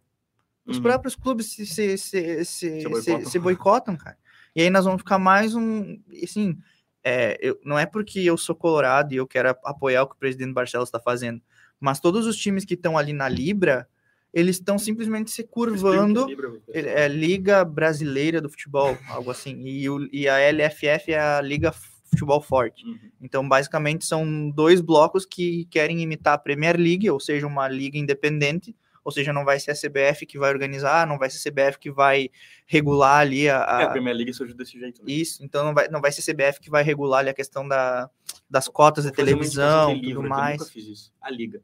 Os 0.65 0.77
Uhum. 0.77 0.83
próprios 0.83 1.15
clubes 1.15 1.51
se, 1.53 1.65
se, 1.65 1.97
se, 1.97 1.97
se, 1.97 2.45
Se 2.45 2.81
se- 2.81 2.87
boicotam. 2.89 3.29
se 3.31 3.39
boicotam, 3.39 3.95
cara. 3.97 4.17
E 4.55 4.61
aí 4.61 4.69
nós 4.69 4.85
vamos 4.85 5.01
ficar 5.01 5.17
mais 5.17 5.55
um. 5.55 5.97
Assim, 6.23 6.57
é, 7.03 7.37
eu, 7.41 7.59
não 7.63 7.79
é 7.79 7.85
porque 7.85 8.19
eu 8.19 8.37
sou 8.37 8.53
colorado 8.53 9.13
e 9.13 9.17
eu 9.17 9.25
quero 9.25 9.49
apoiar 9.63 10.03
o 10.03 10.07
que 10.07 10.15
o 10.15 10.19
presidente 10.19 10.53
Barcelos 10.53 10.89
está 10.89 10.99
fazendo, 10.99 11.41
mas 11.79 11.99
todos 11.99 12.27
os 12.27 12.37
times 12.37 12.63
que 12.63 12.75
estão 12.75 12.95
ali 12.97 13.11
na 13.11 13.27
Libra, 13.27 13.87
eles 14.33 14.55
estão 14.57 14.77
simplesmente 14.79 15.29
se 15.31 15.43
curvando. 15.43 16.25
Ele- 16.69 16.89
É 16.89 17.07
Liga 17.07 17.63
Brasileira 17.65 18.39
do 18.41 18.49
Futebol, 18.49 18.97
algo 19.09 19.29
assim. 19.31 19.61
E, 19.65 19.89
o- 19.89 20.07
e 20.11 20.27
a 20.29 20.39
LFF 20.39 21.11
é 21.13 21.19
a 21.19 21.41
Liga 21.41 21.71
Futebol 22.09 22.41
Forte. 22.41 22.85
Uhum. 22.85 22.97
Então, 23.21 23.47
basicamente, 23.47 24.05
são 24.05 24.49
dois 24.49 24.81
blocos 24.81 25.25
que 25.25 25.65
querem 25.65 26.01
imitar 26.01 26.33
a 26.33 26.37
Premier 26.37 26.77
League, 26.77 27.09
ou 27.09 27.19
seja, 27.19 27.45
uma 27.47 27.67
liga 27.67 27.97
independente, 27.97 28.75
ou 29.03 29.11
seja, 29.11 29.33
não 29.33 29.43
vai 29.43 29.59
ser 29.59 29.71
a 29.71 29.75
CBF 29.75 30.25
que 30.25 30.37
vai 30.37 30.49
organizar, 30.51 31.07
não 31.07 31.17
vai 31.17 31.29
ser 31.29 31.37
a 31.37 31.51
CBF 31.51 31.79
que 31.79 31.89
vai 31.91 32.29
regular 32.67 33.19
ali 33.21 33.49
a. 33.49 33.63
a- 33.63 33.81
É, 33.81 33.85
a 33.85 33.89
Premier 33.89 34.15
League 34.15 34.33
surgiu 34.33 34.55
desse 34.55 34.79
jeito. 34.79 35.01
Né? 35.03 35.11
Isso, 35.11 35.43
então 35.43 35.63
não 35.65 35.73
vai, 35.73 35.87
não 35.87 35.99
vai 36.01 36.11
ser 36.11 36.21
a 36.21 36.23
CBF 36.33 36.59
que 36.59 36.69
vai 36.69 36.83
regular 36.83 37.19
ali 37.21 37.29
a 37.29 37.33
questão 37.33 37.67
da, 37.67 38.09
das 38.49 38.67
cotas 38.67 39.05
de 39.05 39.11
televisão, 39.11 39.93
livro 39.93 40.01
tudo 40.01 40.19
aqui, 40.19 40.25
Eu 40.25 40.29
mais. 40.29 40.59
nunca 40.59 40.71
fiz 40.71 40.87
isso. 40.87 41.13
A 41.21 41.29
Liga. 41.31 41.61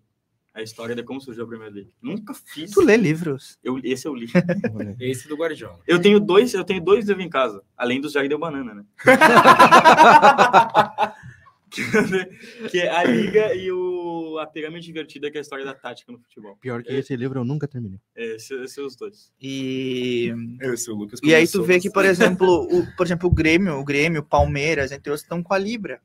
A 0.58 0.64
história 0.64 0.96
de 0.96 1.04
como 1.04 1.22
surgiu 1.22 1.44
a 1.44 1.48
Premier 1.48 1.72
League. 1.72 1.92
Nunca 2.02 2.34
fiz. 2.34 2.72
Tu 2.72 2.82
lê 2.82 2.98
livros. 2.98 3.60
Eu, 3.64 3.80
esse 3.84 4.08
eu 4.08 4.16
li. 4.16 4.26
Esse 5.00 5.28
do 5.28 5.38
Guardiola. 5.38 5.80
Eu 5.86 6.02
tenho 6.02 6.20
dois, 6.20 6.52
eu 6.52 6.64
tenho 6.64 6.84
dois 6.84 7.08
livros 7.08 7.24
em 7.24 7.30
casa, 7.30 7.62
além 7.78 8.02
dos 8.02 8.12
Jardim 8.12 8.30
de 8.30 8.38
Banana, 8.40 8.74
né? 8.74 8.84
que 12.72 12.80
é 12.80 12.90
a 12.90 13.04
Liga 13.04 13.54
e 13.54 13.72
o, 13.72 14.40
a 14.40 14.48
Pirâmide 14.48 14.90
Invertida, 14.90 15.30
que 15.30 15.38
é 15.38 15.40
a 15.40 15.42
história 15.42 15.64
da 15.64 15.76
tática 15.76 16.12
no 16.12 16.18
futebol. 16.18 16.58
Pior 16.60 16.82
que 16.82 16.92
esse 16.92 17.16
livro 17.16 17.40
eu 17.40 17.46
nunca 17.46 17.68
terminei. 17.68 18.00
É, 18.16 18.36
Esses, 18.36 18.50
esses 18.50 18.74
são 18.74 18.88
os 18.88 18.96
dois. 18.96 19.32
E, 19.40 20.34
Esse, 20.60 20.90
o 20.90 20.96
Lucas 20.96 21.20
e 21.22 21.36
aí 21.36 21.48
tu 21.48 21.62
vê 21.62 21.80
que, 21.80 21.92
por 21.92 22.04
bastante. 22.04 22.30
exemplo, 22.30 22.68
o, 22.72 22.84
por 22.98 23.06
exemplo, 23.06 23.30
o 23.30 23.32
Grêmio, 23.32 23.76
o 23.76 23.84
Grêmio, 23.84 24.24
Palmeiras, 24.24 24.92
entre 24.92 25.12
outros, 25.12 25.22
estão 25.22 25.44
com 25.44 25.54
a 25.54 25.60
Libra. 25.60 26.02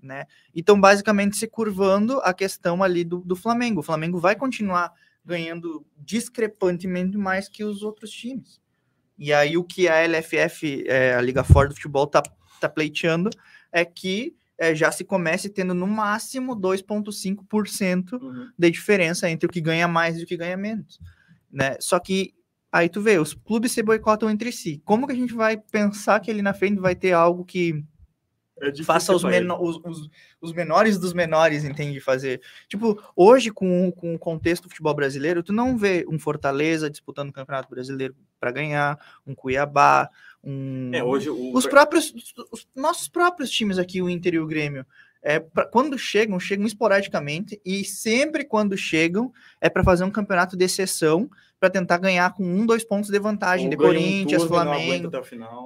Né? 0.00 0.26
E 0.54 0.60
estão 0.60 0.80
basicamente 0.80 1.36
se 1.36 1.48
curvando 1.48 2.20
a 2.20 2.32
questão 2.32 2.82
ali 2.82 3.02
do, 3.02 3.18
do 3.18 3.34
Flamengo. 3.34 3.80
O 3.80 3.82
Flamengo 3.82 4.18
vai 4.18 4.36
continuar 4.36 4.92
ganhando 5.24 5.84
discrepantemente 5.98 7.18
mais 7.18 7.48
que 7.48 7.64
os 7.64 7.82
outros 7.82 8.10
times. 8.10 8.60
E 9.18 9.32
aí 9.32 9.56
o 9.56 9.64
que 9.64 9.88
a 9.88 10.06
LFF, 10.06 10.84
é, 10.86 11.14
a 11.14 11.20
Liga 11.20 11.42
Fora 11.42 11.68
do 11.68 11.74
Futebol, 11.74 12.06
tá, 12.06 12.22
tá 12.60 12.68
pleiteando 12.68 13.28
é 13.72 13.84
que 13.84 14.34
é, 14.56 14.74
já 14.74 14.90
se 14.90 15.04
comece 15.04 15.48
tendo 15.48 15.74
no 15.74 15.86
máximo 15.86 16.56
2,5% 16.56 18.12
Uhum. 18.20 18.50
de 18.58 18.70
diferença 18.70 19.28
entre 19.28 19.46
o 19.46 19.50
que 19.50 19.60
ganha 19.60 19.86
mais 19.86 20.18
e 20.18 20.22
o 20.24 20.26
que 20.26 20.36
ganha 20.36 20.56
menos. 20.56 20.98
Né? 21.50 21.76
Só 21.80 21.98
que 21.98 22.34
aí 22.72 22.88
tu 22.88 23.00
vê, 23.00 23.18
os 23.18 23.34
clubes 23.34 23.72
se 23.72 23.82
boicotam 23.82 24.30
entre 24.30 24.50
si. 24.52 24.82
Como 24.84 25.06
que 25.06 25.12
a 25.12 25.16
gente 25.16 25.34
vai 25.34 25.56
pensar 25.56 26.20
que 26.20 26.30
ali 26.30 26.42
na 26.42 26.54
frente 26.54 26.80
vai 26.80 26.94
ter 26.94 27.12
algo 27.12 27.44
que 27.44 27.84
É 28.60 28.82
faça 28.82 29.14
os, 29.14 29.22
meno- 29.40 29.62
os, 29.62 29.80
os- 29.84 30.10
os 30.40 30.52
menores 30.52 30.98
dos 30.98 31.12
menores, 31.12 31.64
entende? 31.64 32.00
Fazer. 32.00 32.40
Tipo, 32.68 33.00
hoje, 33.14 33.50
com, 33.50 33.90
com 33.92 34.14
o 34.14 34.18
contexto 34.18 34.64
do 34.64 34.68
futebol 34.68 34.94
brasileiro, 34.94 35.42
tu 35.42 35.52
não 35.52 35.76
vê 35.76 36.04
um 36.08 36.18
Fortaleza 36.18 36.90
disputando 36.90 37.30
o 37.30 37.32
Campeonato 37.32 37.68
Brasileiro 37.70 38.14
para 38.40 38.50
ganhar, 38.52 38.98
um 39.26 39.34
Cuiabá, 39.34 40.08
um. 40.42 40.90
É, 40.94 41.02
hoje 41.02 41.28
o... 41.30 41.54
Os 41.56 41.66
próprios, 41.66 42.12
os 42.52 42.66
nossos 42.74 43.08
próprios 43.08 43.50
times 43.50 43.78
aqui, 43.78 44.00
o 44.00 44.08
Inter 44.08 44.34
e 44.34 44.38
o 44.38 44.46
Grêmio, 44.46 44.86
é, 45.22 45.40
pra- 45.40 45.66
quando 45.66 45.98
chegam, 45.98 46.38
chegam 46.38 46.64
esporadicamente 46.66 47.60
e 47.64 47.84
sempre 47.84 48.44
quando 48.44 48.76
chegam 48.76 49.32
é 49.60 49.68
para 49.68 49.82
fazer 49.82 50.04
um 50.04 50.10
campeonato 50.10 50.56
de 50.56 50.64
exceção 50.64 51.28
para 51.58 51.68
tentar 51.68 51.98
ganhar 51.98 52.32
com 52.34 52.44
um, 52.44 52.64
dois 52.64 52.84
pontos 52.84 53.10
de 53.10 53.18
vantagem 53.18 53.66
ou 53.66 53.70
de 53.70 53.76
um 53.76 53.80
Corinthians, 53.80 54.42
aguenta 54.44 54.54
Flamengo. 54.64 55.10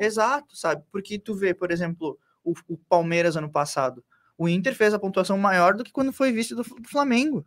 Exato, 0.00 0.56
sabe? 0.56 0.82
Porque 0.90 1.18
tu 1.18 1.34
vê, 1.34 1.52
por 1.52 1.70
exemplo, 1.70 2.18
o, 2.44 2.52
o 2.68 2.76
Palmeiras 2.76 3.36
ano 3.36 3.50
passado, 3.50 4.02
o 4.36 4.48
Inter 4.48 4.74
fez 4.74 4.92
a 4.94 4.98
pontuação 4.98 5.36
maior 5.38 5.74
do 5.74 5.84
que 5.84 5.92
quando 5.92 6.12
foi 6.12 6.32
vice 6.32 6.54
do, 6.54 6.62
do 6.62 6.88
Flamengo. 6.88 7.44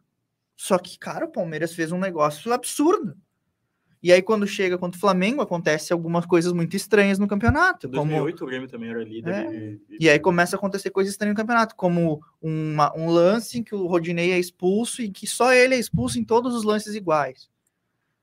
Só 0.56 0.78
que, 0.78 0.98
cara, 0.98 1.26
o 1.26 1.32
Palmeiras 1.32 1.74
fez 1.74 1.92
um 1.92 2.00
negócio 2.00 2.54
absurdo. 2.54 3.16
E 4.02 4.14
aí, 4.14 4.22
quando 4.22 4.46
chega 4.46 4.78
contra 4.78 4.98
o 4.98 5.02
Flamengo, 5.02 5.42
acontece 5.42 5.92
algumas 5.92 6.26
coisas 6.28 6.54
muito 6.54 6.76
estranhas 6.76 7.18
no 7.18 7.28
campeonato. 7.28 7.88
Em 7.88 7.92
Como 7.92 8.12
2008 8.12 8.44
o 8.44 8.48
Grêmio 8.48 8.68
também 8.70 8.90
era 8.90 9.04
líder. 9.04 9.34
É. 9.34 9.52
e- 9.56 9.82
e 10.00 10.10
aí 10.10 10.20
começa 10.20 10.56
a 10.56 10.60
acontecer 10.60 10.92
coisas 10.92 11.12
estranhas 11.12 11.34
no 11.34 11.42
campeonato, 11.42 11.76
como 11.76 12.22
uma- 12.40 12.96
um 12.96 13.10
lance 13.10 13.58
em 13.58 13.64
que 13.64 13.74
o 13.74 13.88
Rodinei 13.88 14.32
é 14.32 14.38
expulso 14.40 15.02
e 15.02 15.10
que 15.10 15.26
só 15.26 15.52
ele 15.52 15.74
é 15.74 15.80
expulso 15.80 16.20
em 16.20 16.24
todos 16.24 16.54
os 16.54 16.64
lances 16.64 16.94
iguais. 16.94 17.50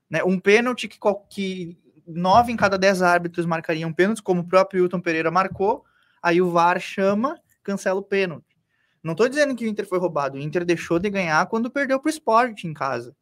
Né? 0.09 0.23
Um 0.23 0.39
pênalti 0.39 0.87
que, 0.87 0.97
que 1.29 1.77
nove 2.07 2.51
em 2.51 2.55
cada 2.55 2.77
dez 2.77 3.01
árbitros 3.01 3.45
marcariam 3.45 3.91
pênalti, 3.91 4.23
como 4.23 4.39
o 4.41 4.47
próprio 4.47 4.83
Hilton 4.83 5.01
Pereira 5.01 5.29
marcou, 5.31 5.83
aí 6.23 6.41
o 6.41 6.49
VAR 6.49 6.79
chama, 6.79 7.37
cancela 7.61 7.99
o 7.99 8.03
pênalti. 8.03 8.57
Não 9.03 9.11
estou 9.11 9.27
dizendo 9.27 9.53
que 9.53 9.65
o 9.65 9.67
Inter 9.67 9.85
foi 9.85 9.99
roubado, 9.99 10.37
o 10.37 10.41
Inter 10.41 10.63
deixou 10.65 10.97
de 10.97 11.09
ganhar 11.09 11.45
quando 11.47 11.69
perdeu 11.69 11.99
para 11.99 12.07
o 12.07 12.11
Sport 12.11 12.63
em 12.63 12.73
casa. 12.73 13.13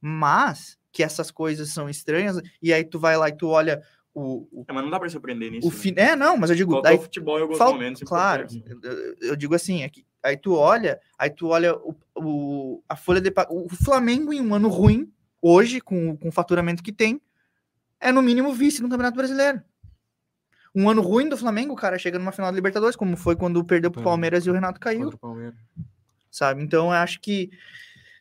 Mas 0.00 0.78
que 0.90 1.02
essas 1.02 1.30
coisas 1.30 1.68
são 1.70 1.90
estranhas, 1.90 2.40
e 2.62 2.72
aí 2.72 2.82
tu 2.82 2.98
vai 2.98 3.16
lá 3.18 3.28
e 3.28 3.36
tu 3.36 3.48
olha 3.48 3.82
o, 4.14 4.48
o, 4.50 4.64
É, 4.66 4.72
mas 4.72 4.82
não 4.82 4.90
dá 4.90 4.98
pra 4.98 5.08
se 5.10 5.16
aprender 5.18 5.50
nisso. 5.50 5.68
o 5.68 5.70
né? 5.94 6.12
É, 6.12 6.16
não, 6.16 6.38
mas 6.38 6.48
eu 6.48 6.56
digo, 6.56 6.80
daí 6.80 6.96
futebol 6.96 7.38
em 7.38 7.42
alguns 7.42 7.58
Fal- 7.58 7.72
momentos. 7.74 8.02
Claro, 8.02 8.44
importantes. 8.46 8.82
eu, 9.20 9.28
eu- 9.30 9.36
digo 9.36 9.54
assim, 9.54 9.82
é 9.82 9.90
que, 9.90 10.06
aí 10.22 10.38
tu 10.38 10.54
olha, 10.54 10.98
aí 11.18 11.28
tu 11.28 11.48
olha 11.48 11.76
o, 11.76 11.94
o- 12.16 12.82
a 12.88 12.96
folha 12.96 13.20
de 13.20 13.30
o 13.50 13.68
Flamengo 13.68 14.32
em 14.32 14.40
um 14.40 14.54
ano 14.54 14.68
ruim, 14.70 15.12
hoje, 15.42 15.82
com, 15.82 16.16
com 16.16 16.28
o 16.28 16.32
faturamento 16.32 16.82
que 16.82 16.92
tem, 16.92 17.20
é 18.00 18.10
no 18.10 18.22
mínimo 18.22 18.54
vice 18.54 18.80
no 18.80 18.88
Campeonato 18.88 19.18
Brasileiro. 19.18 19.60
Um 20.76 20.90
ano 20.90 21.00
ruim 21.00 21.28
do 21.28 21.36
Flamengo, 21.38 21.72
o 21.72 21.76
cara 21.76 21.98
chega 21.98 22.18
numa 22.18 22.32
final 22.32 22.50
da 22.52 22.54
Libertadores, 22.56 22.94
como 22.94 23.16
foi 23.16 23.34
quando 23.34 23.64
perdeu 23.64 23.90
pro 23.90 24.02
É. 24.02 24.04
Palmeiras 24.04 24.44
e 24.46 24.50
o 24.50 24.52
Renato 24.52 24.78
caiu, 24.78 25.08
o 25.22 25.52
sabe? 26.30 26.62
Então 26.62 26.86
eu 26.86 26.92
acho 26.92 27.18
que 27.20 27.50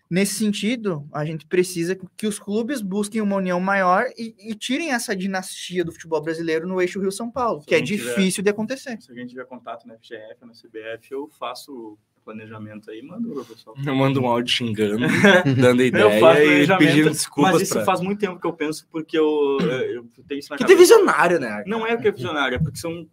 nesse 0.09 0.35
sentido, 0.35 1.05
a 1.11 1.25
gente 1.25 1.45
precisa 1.45 1.97
que 2.15 2.25
os 2.27 2.39
clubes 2.39 2.81
busquem 2.81 3.19
uma 3.21 3.35
união 3.35 3.59
maior 3.59 4.05
e, 4.17 4.33
e 4.39 4.55
tirem 4.55 4.93
essa 4.93 5.15
dinastia 5.15 5.83
do 5.83 5.91
futebol 5.91 6.21
brasileiro 6.21 6.65
no 6.67 6.79
eixo 6.81 7.01
Rio-São 7.01 7.29
Paulo, 7.29 7.61
Se 7.61 7.67
que 7.67 7.75
é 7.75 7.79
não 7.79 7.85
tiver- 7.85 8.15
difícil 8.15 8.41
de 8.43 8.49
acontecer. 8.49 9.01
Se 9.01 9.09
alguém 9.11 9.25
tiver 9.27 9.45
contato 9.45 9.85
na 9.87 9.95
FGF 9.95 10.45
na 10.45 10.53
CBF, 10.53 11.11
eu 11.11 11.27
faço 11.37 11.97
planejamento 12.25 12.89
aí 12.89 13.01
mando 13.03 13.31
pro 13.31 13.45
pessoal. 13.45 13.75
Eu 13.85 13.95
mando 13.95 14.21
um 14.21 14.27
áudio 14.27 14.51
xingando, 14.53 15.05
dando 15.55 15.81
Eu 15.81 15.87
ideia 15.87 16.19
faço 16.19 16.41
e 16.41 16.77
pedindo 16.77 17.11
desculpas 17.11 17.53
Mas 17.53 17.61
isso 17.61 17.73
pra... 17.75 17.85
faz 17.85 18.01
muito 18.01 18.19
tempo 18.19 18.39
que 18.39 18.47
eu 18.47 18.53
penso, 18.53 18.87
porque 18.91 19.17
eu, 19.17 19.57
eu 19.61 20.05
tenho 20.27 20.39
isso 20.39 20.49
na 20.49 20.57
Que 20.57 20.63
cabeça. 20.63 20.67
tem 20.67 20.75
visionário, 20.75 21.39
né? 21.39 21.63
Não 21.67 21.85
é 21.85 21.95
que 21.95 22.07
é 22.07 22.11
visionário, 22.11 22.55
é 22.55 22.59
porque 22.59 22.79
são. 22.79 23.07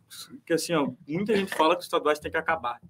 Que 0.47 0.55
assim, 0.55 0.73
ó, 0.73 0.91
muita 1.07 1.37
gente 1.37 1.55
fala 1.55 1.75
que 1.75 1.81
os 1.81 1.87
estaduais 1.87 2.19
têm 2.19 2.31
que 2.31 2.37
acabar. 2.39 2.81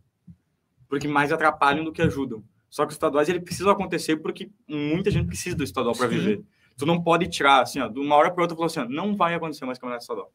Porque 0.88 1.08
mais 1.08 1.32
atrapalham 1.32 1.84
do 1.84 1.92
que 1.92 2.00
ajudam. 2.00 2.42
Só 2.70 2.84
que 2.84 2.90
os 2.90 2.94
estaduais 2.94 3.28
ele 3.28 3.40
precisa 3.40 3.70
acontecer 3.72 4.16
porque 4.16 4.50
muita 4.66 5.10
gente 5.10 5.26
precisa 5.26 5.56
do 5.56 5.64
estadual 5.64 5.94
para 5.94 6.06
viver. 6.06 6.42
Tu 6.76 6.86
não 6.86 7.02
pode 7.02 7.28
tirar 7.28 7.60
assim, 7.60 7.80
ó, 7.80 7.88
de 7.88 7.98
uma 8.00 8.14
hora 8.14 8.30
para 8.30 8.42
outra 8.42 8.56
falou 8.56 8.66
assim, 8.66 8.80
ó, 8.80 8.84
não 8.88 9.14
vai 9.14 9.34
acontecer 9.34 9.66
mais 9.66 9.78
campeonato 9.78 10.02
estadual. 10.02 10.32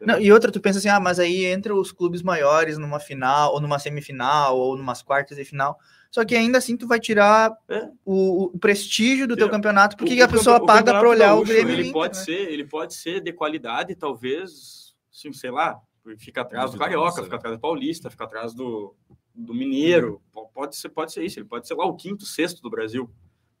Não, 0.00 0.20
e 0.20 0.30
outra, 0.32 0.50
tu 0.52 0.60
pensa 0.60 0.78
assim, 0.78 0.88
ah, 0.88 1.00
mas 1.00 1.18
aí 1.18 1.44
entra 1.44 1.74
os 1.74 1.90
clubes 1.90 2.22
maiores 2.22 2.78
numa 2.78 3.00
final, 3.00 3.52
ou 3.54 3.60
numa 3.60 3.78
semifinal, 3.78 4.56
ou 4.56 4.76
numas 4.76 5.02
quartas 5.02 5.36
de 5.36 5.44
final. 5.44 5.76
Só 6.10 6.24
que 6.24 6.34
ainda 6.36 6.56
assim 6.58 6.76
tu 6.76 6.86
vai 6.86 7.00
tirar 7.00 7.52
É. 7.68 7.88
o, 8.04 8.44
o 8.54 8.58
prestígio 8.58 9.26
do 9.26 9.34
teu 9.36 9.46
Tira. 9.46 9.56
campeonato, 9.56 9.96
porque 9.96 10.20
O- 10.20 10.24
a 10.24 10.28
pessoa 10.28 10.64
paga 10.64 10.98
pra 10.98 11.08
olhar 11.08 11.32
o 11.34 11.36
Gaúcho, 11.38 11.52
Grêmio 11.52 11.70
e 11.70 11.72
o 11.72 11.74
Ele 11.74 11.82
Inter, 11.82 11.92
pode 11.92 12.16
né? 12.18 12.24
ser, 12.24 12.50
ele 12.52 12.64
pode 12.64 12.94
ser 12.94 13.20
de 13.20 13.32
qualidade, 13.32 13.94
talvez, 13.94 14.94
assim, 15.12 15.32
sei 15.32 15.50
lá, 15.50 15.78
fica 16.18 16.40
atrás 16.42 16.70
do 16.70 16.78
Carioca, 16.78 17.22
fica 17.22 17.36
atrás 17.36 17.56
do 17.56 17.60
Paulista, 17.60 18.08
fica 18.10 18.24
atrás 18.24 18.54
do, 18.54 18.94
do 19.34 19.52
Mineiro. 19.52 20.22
Po- 20.32 20.48
Pode 20.54 20.76
ser, 20.76 20.88
pode 20.88 21.12
ser 21.12 21.24
isso, 21.24 21.38
ele 21.38 21.46
pode 21.46 21.68
ser 21.68 21.74
lá 21.74 21.84
o 21.86 21.94
quinto, 21.94 22.24
sexto 22.24 22.60
do 22.62 22.70
Brasil, 22.70 23.10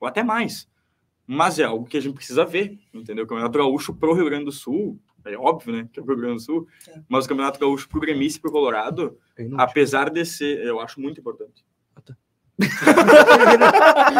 ou 0.00 0.08
até 0.08 0.22
mais. 0.22 0.68
Mas 1.26 1.58
é 1.58 1.64
algo 1.64 1.84
que 1.84 1.96
a 1.96 2.00
gente 2.00 2.14
precisa 2.14 2.44
ver, 2.44 2.78
entendeu? 2.94 3.24
O 3.24 3.26
Campeonato 3.28 3.58
Gaúcho 3.58 3.94
pro 3.94 4.14
Rio 4.14 4.24
Grande 4.24 4.46
do 4.46 4.52
Sul, 4.52 4.98
é 5.28 5.36
óbvio, 5.36 5.72
né, 5.74 5.88
que 5.92 6.00
é 6.00 6.02
pro 6.02 6.14
Rio 6.14 6.22
Grande 6.22 6.36
do 6.36 6.42
Sul, 6.42 6.66
Sim. 6.80 7.04
mas 7.08 7.24
o 7.24 7.28
Campeonato 7.28 7.58
Gaúcho 7.60 7.88
pro 7.88 8.00
Gremista 8.00 8.38
e 8.38 8.42
pro 8.42 8.50
Colorado, 8.52 9.18
É 9.36 9.46
apesar 9.56 10.10
de 10.10 10.24
ser, 10.24 10.64
eu 10.64 10.78
acho 10.80 11.00
muito 11.00 11.20
importante. 11.20 11.64
Ah, 11.96 12.00
tá. 12.00 12.16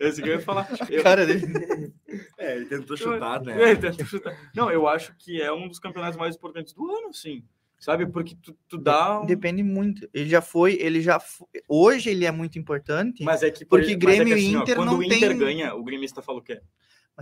Esse 0.00 0.22
que 0.22 0.28
eu 0.28 0.34
ia 0.34 0.40
falar. 0.40 0.68
Eu- 0.90 1.02
Cara 1.02 1.26
dele. 1.26 1.92
É, 2.38 2.56
ele 2.56 2.66
tentou 2.66 2.96
chutar, 2.96 3.42
né? 3.42 3.70
É, 3.70 3.74
tenta 3.76 4.04
chutar. 4.04 4.36
Não, 4.54 4.70
eu 4.70 4.86
acho 4.88 5.14
que 5.16 5.40
é 5.40 5.52
um 5.52 5.68
dos 5.68 5.78
campeonatos 5.78 6.16
mais 6.18 6.36
importantes 6.36 6.72
do 6.74 6.90
ano, 6.90 7.12
sim. 7.14 7.42
Sabe? 7.78 8.06
Porque 8.06 8.36
tu, 8.42 8.56
tu 8.68 8.78
dá. 8.78 9.20
um- 9.20 9.26
Depende 9.26 9.62
muito. 9.62 10.08
Ele 10.14 10.28
já 10.28 10.40
foi, 10.40 10.74
ele 10.80 11.00
já 11.00 11.20
foi. 11.20 11.46
Hoje 11.68 12.10
ele 12.10 12.24
é 12.24 12.30
muito 12.30 12.58
importante, 12.58 13.22
mas, 13.22 13.42
é 13.42 13.50
que 13.50 13.64
por 13.64 13.78
Porque 13.78 13.92
é 13.92 13.94
que 13.94 14.00
Grêmio 14.00 14.28
e 14.28 14.32
assim, 14.40 14.56
ó, 14.56 14.62
Inter 14.62 14.76
quando 14.76 14.90
não 14.92 14.98
o 14.98 15.02
Inter 15.02 15.28
tem- 15.30 15.38
ganha, 15.38 15.74
o 15.74 15.84
gremista 15.84 16.22
fala 16.22 16.38
o 16.38 16.42
quê? 16.42 16.60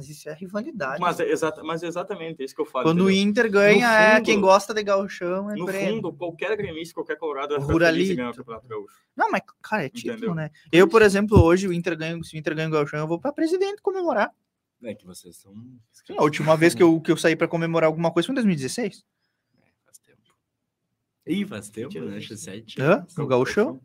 Isso 0.01 0.29
é 0.29 0.33
rivalidade. 0.35 1.01
Mas 1.01 1.21
é, 1.21 1.29
exata, 1.31 1.63
mas 1.63 1.83
é 1.83 1.87
exatamente 1.87 2.41
é 2.41 2.45
isso 2.45 2.55
que 2.55 2.61
eu 2.63 2.65
falo. 2.67 2.85
Quando 2.87 3.05
o 3.05 3.11
entendeu? 3.11 3.29
Inter 3.29 3.51
ganha, 3.51 3.93
é 3.93 4.15
fundo- 4.17 4.25
quem 4.25 4.41
gosta 4.41 4.73
de 4.73 4.83
gauchão, 4.83 5.51
é 5.51 5.55
No 5.55 5.67
fundo, 5.69 6.13
qualquer 6.15 6.57
gremista, 6.57 6.95
qualquer 6.95 7.17
colorado 7.17 7.55
O 7.55 7.59
em 7.59 7.61
Ruralito. 7.61 8.17
ganhar 8.17 8.31
o 8.31 8.35
Campeonato 8.35 8.67
Gaúcho. 8.69 8.97
Não, 9.15 9.31
mas, 9.31 9.43
cara, 9.61 9.85
é 9.85 9.89
título, 9.91 10.15
Entendeu? 10.15 10.35
né? 10.35 10.51
Eu, 10.73 10.89
por 10.89 11.03
exemplo, 11.03 11.39
hoje 11.43 11.69
o 11.69 11.73
Inter 11.73 11.97
ganha, 11.97 12.23
se 12.23 12.35
o 12.35 12.39
Inter 12.39 12.55
ganha 12.55 12.69
o 12.69 12.73
gauchão, 12.73 13.01
eu 13.01 13.07
vou 13.07 13.19
pra 13.21 13.33
presidente 13.33 13.83
comemorar. 13.83 14.31
É 14.83 14.95
que 14.95 15.05
vocês 15.07 15.37
são. 15.37 15.53
Sim, 15.93 16.17
a 16.19 16.23
última 16.23 16.57
vez 16.57 16.75
que 16.75 16.83
eu, 16.83 17.01
que 17.01 17.13
eu 17.13 17.17
saí 17.17 17.37
pra 17.37 17.47
comemorar 17.47 17.87
alguma 17.87 18.11
coisa 18.11 18.27
foi 18.27 18.33
em 18.33 18.37
2016. 18.37 19.05
Faz 19.85 19.99
tempo. 19.99 20.19
Ih, 21.27 21.45
faz 21.47 21.69
tempo, 21.69 22.01
né? 22.01 22.17
Acho 22.17 22.37
sete. 22.37 22.81
Hã? 22.83 23.07
No 23.17 23.27
gauchão. 23.27 23.79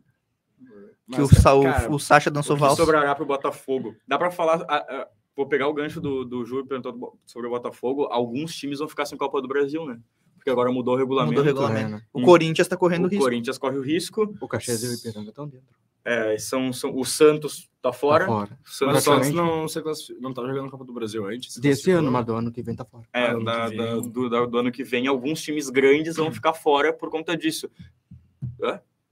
Que 1.10 1.18
Mas, 1.18 1.20
o, 1.32 1.34
Sa- 1.40 1.54
o- 1.54 1.62
cara, 1.62 1.90
o 1.94 1.98
Sacha 1.98 2.28
O 2.30 2.32
dançou 2.32 2.56
que 2.56 2.60
valsa. 2.60 2.76
sobrará 2.76 3.14
pro 3.14 3.24
Botafogo? 3.24 3.94
Dá 4.06 4.18
pra 4.18 4.30
falar. 4.30 4.62
ah, 4.68 4.84
ah, 4.88 5.08
vou 5.38 5.46
pegar 5.46 5.68
o 5.68 5.72
gancho 5.72 6.00
do, 6.00 6.24
do 6.24 6.44
Júlio 6.44 6.66
perguntando 6.66 7.12
sobre 7.24 7.46
o 7.46 7.50
Botafogo. 7.50 8.08
Alguns 8.10 8.54
times 8.56 8.80
vão 8.80 8.88
ficar 8.88 9.06
sem 9.06 9.16
Copa 9.16 9.40
do 9.40 9.46
Brasil, 9.46 9.86
né? 9.86 10.00
Porque 10.34 10.50
agora 10.50 10.70
mudou 10.72 10.94
o 10.94 10.96
regulamento. 10.96 11.32
Mudou 11.32 11.44
o 11.44 11.46
regulamento. 11.46 11.86
É, 11.86 11.98
né? 11.98 12.02
O 12.12 12.22
Corinthians 12.22 12.66
tá 12.66 12.76
correndo 12.76 13.04
O 13.04 13.08
risco. 13.08 13.24
Corinthians 13.24 13.56
corre 13.56 13.78
o 13.78 13.80
risco. 13.82 14.34
O 14.40 14.48
Caxias 14.48 14.82
e 14.82 14.88
o 14.88 14.94
Ipiranga 14.94 15.28
estão 15.30 15.46
dentro. 15.46 15.68
É, 16.04 16.36
são, 16.38 16.72
são, 16.72 16.96
o 16.96 17.04
Santos 17.04 17.68
tá 17.82 17.92
fora. 17.92 18.24
Tá 18.24 18.30
fora. 18.32 18.58
O 18.64 18.68
Santos 18.68 18.96
o 18.96 19.00
Santos 19.00 19.30
não, 19.30 19.68
se 19.68 20.14
não 20.20 20.32
tava 20.34 20.48
jogando 20.48 20.70
Copa 20.70 20.84
do 20.84 20.92
Brasil 20.92 21.24
antes. 21.26 21.54
se 21.54 21.60
Desse 21.60 21.90
ano, 21.92 22.10
mas 22.10 22.24
do 22.26 22.34
ano 22.34 22.50
que 22.50 22.62
vem 22.62 22.74
tá 22.74 22.84
fora. 22.84 23.04
É, 23.12 23.30
ano 23.30 23.44
da- 23.44 23.70
que 23.70 23.76
da- 23.76 23.94
vem. 23.94 24.10
do, 24.10 24.28
da- 24.30 24.46
do 24.46 24.58
ano 24.58 24.72
que 24.72 24.82
vem, 24.82 25.06
alguns 25.06 25.40
times 25.42 25.68
grandes 25.70 26.16
vão 26.16 26.32
ficar 26.32 26.52
fora 26.54 26.92
por 26.92 27.10
conta 27.10 27.36
disso. 27.36 27.70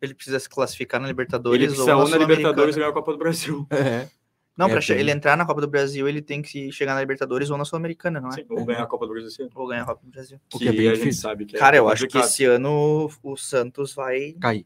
Ele 0.03 0.15
precisa 0.15 0.39
se 0.41 0.49
classificar 0.49 1.01
na 1.01 1.07
Libertadores 1.09 1.59
Ele 1.61 1.67
precisa 1.69 1.95
ou 1.95 2.03
ou 2.03 2.09
na 2.09 2.19
na 2.19 2.25
Libertadores 2.25 2.75
ganhar 2.77 2.89
a 2.89 2.93
Copa 2.93 3.13
do 3.13 3.19
Brasil. 3.19 3.67
É. 3.71 4.09
Não, 4.57 4.67
É, 4.69 4.71
pra 4.71 4.81
che- 4.81 4.95
tem- 4.95 5.01
ele 5.03 5.11
entrar 5.11 5.37
na 5.37 5.45
Copa 5.45 5.61
do 5.61 5.69
Brasil, 5.69 6.09
ele 6.09 6.23
tem 6.23 6.41
que 6.41 6.73
chegar 6.73 6.95
na 6.95 7.01
Libertadores 7.01 7.51
ou 7.51 7.59
na 7.59 7.65
Sul-Americana, 7.67 8.21
não 8.21 8.31
é? 8.31 8.33
Sim, 8.33 8.47
ou 8.49 8.65
ganhar 8.65 8.83
a 8.83 8.87
Copa 8.87 9.07
do 9.07 9.13
Brasil. 9.13 9.31
sim. 9.31 9.49
Ou 9.55 9.67
ganhar 9.69 9.83
a 9.83 9.87
Copa 9.87 10.01
do 10.05 10.11
Brasil. 10.11 10.41
O 10.55 10.59
Que, 10.59 10.65
que 10.65 10.69
é 10.69 10.73
bem 10.73 10.89
a 10.89 10.95
gente 10.95 11.01
difícil. 11.05 11.23
sabe 11.23 11.45
que 11.45 11.57
é 11.57 11.59
Cara, 11.59 11.77
eu 11.77 11.89
acho 11.89 12.07
que 12.09 12.17
esse 12.19 12.45
ano 12.45 13.11
o 13.23 13.37
Santos 13.37 13.93
vai. 13.95 14.33
Cair. 14.41 14.65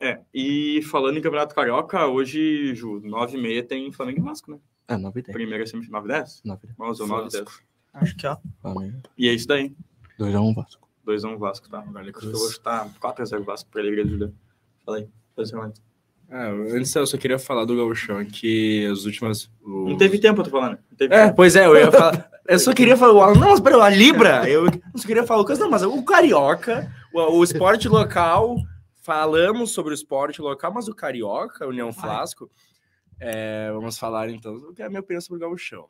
É, 0.00 0.20
e 0.34 0.82
falando 0.90 1.16
em 1.18 1.22
Campeonato 1.22 1.54
Carioca, 1.54 2.06
hoje, 2.06 2.74
Ju, 2.74 3.00
9 3.00 3.38
e 3.38 3.40
meia 3.40 3.62
tem 3.64 3.90
Flamengo 3.92 4.20
e 4.20 4.22
Vasco, 4.22 4.50
né? 4.52 4.58
É, 4.88 4.96
9 4.96 5.20
e 5.20 5.22
10. 5.22 5.32
Primeira 5.34 5.66
semifinal, 5.66 6.02
9 6.02 6.12
e 6.12 6.16
10? 6.18 6.42
9 6.44 6.60
e 6.64 6.66
10. 6.66 6.80
11 6.80 7.02
ou 7.02 7.08
9 7.08 7.28
e 7.28 7.30
10. 7.30 7.44
Acho 7.94 8.16
que, 8.16 8.26
ó. 8.26 8.36
Flamengo. 8.60 8.98
E 9.16 9.28
é 9.28 9.32
isso 9.32 9.46
daí. 9.46 9.74
2x1 10.18 10.54
Vasco. 10.54 10.88
2x1 11.06 11.38
Vasco, 11.38 11.68
tá? 11.70 11.78
Acho 11.80 12.12
que 12.12 12.26
eu 12.26 12.32
vou 12.32 12.48
chutar 12.50 12.88
4x0 13.00 13.44
Vasco 13.44 13.70
pra 13.70 13.80
alegria 13.80 14.04
do 14.04 14.10
Juliano. 14.10 14.34
Fala 14.84 14.98
aí. 14.98 15.08
Faz 15.36 15.52
o 15.52 15.56
mais. 15.56 15.82
Ah, 16.30 16.48
antes 16.72 16.94
eu 16.94 17.06
só 17.06 17.16
queria 17.16 17.38
falar 17.38 17.64
do 17.64 17.76
Gauchão, 17.76 18.24
que 18.24 18.86
as 18.86 19.04
últimas. 19.04 19.50
o- 19.62 19.88
Não 19.88 19.96
teve 19.96 20.18
tempo, 20.18 20.40
eu 20.40 20.44
tô 20.44 20.50
falando. 20.50 20.78
Não 21.00 21.06
É, 21.06 21.24
tempo. 21.26 21.36
pois 21.36 21.54
é, 21.56 21.66
eu 21.66 21.76
ia 21.76 21.90
falar. 21.92 22.30
Eu 22.46 22.58
só 22.58 22.74
queria 22.74 22.94
falar. 22.94 23.32
Não, 23.34 23.48
mas 23.48 23.58
pera, 23.60 23.82
a 23.82 23.88
Libra, 23.88 24.46
eu 24.46 24.66
só 24.94 25.06
queria 25.06 25.24
falar 25.24 25.46
coisa, 25.46 25.62
não, 25.62 25.70
mas 25.70 25.82
o 25.82 26.02
Carioca, 26.04 26.92
o, 27.10 27.38
o 27.38 27.42
esporte 27.42 27.88
local, 27.88 28.56
falamos 29.00 29.70
sobre 29.72 29.92
o 29.92 29.94
esporte 29.94 30.42
local, 30.42 30.70
mas 30.74 30.86
o 30.86 30.94
Carioca, 30.94 31.66
União 31.66 31.90
Flasco, 31.90 32.50
é, 33.18 33.70
vamos 33.72 33.96
falar 33.96 34.28
então 34.28 34.56
o 34.56 34.74
que 34.74 34.82
é 34.82 34.84
a 34.84 34.88
minha 34.90 35.00
opinião 35.00 35.22
sobre 35.22 35.38
o 35.42 35.48
Gauchão. 35.48 35.86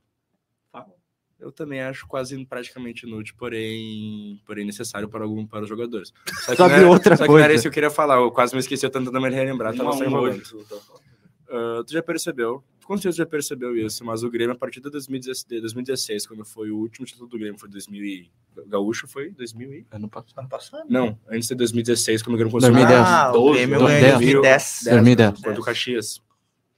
Eu 1.45 1.53
também 1.53 1.83
acho 1.83 2.07
quase 2.07 2.43
praticamente 2.47 3.07
inútil, 3.07 3.35
porém, 3.39 4.41
porém 4.47 4.65
necessário 4.65 5.09
para 5.11 5.25
algum 5.25 5.47
para 5.47 5.63
os 5.63 5.69
jogadores. 5.69 6.11
Só 6.43 6.53
que, 6.53 6.57
Sabe 6.57 6.75
não 6.77 6.81
é- 6.81 6.87
outra 6.87 7.17
só 7.19 7.25
que 7.25 7.29
não 7.29 7.37
era 7.37 7.49
coisa? 7.49 7.55
isso 7.57 7.63
que 7.65 7.69
eu 7.69 7.73
queria 7.73 7.91
falar, 7.91 8.17
eu 8.17 8.31
quase 8.31 8.55
me 8.55 8.61
esqueci, 8.61 8.87
eu 8.87 8.91
tentando 8.91 9.21
me 9.21 9.29
relembrar, 9.29 9.77
tava 9.77 9.93
só 9.93 10.05
enrolando. 10.05 10.37
hoje, 10.41 10.43
tu 10.43 10.65
falando. 10.65 11.05
Ah, 11.47 11.83
tu 11.87 11.93
já 11.93 12.03
percebeu, 12.03 12.65
com 12.85 12.97
certeza 12.97 13.19
já 13.19 13.27
percebeu 13.27 13.77
isso, 13.77 14.03
mas 14.07 14.23
o 14.23 14.31
Grêmio, 14.31 14.55
a 14.55 14.59
partir 14.59 14.81
de 14.81 14.89
2016, 14.91 15.47
de 15.47 15.61
2016 15.61 16.27
quando 16.27 16.45
foi 16.47 16.71
o 16.71 16.79
último 16.79 17.05
título 17.07 17.29
do 17.29 17.39
Grêmio, 17.39 17.59
foi 17.59 17.69
2000 17.69 18.03
e... 18.03 18.31
Gaúcho 18.67 19.07
foi 19.07 19.31
2000 19.31 19.73
e... 19.75 19.87
Ano 19.91 20.09
passado. 20.09 20.39
Ano 20.39 20.49
passado? 20.49 20.87
Não, 20.89 21.19
antes 21.29 21.47
de 21.49 21.55
2016, 21.55 22.23
quando 22.23 22.35
o 22.35 22.39
Grêmio 22.39 22.53
conseguiu... 22.53 22.75
2010. 22.77 23.07
Ah, 23.07 23.31
o 23.31 23.33
12, 23.33 23.59
Grêmio 23.59 23.79
12, 23.81 23.93
ganhou 23.93 24.09
em 24.09 24.11
10. 24.11 24.19
2010. 24.19 24.81
2010. 24.85 25.31
Contra 25.43 25.61
o 25.61 25.65
Caxias. 25.65 26.23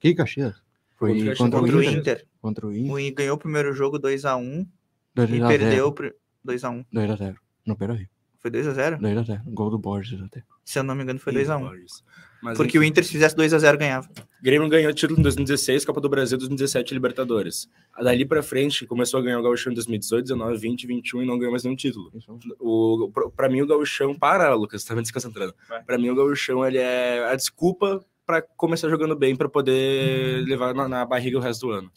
Que 0.01 0.14
Caxias? 0.14 0.66
Foi 0.97 1.34
Contra 1.36 1.61
o 1.61 1.62
o 1.62 1.66
o 1.66 1.82
Inter. 1.82 1.99
Inter. 1.99 2.26
Contra 2.40 2.66
o 2.66 2.72
Inter. 2.72 2.92
O 2.92 2.99
Inter 2.99 3.14
ganhou 3.16 3.36
o 3.36 3.38
primeiro 3.38 3.72
jogo 3.72 3.99
2x1 3.99 4.66
2 5.14 5.30
e 5.30 5.42
a 5.42 5.47
0. 5.47 5.49
perdeu 5.49 5.92
pro- 5.92 6.14
2x1. 6.47 6.84
2x0. 6.92 7.34
No 7.66 7.76
Beira 7.76 7.94
Rio. 7.94 8.09
Foi 8.40 8.51
2x0? 8.51 8.99
2x0. 9.01 9.42
Gol 9.47 9.70
do 9.70 9.78
Borges 9.78 10.20
até. 10.22 10.42
Se 10.64 10.78
eu 10.78 10.82
não 10.82 10.94
me 10.94 11.03
engano, 11.03 11.18
foi 11.18 11.32
Ih, 11.32 11.36
2x1. 11.44 11.61
Borges. 11.61 12.05
Mas, 12.42 12.57
Porque 12.59 12.78
o 12.78 12.82
enfim, 12.82 12.90
Inter, 12.90 13.05
se 13.05 13.11
fizesse 13.12 13.34
2x0, 13.34 13.76
ganhava. 13.78 14.09
Grêmio 14.42 14.68
ganhou 14.68 14.92
título 14.92 15.18
em 15.18 15.22
2016, 15.22 15.84
Copa 15.84 16.01
do 16.01 16.09
Brasil 16.09 16.36
2017 16.38 16.94
Libertadores. 16.94 17.68
Dali 18.01 18.24
pra 18.26 18.42
frente, 18.42 18.86
começou 18.86 19.18
a 19.18 19.22
ganhar 19.22 19.40
o 19.40 19.42
Gauchão 19.42 19.72
em 19.72 19.74
2018, 19.74 20.22
19, 20.26 20.57
20, 20.59 20.86
21 20.86 21.22
e 21.22 21.26
não 21.26 21.38
ganhou 21.38 21.51
mais 21.51 21.64
nenhum 21.64 21.74
título. 21.74 22.12
o, 22.61 23.11
pro- 23.12 23.30
pra 23.30 23.49
mim 23.49 23.62
o 23.62 23.66
gauchão, 23.66 24.14
para, 24.14 24.55
Lucas, 24.55 24.84
tá 24.84 24.94
me 24.94 25.03
desconcentrando. 25.03 25.55
Vai. 25.68 25.82
Pra 25.82 25.99
mim 25.99 26.11
o 26.11 26.14
gauchão, 26.14 26.64
ele 26.64 26.78
é 26.78 27.24
a 27.24 27.34
desculpa 27.34 28.05
pra 28.27 28.43
começar 28.43 28.89
jogando 28.89 29.14
bem, 29.14 29.37
pra 29.37 29.49
poder 29.49 30.45
levar 30.45 30.74
na, 30.74 30.89
na 30.89 31.05
barriga 31.05 31.39
o 31.39 31.41
resto 31.41 31.68
do 31.68 31.72
ano. 31.72 31.91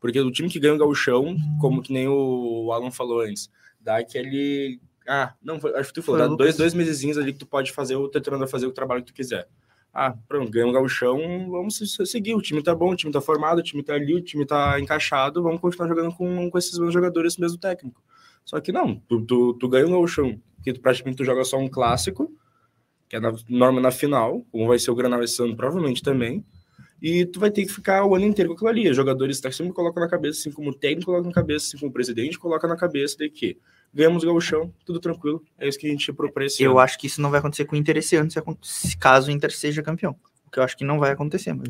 Porque 0.00 0.18
o 0.20 0.30
time 0.32 0.48
que 0.48 0.58
ganha 0.58 0.74
o 0.74 0.78
gauchão, 0.78 1.36
como 1.60 1.80
que 1.80 1.92
nem 1.92 2.08
o 2.08 2.72
Alan 2.72 2.90
falou 2.90 3.20
antes, 3.20 3.48
dá 3.80 3.98
aquele... 3.98 4.80
Ah, 5.08 5.34
não, 5.42 5.56
acho 5.76 5.88
que 5.88 5.94
tu 5.94 6.02
falou, 6.02 6.20
dá 6.20 6.26
dois, 6.36 6.56
dois 6.56 6.74
mesezinhos 6.74 7.16
ali 7.18 7.32
que 7.32 7.38
tu 7.38 7.46
pode 7.46 7.72
fazer 7.72 7.96
o 7.96 8.08
treinador 8.08 8.48
fazer 8.48 8.66
o 8.66 8.72
trabalho 8.72 9.02
que 9.02 9.12
tu 9.12 9.14
quiser. 9.14 9.48
Ah, 9.94 10.14
pronto, 10.28 10.50
ganhou 10.50 10.70
o 10.70 10.72
gauchão, 10.72 11.18
vamos 11.50 11.76
se- 11.76 11.86
se- 11.86 12.06
seguir, 12.06 12.34
o 12.34 12.40
time 12.40 12.62
tá 12.62 12.74
bom, 12.74 12.92
o 12.92 12.96
time 12.96 13.12
tá 13.12 13.20
formado, 13.20 13.58
o 13.58 13.62
time 13.62 13.82
tá 13.82 13.94
ali, 13.94 14.14
o 14.14 14.20
time 14.22 14.46
tá 14.46 14.80
encaixado, 14.80 15.42
vamos 15.42 15.60
continuar 15.60 15.88
jogando 15.88 16.12
com, 16.14 16.50
com 16.50 16.58
esses 16.58 16.72
mesmos 16.78 16.94
jogadores, 16.94 17.34
esse 17.34 17.40
mesmo 17.40 17.58
técnico. 17.58 18.02
Só 18.44 18.58
que 18.60 18.72
não, 18.72 18.96
tu, 19.08 19.20
tu, 19.20 19.54
tu 19.54 19.68
ganha 19.68 19.86
o 19.86 19.90
gauchão, 19.90 20.40
que 20.64 20.72
tu, 20.72 20.80
praticamente 20.80 21.18
tu 21.18 21.24
joga 21.24 21.44
só 21.44 21.58
um 21.58 21.68
clássico, 21.68 22.32
que 23.12 23.16
é 23.16 23.20
na 23.20 23.30
norma 23.46 23.78
na 23.78 23.90
final, 23.90 24.42
como 24.50 24.66
vai 24.66 24.78
ser 24.78 24.90
o 24.90 24.94
Granal 24.94 25.22
esse 25.22 25.42
ano, 25.42 25.54
provavelmente 25.54 26.02
também, 26.02 26.42
e 27.00 27.26
tu 27.26 27.38
vai 27.38 27.50
ter 27.50 27.66
que 27.66 27.70
ficar 27.70 28.06
o 28.06 28.14
ano 28.14 28.24
inteiro 28.24 28.48
com 28.48 28.54
aquilo 28.54 28.70
ali. 28.70 28.88
Os 28.88 28.96
jogadores 28.96 29.38
tá, 29.38 29.52
sempre 29.52 29.74
colocam 29.74 30.02
na 30.02 30.08
cabeça, 30.08 30.40
assim 30.40 30.50
como 30.50 30.70
o 30.70 30.74
técnico 30.74 31.10
coloca 31.10 31.28
na 31.28 31.34
cabeça, 31.34 31.66
assim 31.66 31.76
como 31.76 31.90
o 31.90 31.92
presidente 31.92 32.38
coloca 32.38 32.66
na 32.66 32.74
cabeça 32.74 33.18
de 33.18 33.28
que 33.28 33.58
ganhamos 33.92 34.22
o 34.22 34.26
gauchão, 34.26 34.72
tudo 34.86 34.98
tranquilo, 34.98 35.44
é 35.58 35.68
isso 35.68 35.78
que 35.78 35.86
a 35.86 35.90
gente 35.90 36.10
propõe 36.10 36.46
esse 36.46 36.62
Eu 36.62 36.70
ano. 36.70 36.80
acho 36.80 36.98
que 36.98 37.06
isso 37.06 37.20
não 37.20 37.30
vai 37.30 37.40
acontecer 37.40 37.66
com 37.66 37.76
o 37.76 37.78
Inter 37.78 37.98
esse 37.98 38.16
ano, 38.16 38.30
se 38.62 38.96
caso 38.96 39.28
o 39.28 39.30
Inter 39.30 39.52
seja 39.52 39.82
campeão. 39.82 40.16
O 40.46 40.50
que 40.50 40.58
eu 40.58 40.62
acho 40.62 40.74
que 40.74 40.84
não 40.84 40.98
vai 40.98 41.12
acontecer, 41.12 41.52
mas 41.52 41.68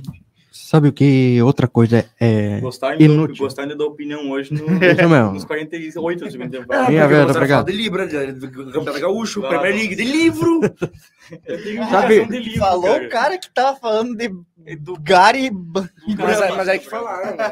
Sabe 0.52 0.88
o 0.88 0.92
que 0.92 1.40
outra 1.42 1.66
coisa 1.66 2.04
é. 2.20 2.60
Gostar 2.60 2.90
ainda, 2.90 3.04
Inútil. 3.04 3.36
gostar 3.44 3.62
ainda 3.62 3.74
da 3.74 3.84
opinião 3.84 4.30
hoje 4.30 4.52
no, 4.52 4.66
mesmo. 4.78 5.32
nos 5.32 5.44
48 5.46 6.24
do 6.24 6.30
segundo 6.30 6.50
tempo. 6.50 6.66
Minha 6.68 6.84
porque 6.84 7.06
verdade, 7.06 7.30
obrigado. 7.38 7.66
de 7.66 7.72
Libra, 7.72 8.06
de, 8.06 8.32
de, 8.32 8.46
do 8.48 8.50
Campeonato 8.72 9.00
Gaúcho, 9.00 9.40
Claro. 9.40 9.60
Premier 9.60 9.78
League, 9.80 9.96
de 9.96 10.04
livro. 10.04 10.60
Eu 11.46 11.62
tenho 11.62 11.88
Sabe- 11.88 12.26
de 12.26 12.38
livro, 12.38 12.58
Falou 12.60 12.82
cara. 12.92 13.06
o 13.06 13.08
cara 13.08 13.38
que 13.38 13.50
tava 13.50 13.78
falando 13.78 14.14
de 14.16 14.28
do 14.76 14.94
Gary. 15.00 15.50
Do 15.50 15.88
Mas, 16.18 16.38
cara- 16.38 16.54
mas 16.54 16.68
é 16.68 16.78
que 16.78 16.88
falaram, 16.88 17.36
né? 17.36 17.44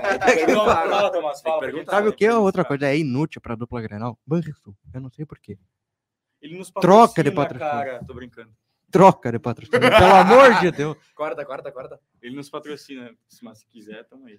Sabe 1.89 2.09
o 2.09 2.13
que 2.13 2.25
é 2.27 2.35
outra 2.35 2.65
coisa? 2.65 2.87
É 2.87 2.99
inútil 2.99 3.41
pra 3.41 3.55
dupla 3.55 3.81
Grenal? 3.81 4.19
Banrisul. 4.27 4.75
Eu 4.93 5.01
não 5.01 5.11
sei 5.11 5.25
porquê. 5.25 5.57
Ele 6.43 6.57
nos 6.57 6.71
Troca 6.71 7.23
de 7.23 7.31
patrocínio. 7.31 7.71
cara. 7.73 8.05
Tô 8.07 8.15
brincando. 8.15 8.51
Troca 8.91 9.31
de 9.33 9.39
patrocínio. 9.39 9.81
Pelo 9.81 10.15
amor 10.15 10.61
de 10.61 10.71
Deus. 10.71 10.97
Corta, 11.15 11.45
corta, 11.45 11.71
corta. 11.71 12.01
Ele 12.23 12.35
nos 12.37 12.49
patrocina, 12.49 13.11
mas 13.43 13.59
se 13.59 13.67
quiser, 13.67 14.05
tamo 14.05 14.27
aí. 14.27 14.39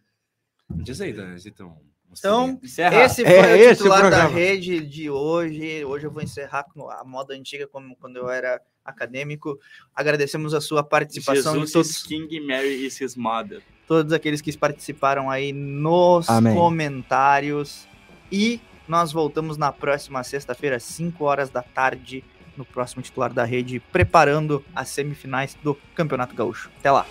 Diz 0.70 1.00
aí, 1.02 1.14
Dan, 1.14 1.36
então. 1.46 1.78
Então, 2.18 2.60
Encerra. 2.62 3.04
esse 3.06 3.24
foi 3.24 3.34
É 3.34 3.42
o 3.42 3.56
esse 3.56 3.72
o 3.74 3.86
titular 3.86 4.10
da 4.12 4.26
rede 4.28 4.82
de 4.86 5.10
hoje. 5.10 5.86
Hoje 5.86 6.08
eu 6.08 6.12
vou 6.12 6.22
encerrar 6.22 6.64
com 6.66 6.90
a 6.90 7.04
moda 7.06 7.34
antiga, 7.34 7.68
como 7.68 7.96
quando 7.96 8.18
eu 8.18 8.30
era 8.30 8.60
acadêmico. 8.84 9.58
Agradecemos 9.96 10.54
a 10.54 10.60
sua 10.60 10.84
participação 10.84 11.54
Jesus 11.54 11.68
de 11.68 11.74
todos, 11.74 12.04
King, 12.04 12.40
Mary 12.42 12.86
is 12.86 13.00
his 13.00 13.16
mother. 13.16 13.62
todos 13.88 14.12
aqueles 14.12 14.42
que 14.42 14.56
participaram 14.58 15.30
aí 15.30 15.54
nos 15.54 16.30
Amém. 16.30 16.54
comentários. 16.54 17.88
E 18.32 18.60
nós 18.88 19.12
voltamos 19.14 19.56
na 19.58 19.72
próxima 19.72 20.22
sexta-feira, 20.24 20.76
às 20.78 20.84
5 20.84 21.24
horas 21.24 21.50
da 21.50 21.62
tarde, 21.62 22.26
no 22.58 22.66
próximo 22.66 23.02
titular 23.02 23.34
da 23.34 23.44
rede, 23.44 23.80
preparando 23.92 24.64
as 24.76 24.90
semifinais 24.90 25.58
do 25.64 25.76
Campeonato 25.96 26.36
Gaúcho. 26.36 26.70
Até 26.80 26.92
lá. 26.92 27.06